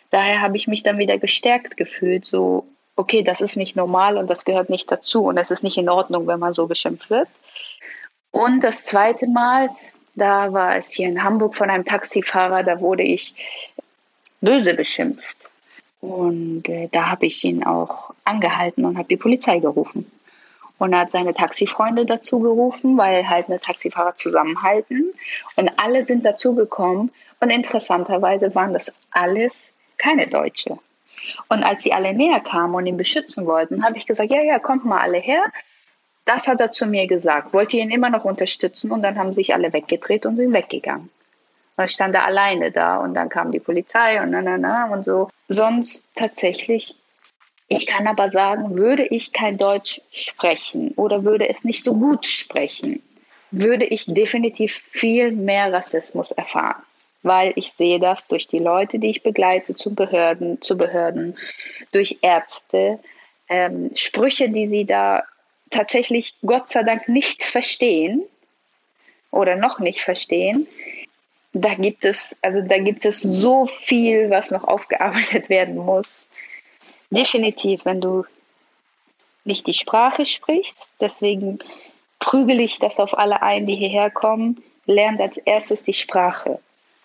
Daher 0.09 0.41
habe 0.41 0.57
ich 0.57 0.67
mich 0.67 0.81
dann 0.81 0.97
wieder 0.97 1.19
gestärkt 1.19 1.77
gefühlt, 1.77 2.25
so, 2.25 2.65
okay, 2.95 3.21
das 3.21 3.41
ist 3.41 3.57
nicht 3.57 3.75
normal 3.75 4.17
und 4.17 4.27
das 4.27 4.43
gehört 4.43 4.71
nicht 4.71 4.91
dazu 4.91 5.25
und 5.25 5.37
es 5.37 5.51
ist 5.51 5.63
nicht 5.63 5.77
in 5.77 5.87
Ordnung, 5.87 6.25
wenn 6.25 6.39
man 6.39 6.53
so 6.53 6.65
beschimpft 6.65 7.11
wird. 7.11 7.29
Und 8.31 8.61
das 8.61 8.85
zweite 8.85 9.27
Mal 9.27 9.69
da 10.15 10.51
war 10.53 10.77
es 10.77 10.91
hier 10.91 11.07
in 11.07 11.23
Hamburg 11.23 11.55
von 11.55 11.69
einem 11.69 11.85
Taxifahrer, 11.85 12.63
da 12.63 12.79
wurde 12.81 13.03
ich 13.03 13.33
böse 14.41 14.73
beschimpft. 14.73 15.37
Und 16.01 16.67
äh, 16.67 16.89
da 16.91 17.11
habe 17.11 17.27
ich 17.27 17.43
ihn 17.43 17.63
auch 17.63 18.13
angehalten 18.25 18.85
und 18.85 18.97
habe 18.97 19.07
die 19.07 19.17
Polizei 19.17 19.59
gerufen. 19.59 20.11
Und 20.79 20.93
er 20.93 21.01
hat 21.01 21.11
seine 21.11 21.35
Taxifreunde 21.35 22.07
dazu 22.07 22.39
gerufen, 22.39 22.97
weil 22.97 23.29
halt 23.29 23.49
eine 23.49 23.59
Taxifahrer 23.59 24.15
zusammenhalten. 24.15 25.13
Und 25.55 25.69
alle 25.77 26.07
sind 26.07 26.25
dazugekommen. 26.25 27.11
Und 27.39 27.49
interessanterweise 27.51 28.55
waren 28.55 28.73
das 28.73 28.91
alles 29.11 29.71
keine 29.99 30.27
Deutsche. 30.27 30.79
Und 31.49 31.63
als 31.63 31.83
sie 31.83 31.93
alle 31.93 32.15
näher 32.15 32.39
kamen 32.39 32.73
und 32.73 32.87
ihn 32.87 32.97
beschützen 32.97 33.45
wollten, 33.45 33.83
habe 33.83 33.97
ich 33.97 34.07
gesagt, 34.07 34.31
ja, 34.31 34.41
ja, 34.41 34.57
kommt 34.57 34.83
mal 34.83 35.01
alle 35.01 35.19
her. 35.19 35.43
Das 36.25 36.47
hat 36.47 36.59
er 36.59 36.71
zu 36.71 36.85
mir 36.85 37.07
gesagt, 37.07 37.53
wollte 37.53 37.77
ihn 37.77 37.91
immer 37.91 38.09
noch 38.09 38.25
unterstützen 38.25 38.91
und 38.91 39.01
dann 39.01 39.17
haben 39.17 39.33
sich 39.33 39.53
alle 39.53 39.73
weggedreht 39.73 40.25
und 40.25 40.37
sind 40.37 40.53
weggegangen. 40.53 41.09
Dann 41.77 41.89
stand 41.89 42.13
er 42.13 42.25
alleine 42.25 42.71
da 42.71 42.97
und 42.97 43.13
dann 43.15 43.29
kam 43.29 43.51
die 43.51 43.59
Polizei 43.59 44.21
und 44.21 44.29
na, 44.29 44.41
na, 44.41 44.57
na 44.57 44.85
und 44.85 45.03
so. 45.03 45.29
Sonst 45.47 46.09
tatsächlich, 46.15 46.95
ich 47.67 47.87
kann 47.87 48.05
aber 48.07 48.29
sagen, 48.29 48.77
würde 48.77 49.05
ich 49.05 49.33
kein 49.33 49.57
Deutsch 49.57 50.01
sprechen 50.11 50.91
oder 50.95 51.23
würde 51.23 51.49
es 51.49 51.63
nicht 51.63 51.83
so 51.83 51.95
gut 51.95 52.27
sprechen, 52.27 53.01
würde 53.49 53.85
ich 53.85 54.05
definitiv 54.05 54.73
viel 54.73 55.31
mehr 55.31 55.73
Rassismus 55.73 56.31
erfahren. 56.31 56.83
Weil 57.23 57.53
ich 57.55 57.73
sehe 57.73 57.99
das 57.99 58.25
durch 58.27 58.47
die 58.47 58.59
Leute, 58.59 58.99
die 58.99 59.09
ich 59.09 59.23
begleite 59.23 59.75
zu 59.75 59.93
Behörden, 59.93 60.61
zu 60.61 60.77
Behörden, 60.77 61.37
durch 61.91 62.19
Ärzte, 62.21 62.99
ähm, 63.49 63.91
Sprüche, 63.95 64.49
die 64.49 64.67
sie 64.67 64.85
da 64.85 65.23
tatsächlich 65.71 66.35
Gott 66.45 66.67
sei 66.67 66.83
Dank 66.83 67.07
nicht 67.07 67.43
verstehen 67.43 68.23
oder 69.31 69.55
noch 69.55 69.79
nicht 69.79 70.01
verstehen, 70.01 70.67
da 71.53 71.73
gibt 71.73 72.05
es, 72.05 72.37
also 72.41 72.61
da 72.61 72.77
gibt 72.79 73.03
es 73.05 73.21
so 73.21 73.65
viel, 73.65 74.29
was 74.29 74.51
noch 74.51 74.63
aufgearbeitet 74.63 75.49
werden 75.49 75.75
muss. 75.75 76.29
Definitiv, 77.09 77.85
wenn 77.85 77.99
du 77.99 78.25
nicht 79.43 79.67
die 79.67 79.73
Sprache 79.73 80.25
sprichst, 80.25 80.77
deswegen 80.99 81.59
prügel 82.19 82.59
ich 82.59 82.79
das 82.79 82.99
auf 82.99 83.17
alle 83.17 83.41
ein, 83.41 83.65
die 83.65 83.75
hierher 83.75 84.11
kommen, 84.11 84.63
lernt 84.85 85.19
als 85.19 85.37
erstes 85.37 85.83
die 85.83 85.93
Sprache. 85.93 86.59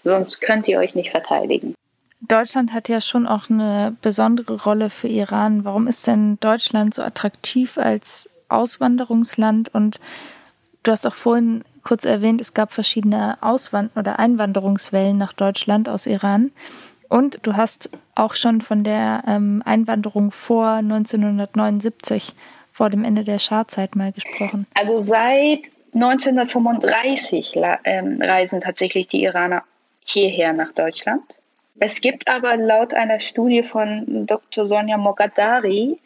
Sonst 0.04 0.40
könnt 0.40 0.68
ihr 0.68 0.78
euch 0.78 0.94
nicht 0.94 1.10
verteidigen. 1.10 1.74
Deutschland 2.20 2.72
hat 2.72 2.88
ja 2.88 3.00
schon 3.00 3.26
auch 3.26 3.50
eine 3.50 3.96
besondere 4.02 4.62
Rolle 4.62 4.90
für 4.90 5.08
Iran. 5.08 5.64
Warum 5.64 5.86
ist 5.86 6.06
denn 6.06 6.38
Deutschland 6.40 6.94
so 6.94 7.02
attraktiv 7.02 7.78
als 7.78 8.28
Auswanderungsland 8.48 9.72
und 9.74 10.00
du 10.82 10.90
hast 10.90 11.06
auch 11.06 11.14
vorhin 11.14 11.64
kurz 11.82 12.04
erwähnt, 12.04 12.40
es 12.40 12.52
gab 12.52 12.72
verschiedene 12.72 13.38
Auswand 13.40 13.96
oder 13.96 14.18
Einwanderungswellen 14.18 15.16
nach 15.16 15.32
Deutschland 15.32 15.88
aus 15.88 16.06
Iran. 16.06 16.50
Und 17.08 17.38
du 17.42 17.54
hast 17.54 17.90
auch 18.16 18.34
schon 18.34 18.60
von 18.60 18.82
der 18.82 19.22
ähm, 19.28 19.62
Einwanderung 19.64 20.32
vor 20.32 20.68
1979, 20.68 22.34
vor 22.72 22.90
dem 22.90 23.04
Ende 23.04 23.22
der 23.22 23.38
Scharzeit 23.38 23.94
mal 23.94 24.10
gesprochen. 24.10 24.66
Also 24.74 25.00
seit 25.00 25.60
1935 25.94 27.54
ähm, 27.84 28.20
reisen 28.20 28.60
tatsächlich 28.60 29.06
die 29.06 29.22
Iraner 29.22 29.62
hierher 30.04 30.52
nach 30.52 30.72
Deutschland. 30.72 31.22
Es 31.78 32.00
gibt 32.00 32.26
aber 32.26 32.56
laut 32.56 32.94
einer 32.94 33.20
Studie 33.20 33.62
von 33.62 34.26
Dr. 34.26 34.66
Sonja 34.66 34.96
Mogadari 34.96 35.98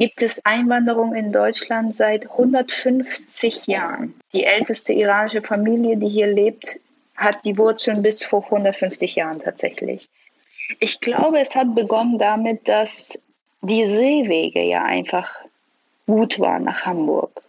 gibt 0.00 0.22
es 0.22 0.44
Einwanderung 0.46 1.14
in 1.14 1.30
Deutschland 1.30 1.94
seit 1.94 2.30
150 2.30 3.66
Jahren. 3.66 4.14
Die 4.32 4.44
älteste 4.44 4.94
iranische 4.94 5.42
Familie, 5.42 5.98
die 5.98 6.08
hier 6.08 6.26
lebt, 6.26 6.80
hat 7.16 7.44
die 7.44 7.58
Wurzeln 7.58 8.02
bis 8.02 8.24
vor 8.24 8.42
150 8.46 9.16
Jahren 9.16 9.42
tatsächlich. 9.42 10.08
Ich 10.78 11.00
glaube, 11.00 11.38
es 11.40 11.54
hat 11.54 11.74
begonnen 11.74 12.16
damit, 12.16 12.66
dass 12.66 13.18
die 13.60 13.86
Seewege 13.86 14.62
ja 14.62 14.84
einfach 14.84 15.34
gut 16.06 16.40
waren 16.40 16.64
nach 16.64 16.86
Hamburg. 16.86 17.42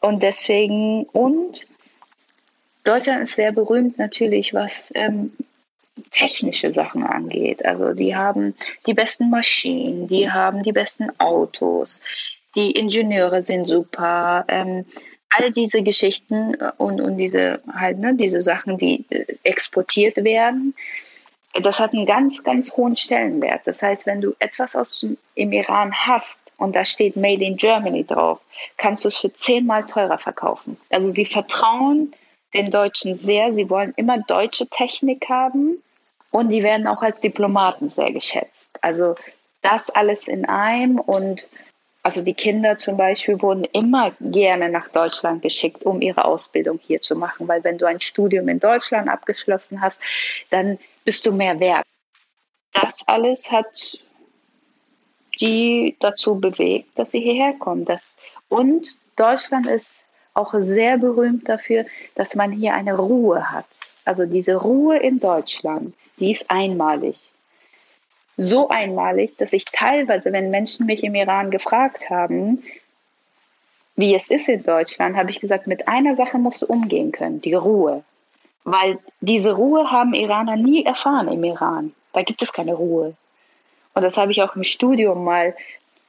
Und 0.00 0.24
deswegen, 0.24 1.04
und 1.04 1.68
Deutschland 2.82 3.22
ist 3.22 3.36
sehr 3.36 3.52
berühmt 3.52 3.96
natürlich, 3.96 4.54
was 4.54 4.90
ähm, 4.96 5.32
technische 6.14 6.72
Sachen 6.72 7.04
angeht. 7.04 7.64
Also 7.64 7.92
die 7.92 8.14
haben 8.14 8.54
die 8.86 8.94
besten 8.94 9.30
Maschinen, 9.30 10.06
die 10.06 10.30
haben 10.30 10.62
die 10.62 10.72
besten 10.72 11.10
Autos, 11.18 12.00
die 12.54 12.70
Ingenieure 12.72 13.42
sind 13.42 13.66
super. 13.66 14.44
Ähm, 14.48 14.86
all 15.36 15.50
diese 15.50 15.82
Geschichten 15.82 16.54
äh, 16.54 16.72
und, 16.76 17.00
und 17.00 17.16
diese 17.16 17.60
halt, 17.72 17.98
ne, 17.98 18.14
diese 18.14 18.40
Sachen, 18.40 18.78
die 18.78 19.04
äh, 19.10 19.24
exportiert 19.42 20.22
werden, 20.22 20.74
das 21.62 21.78
hat 21.78 21.92
einen 21.92 22.06
ganz, 22.06 22.42
ganz 22.42 22.72
hohen 22.76 22.96
Stellenwert. 22.96 23.62
Das 23.64 23.80
heißt, 23.80 24.06
wenn 24.06 24.20
du 24.20 24.34
etwas 24.38 24.74
aus 24.74 25.00
dem, 25.00 25.16
im 25.34 25.52
Iran 25.52 25.94
hast 25.94 26.40
und 26.56 26.74
da 26.74 26.84
steht 26.84 27.16
Made 27.16 27.44
in 27.44 27.56
Germany 27.56 28.04
drauf, 28.04 28.44
kannst 28.76 29.04
du 29.04 29.08
es 29.08 29.16
für 29.16 29.32
zehnmal 29.32 29.86
teurer 29.86 30.18
verkaufen. 30.18 30.76
Also 30.90 31.08
sie 31.08 31.24
vertrauen 31.24 32.12
den 32.54 32.70
Deutschen 32.70 33.16
sehr. 33.16 33.52
Sie 33.52 33.70
wollen 33.70 33.92
immer 33.96 34.18
deutsche 34.18 34.68
Technik 34.68 35.28
haben 35.28 35.82
und 36.34 36.48
die 36.48 36.64
werden 36.64 36.88
auch 36.88 37.00
als 37.00 37.20
Diplomaten 37.20 37.88
sehr 37.88 38.10
geschätzt. 38.10 38.76
Also 38.80 39.14
das 39.62 39.88
alles 39.88 40.26
in 40.26 40.44
einem 40.46 40.98
und 40.98 41.48
also 42.02 42.22
die 42.22 42.34
Kinder 42.34 42.76
zum 42.76 42.96
Beispiel 42.96 43.40
wurden 43.40 43.62
immer 43.72 44.10
gerne 44.20 44.68
nach 44.68 44.88
Deutschland 44.88 45.42
geschickt, 45.42 45.84
um 45.84 46.02
ihre 46.02 46.24
Ausbildung 46.24 46.80
hier 46.82 47.00
zu 47.00 47.14
machen, 47.14 47.46
weil 47.46 47.62
wenn 47.62 47.78
du 47.78 47.86
ein 47.86 48.00
Studium 48.00 48.48
in 48.48 48.58
Deutschland 48.58 49.08
abgeschlossen 49.08 49.80
hast, 49.80 49.96
dann 50.50 50.80
bist 51.04 51.24
du 51.24 51.30
mehr 51.30 51.60
wert. 51.60 51.86
das 52.72 53.06
alles 53.06 53.52
hat 53.52 54.00
die 55.40 55.96
dazu 56.00 56.40
bewegt, 56.40 56.98
dass 56.98 57.12
sie 57.12 57.20
hierher 57.20 57.54
kommen. 57.60 57.84
Das, 57.84 58.16
und 58.48 58.98
Deutschland 59.14 59.68
ist 59.68 59.86
auch 60.34 60.52
sehr 60.58 60.98
berühmt 60.98 61.48
dafür, 61.48 61.86
dass 62.16 62.34
man 62.34 62.50
hier 62.50 62.74
eine 62.74 62.96
Ruhe 62.96 63.52
hat. 63.52 63.66
Also 64.04 64.26
diese 64.26 64.56
Ruhe 64.56 64.98
in 64.98 65.20
Deutschland, 65.20 65.94
die 66.18 66.32
ist 66.32 66.50
einmalig. 66.50 67.30
So 68.36 68.68
einmalig, 68.68 69.36
dass 69.36 69.52
ich 69.52 69.64
teilweise, 69.64 70.32
wenn 70.32 70.50
Menschen 70.50 70.86
mich 70.86 71.04
im 71.04 71.14
Iran 71.14 71.50
gefragt 71.50 72.10
haben, 72.10 72.62
wie 73.96 74.14
es 74.14 74.28
ist 74.28 74.48
in 74.48 74.64
Deutschland, 74.64 75.16
habe 75.16 75.30
ich 75.30 75.40
gesagt, 75.40 75.66
mit 75.66 75.86
einer 75.86 76.16
Sache 76.16 76.38
musst 76.38 76.62
du 76.62 76.66
umgehen 76.66 77.12
können, 77.12 77.40
die 77.40 77.54
Ruhe. 77.54 78.02
Weil 78.64 78.98
diese 79.20 79.52
Ruhe 79.52 79.90
haben 79.90 80.14
Iraner 80.14 80.56
nie 80.56 80.84
erfahren 80.84 81.28
im 81.28 81.44
Iran. 81.44 81.94
Da 82.12 82.22
gibt 82.22 82.42
es 82.42 82.52
keine 82.52 82.74
Ruhe. 82.74 83.14
Und 83.94 84.02
das 84.02 84.16
habe 84.16 84.32
ich 84.32 84.42
auch 84.42 84.56
im 84.56 84.64
Studium 84.64 85.22
mal. 85.22 85.54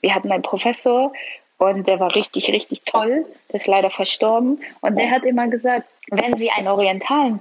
Wir 0.02 0.16
hatten 0.16 0.32
einen 0.32 0.42
Professor 0.42 1.14
und 1.58 1.88
der 1.88 2.00
war 2.00 2.16
richtig, 2.16 2.52
richtig 2.52 2.84
toll. 2.84 3.26
Der 3.52 3.60
ist 3.60 3.68
leider 3.68 3.90
verstorben. 3.90 4.60
Und 4.82 4.96
der 4.96 5.12
hat 5.12 5.24
immer 5.24 5.48
gesagt, 5.48 5.88
wenn 6.10 6.38
Sie 6.38 6.50
einen 6.50 6.68
Orientalen 6.68 7.40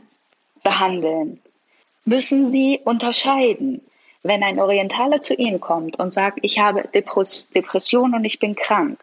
behandeln, 0.65 1.41
müssen 2.05 2.51
Sie 2.51 2.81
unterscheiden. 2.85 3.81
Wenn 4.25 4.43
ein 4.43 4.59
Orientaler 4.59 5.21
zu 5.21 5.35
Ihnen 5.35 5.61
kommt 5.61 5.99
und 6.01 6.11
sagt, 6.11 6.39
ich 6.43 6.59
habe 6.59 6.89
Depression 6.93 8.15
und 8.15 8.25
ich 8.25 8.39
bin 8.39 8.57
krank, 8.57 8.99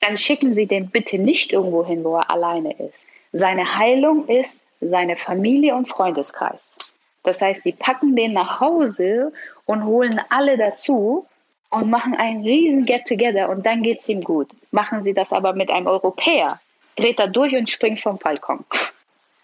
dann 0.00 0.18
schicken 0.18 0.54
Sie 0.54 0.66
den 0.66 0.90
bitte 0.90 1.18
nicht 1.18 1.52
irgendwo 1.52 1.84
hin, 1.84 2.04
wo 2.04 2.16
er 2.16 2.30
alleine 2.30 2.72
ist. 2.74 2.98
Seine 3.32 3.78
Heilung 3.78 4.28
ist 4.28 4.60
seine 4.80 5.16
Familie 5.16 5.74
und 5.74 5.88
Freundeskreis. 5.88 6.72
Das 7.22 7.40
heißt, 7.40 7.62
sie 7.62 7.72
packen 7.72 8.14
den 8.14 8.34
nach 8.34 8.60
Hause 8.60 9.32
und 9.64 9.84
holen 9.84 10.20
alle 10.28 10.58
dazu 10.58 11.26
und 11.70 11.90
machen 11.90 12.14
einen 12.14 12.44
riesen 12.44 12.84
Get-Together 12.84 13.48
und 13.48 13.64
dann 13.66 13.82
geht 13.82 14.00
es 14.00 14.08
ihm 14.08 14.22
gut. 14.22 14.50
Machen 14.70 15.02
sie 15.02 15.14
das 15.14 15.32
aber 15.32 15.54
mit 15.54 15.70
einem 15.70 15.86
Europäer, 15.86 16.60
dreht 16.96 17.18
er 17.18 17.28
durch 17.28 17.56
und 17.56 17.68
springt 17.70 18.00
vom 18.00 18.18
Balkon. 18.18 18.64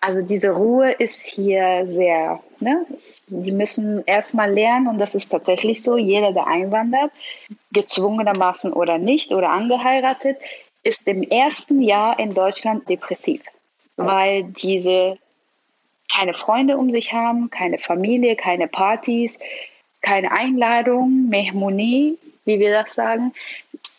Also 0.00 0.22
diese 0.22 0.50
Ruhe 0.50 0.92
ist 0.92 1.20
hier 1.20 1.86
sehr, 1.86 2.40
ne? 2.60 2.86
Die 3.26 3.52
müssen 3.52 4.02
erstmal 4.06 4.50
lernen 4.50 4.88
und 4.88 4.98
das 4.98 5.14
ist 5.14 5.28
tatsächlich 5.28 5.82
so. 5.82 5.98
Jeder, 5.98 6.32
der 6.32 6.46
einwandert, 6.46 7.10
gezwungenermaßen 7.72 8.72
oder 8.72 8.96
nicht 8.96 9.32
oder 9.32 9.50
angeheiratet, 9.50 10.38
ist 10.82 11.06
im 11.06 11.22
ersten 11.22 11.82
Jahr 11.82 12.18
in 12.18 12.32
Deutschland 12.32 12.88
depressiv, 12.88 13.42
weil 13.96 14.44
diese 14.44 15.18
keine 16.12 16.32
Freunde 16.32 16.76
um 16.78 16.90
sich 16.90 17.12
haben, 17.12 17.50
keine 17.50 17.78
Familie, 17.78 18.36
keine 18.36 18.68
Partys, 18.68 19.38
keine 20.00 20.32
Einladung, 20.32 21.28
Mehmonie, 21.28 22.18
wie 22.46 22.58
wir 22.58 22.72
das 22.72 22.94
sagen, 22.94 23.32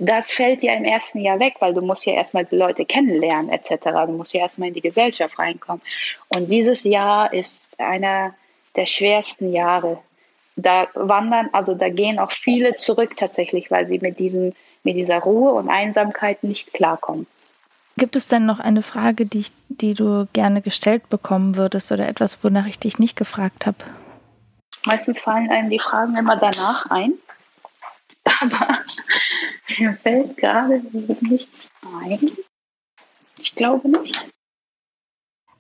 das 0.02 0.32
fällt 0.32 0.64
ja 0.64 0.74
im 0.74 0.84
ersten 0.84 1.20
Jahr 1.20 1.40
weg, 1.40 1.58
weil 1.60 1.76
du 1.76 1.82
musst 1.82 2.08
ja 2.08 2.14
erstmal 2.14 2.44
die 2.46 2.56
Leute 2.56 2.86
kennenlernen 2.86 3.52
etc. 3.52 3.86
Du 4.08 4.14
musst 4.14 4.34
ja 4.34 4.42
erstmal 4.42 4.70
in 4.70 4.74
die 4.74 4.82
Gesellschaft 4.82 5.38
reinkommen. 5.38 5.82
Und 6.30 6.50
dieses 6.50 6.84
Jahr 6.84 7.32
ist 7.32 7.52
einer 7.78 8.34
der 8.76 8.88
schwersten 8.88 9.54
Jahre. 9.54 10.00
Da 10.56 10.88
wandern, 10.96 11.50
also 11.52 11.76
da 11.76 11.90
gehen 11.90 12.18
auch 12.18 12.32
viele 12.32 12.76
zurück 12.78 13.16
tatsächlich, 13.16 13.70
weil 13.70 13.86
sie 13.86 14.00
mit, 14.00 14.18
diesem, 14.18 14.54
mit 14.84 14.96
dieser 14.96 15.20
Ruhe 15.20 15.52
und 15.52 15.70
Einsamkeit 15.70 16.44
nicht 16.44 16.74
klarkommen. 16.74 17.28
Gibt 17.96 18.16
es 18.16 18.28
denn 18.28 18.48
noch 18.48 18.60
eine 18.60 18.82
Frage, 18.82 19.28
die, 19.28 19.42
ich, 19.42 19.52
die 19.70 19.94
du 19.94 20.28
gerne 20.34 20.64
gestellt 20.64 21.10
bekommen 21.10 21.58
würdest 21.58 21.92
oder 21.92 22.08
etwas, 22.08 22.44
wonach 22.44 22.66
ich 22.66 22.80
dich 22.80 22.98
nicht 22.98 23.16
gefragt 23.16 23.68
habe? 23.68 23.78
Meistens 24.86 25.20
fallen 25.20 25.52
einem 25.52 25.70
die 25.70 25.78
Fragen 25.78 26.16
immer 26.16 26.38
danach 26.38 26.90
ein. 26.90 27.14
Aber 28.42 28.80
mir 29.80 29.94
fällt 29.94 30.38
gerade 30.38 30.82
nichts 31.22 31.70
ein. 32.04 32.32
Ich 33.40 33.56
glaube 33.56 33.90
nicht. 33.90 34.26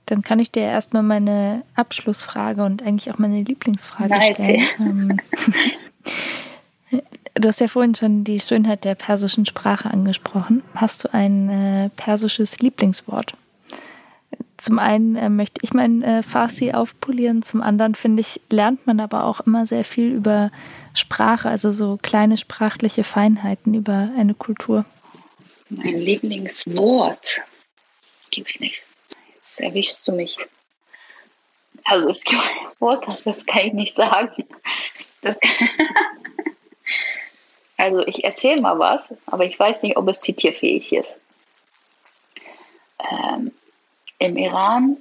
Dann 0.07 0.23
kann 0.23 0.39
ich 0.39 0.51
dir 0.51 0.63
erstmal 0.63 1.03
meine 1.03 1.63
Abschlussfrage 1.75 2.63
und 2.65 2.83
eigentlich 2.83 3.11
auch 3.13 3.17
meine 3.17 3.43
Lieblingsfrage 3.43 4.09
Nein, 4.09 4.33
stellen. 4.33 4.67
Ähm, 4.79 5.17
Du 7.33 7.47
hast 7.47 7.61
ja 7.61 7.69
vorhin 7.69 7.95
schon 7.95 8.23
die 8.25 8.39
Schönheit 8.39 8.83
der 8.83 8.95
persischen 8.95 9.45
Sprache 9.45 9.89
angesprochen. 9.89 10.63
Hast 10.75 11.03
du 11.03 11.13
ein 11.13 11.49
äh, 11.49 11.89
persisches 11.95 12.59
Lieblingswort? 12.59 13.37
Zum 14.61 14.77
einen 14.77 15.15
äh, 15.15 15.27
möchte 15.27 15.59
ich 15.63 15.73
mein 15.73 16.03
äh, 16.03 16.21
Farsi 16.21 16.71
aufpolieren, 16.71 17.41
zum 17.41 17.63
anderen 17.63 17.95
finde 17.95 18.21
ich, 18.21 18.39
lernt 18.51 18.85
man 18.85 18.99
aber 18.99 19.23
auch 19.23 19.39
immer 19.39 19.65
sehr 19.65 19.83
viel 19.83 20.11
über 20.11 20.51
Sprache, 20.93 21.49
also 21.49 21.71
so 21.71 21.97
kleine 21.99 22.37
sprachliche 22.37 23.03
Feinheiten 23.03 23.73
über 23.73 24.11
eine 24.15 24.35
Kultur. 24.35 24.85
Mein 25.69 25.95
Lieblingswort 25.95 27.41
gibt 28.29 28.51
es 28.51 28.59
nicht. 28.59 28.83
Jetzt 29.33 29.61
erwischst 29.61 30.07
du 30.07 30.11
mich. 30.11 30.37
Also 31.85 32.09
es 32.09 32.23
gibt 32.23 32.39
ein 32.39 32.71
Wort, 32.77 33.25
das 33.25 33.43
kann 33.43 33.65
ich 33.65 33.73
nicht 33.73 33.95
sagen. 33.95 34.45
Also 37.77 38.05
ich 38.05 38.23
erzähle 38.23 38.61
mal 38.61 38.77
was, 38.77 39.11
aber 39.25 39.43
ich 39.43 39.57
weiß 39.57 39.81
nicht, 39.81 39.97
ob 39.97 40.07
es 40.07 40.21
zitierfähig 40.21 40.93
ist. 40.93 41.19
Ähm, 43.09 43.51
Im 44.21 44.37
Iran, 44.37 44.97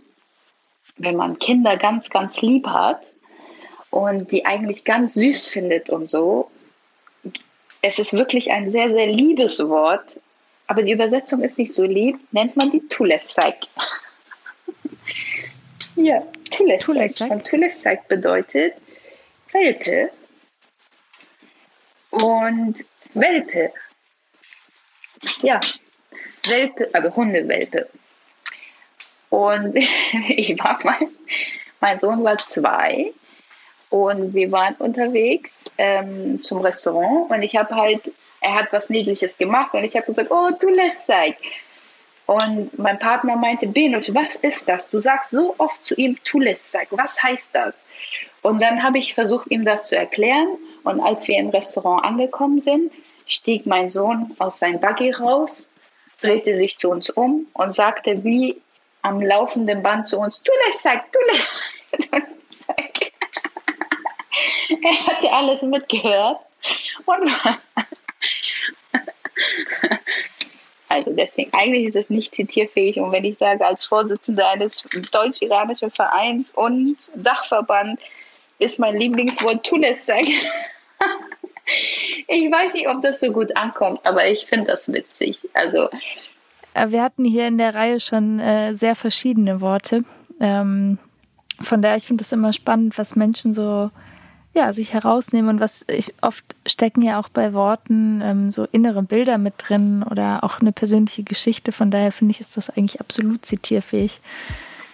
wenn 0.96 1.14
man 1.14 1.38
Kinder 1.38 1.76
ganz, 1.76 2.08
ganz 2.08 2.40
lieb 2.40 2.66
hat 2.66 3.02
und 3.90 4.32
die 4.32 4.46
eigentlich 4.46 4.84
ganz 4.84 5.12
süß 5.12 5.46
findet 5.46 5.90
und 5.90 6.08
so, 6.08 6.50
es 7.82 7.98
ist 7.98 8.14
wirklich 8.14 8.50
ein 8.50 8.70
sehr, 8.70 8.88
sehr 8.88 9.08
liebes 9.08 9.60
Wort, 9.68 10.18
aber 10.68 10.82
die 10.82 10.92
Übersetzung 10.92 11.42
ist 11.42 11.58
nicht 11.58 11.74
so 11.74 11.84
lieb, 11.84 12.18
nennt 12.32 12.56
man 12.56 12.70
die 12.70 12.80
Tulesek. 12.88 13.56
ja, 15.96 16.22
Tulesek. 16.50 17.30
Und 17.30 17.46
Tulesek 17.46 18.08
bedeutet 18.08 18.72
Welpe 19.52 20.10
und 22.08 22.86
Welpe. 23.12 23.70
Ja, 25.42 25.60
Welpe, 26.46 26.88
also 26.94 27.14
Hundewelpe. 27.14 27.86
Und 29.30 29.76
ich 30.28 30.58
war 30.58 30.78
mal, 30.84 30.98
mein 31.80 31.98
Sohn 31.98 32.22
war 32.22 32.36
zwei 32.38 33.12
und 33.88 34.34
wir 34.34 34.52
waren 34.52 34.74
unterwegs 34.74 35.64
ähm, 35.78 36.42
zum 36.42 36.60
Restaurant 36.60 37.30
und 37.30 37.42
ich 37.42 37.56
habe 37.56 37.74
halt, 37.74 38.12
er 38.40 38.54
hat 38.54 38.72
was 38.72 38.90
Niedliches 38.90 39.38
gemacht 39.38 39.74
und 39.74 39.84
ich 39.84 39.96
habe 39.96 40.06
gesagt, 40.06 40.30
oh, 40.30 40.50
du 40.60 40.68
lässt 40.68 41.06
sein. 41.06 41.34
Und 42.26 42.78
mein 42.78 43.00
Partner 43.00 43.34
meinte, 43.34 43.66
Benus, 43.66 44.14
was 44.14 44.36
ist 44.36 44.68
das? 44.68 44.88
Du 44.88 45.00
sagst 45.00 45.32
so 45.32 45.56
oft 45.58 45.84
zu 45.84 45.96
ihm, 45.96 46.16
Tulessak, 46.22 46.86
was 46.90 47.20
heißt 47.20 47.48
das? 47.52 47.84
Und 48.42 48.62
dann 48.62 48.84
habe 48.84 48.98
ich 48.98 49.14
versucht, 49.14 49.50
ihm 49.50 49.64
das 49.64 49.88
zu 49.88 49.96
erklären. 49.96 50.48
Und 50.84 51.00
als 51.00 51.26
wir 51.26 51.38
im 51.38 51.48
Restaurant 51.48 52.04
angekommen 52.04 52.60
sind, 52.60 52.92
stieg 53.26 53.66
mein 53.66 53.88
Sohn 53.88 54.36
aus 54.38 54.60
seinem 54.60 54.78
Buggy 54.78 55.10
raus, 55.10 55.70
drehte 56.20 56.54
sich 56.54 56.78
zu 56.78 56.90
uns 56.90 57.10
um 57.10 57.48
und 57.52 57.74
sagte 57.74 58.22
wie 58.22 58.60
am 59.02 59.20
laufenden 59.20 59.82
Band 59.82 60.08
zu 60.08 60.18
uns, 60.18 60.42
Tulessak, 60.42 61.12
Tulessak. 61.12 61.90
er 64.82 65.06
hatte 65.06 65.32
alles 65.32 65.62
mitgehört 65.62 66.40
und 67.06 67.30
Also 70.90 71.12
deswegen, 71.12 71.52
eigentlich 71.54 71.86
ist 71.86 71.94
es 71.94 72.10
nicht 72.10 72.34
zitierfähig. 72.34 72.98
Und 72.98 73.12
wenn 73.12 73.24
ich 73.24 73.38
sage, 73.38 73.64
als 73.64 73.84
Vorsitzender 73.84 74.48
eines 74.48 74.82
deutsch-iranischen 75.12 75.92
Vereins 75.92 76.50
und 76.50 76.96
Dachverband 77.14 78.00
ist 78.58 78.80
mein 78.80 78.98
Lieblingswort 78.98 79.64
Tunesek. 79.64 80.26
ich 82.26 82.50
weiß 82.50 82.72
nicht, 82.72 82.88
ob 82.88 83.02
das 83.02 83.20
so 83.20 83.30
gut 83.30 83.56
ankommt, 83.56 84.00
aber 84.02 84.28
ich 84.28 84.46
finde 84.46 84.72
das 84.72 84.92
witzig. 84.92 85.38
Also 85.54 85.88
wir 86.74 87.02
hatten 87.02 87.24
hier 87.24 87.48
in 87.48 87.58
der 87.58 87.74
Reihe 87.74 88.00
schon 88.00 88.38
äh, 88.38 88.74
sehr 88.74 88.94
verschiedene 88.94 89.60
Worte. 89.60 90.04
Ähm, 90.40 90.98
von 91.60 91.82
daher, 91.82 91.96
ich 91.96 92.06
finde 92.06 92.22
es 92.22 92.32
immer 92.32 92.52
spannend, 92.52 92.96
was 92.96 93.16
Menschen 93.16 93.52
so 93.54 93.90
ja, 94.52 94.72
sich 94.72 94.92
herausnehmen 94.92 95.48
und 95.48 95.60
was 95.60 95.84
ich 95.88 96.12
oft 96.22 96.44
stecken 96.66 97.02
ja 97.02 97.20
auch 97.20 97.28
bei 97.28 97.52
Worten 97.52 98.20
ähm, 98.22 98.50
so 98.50 98.66
innere 98.72 99.02
Bilder 99.02 99.38
mit 99.38 99.54
drin 99.58 100.02
oder 100.02 100.42
auch 100.42 100.60
eine 100.60 100.72
persönliche 100.72 101.22
Geschichte. 101.22 101.70
Von 101.70 101.90
daher 101.90 102.10
finde 102.10 102.32
ich, 102.32 102.40
ist 102.40 102.56
das 102.56 102.68
eigentlich 102.70 103.00
absolut 103.00 103.46
zitierfähig. 103.46 104.20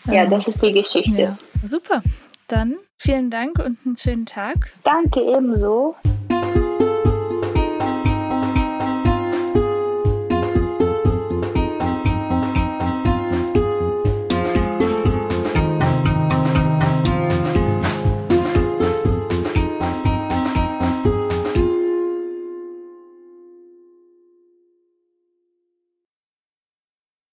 Ja, 0.05 0.25
ähm, 0.25 0.31
das 0.31 0.47
ist 0.47 0.63
die 0.63 0.73
Geschichte. 0.73 1.21
Ja. 1.21 1.39
Super. 1.65 2.03
Dann 2.49 2.77
vielen 2.99 3.31
Dank 3.31 3.59
und 3.59 3.79
einen 3.85 3.97
schönen 3.97 4.27
Tag. 4.27 4.73
Danke 4.85 5.21
ebenso. 5.23 5.97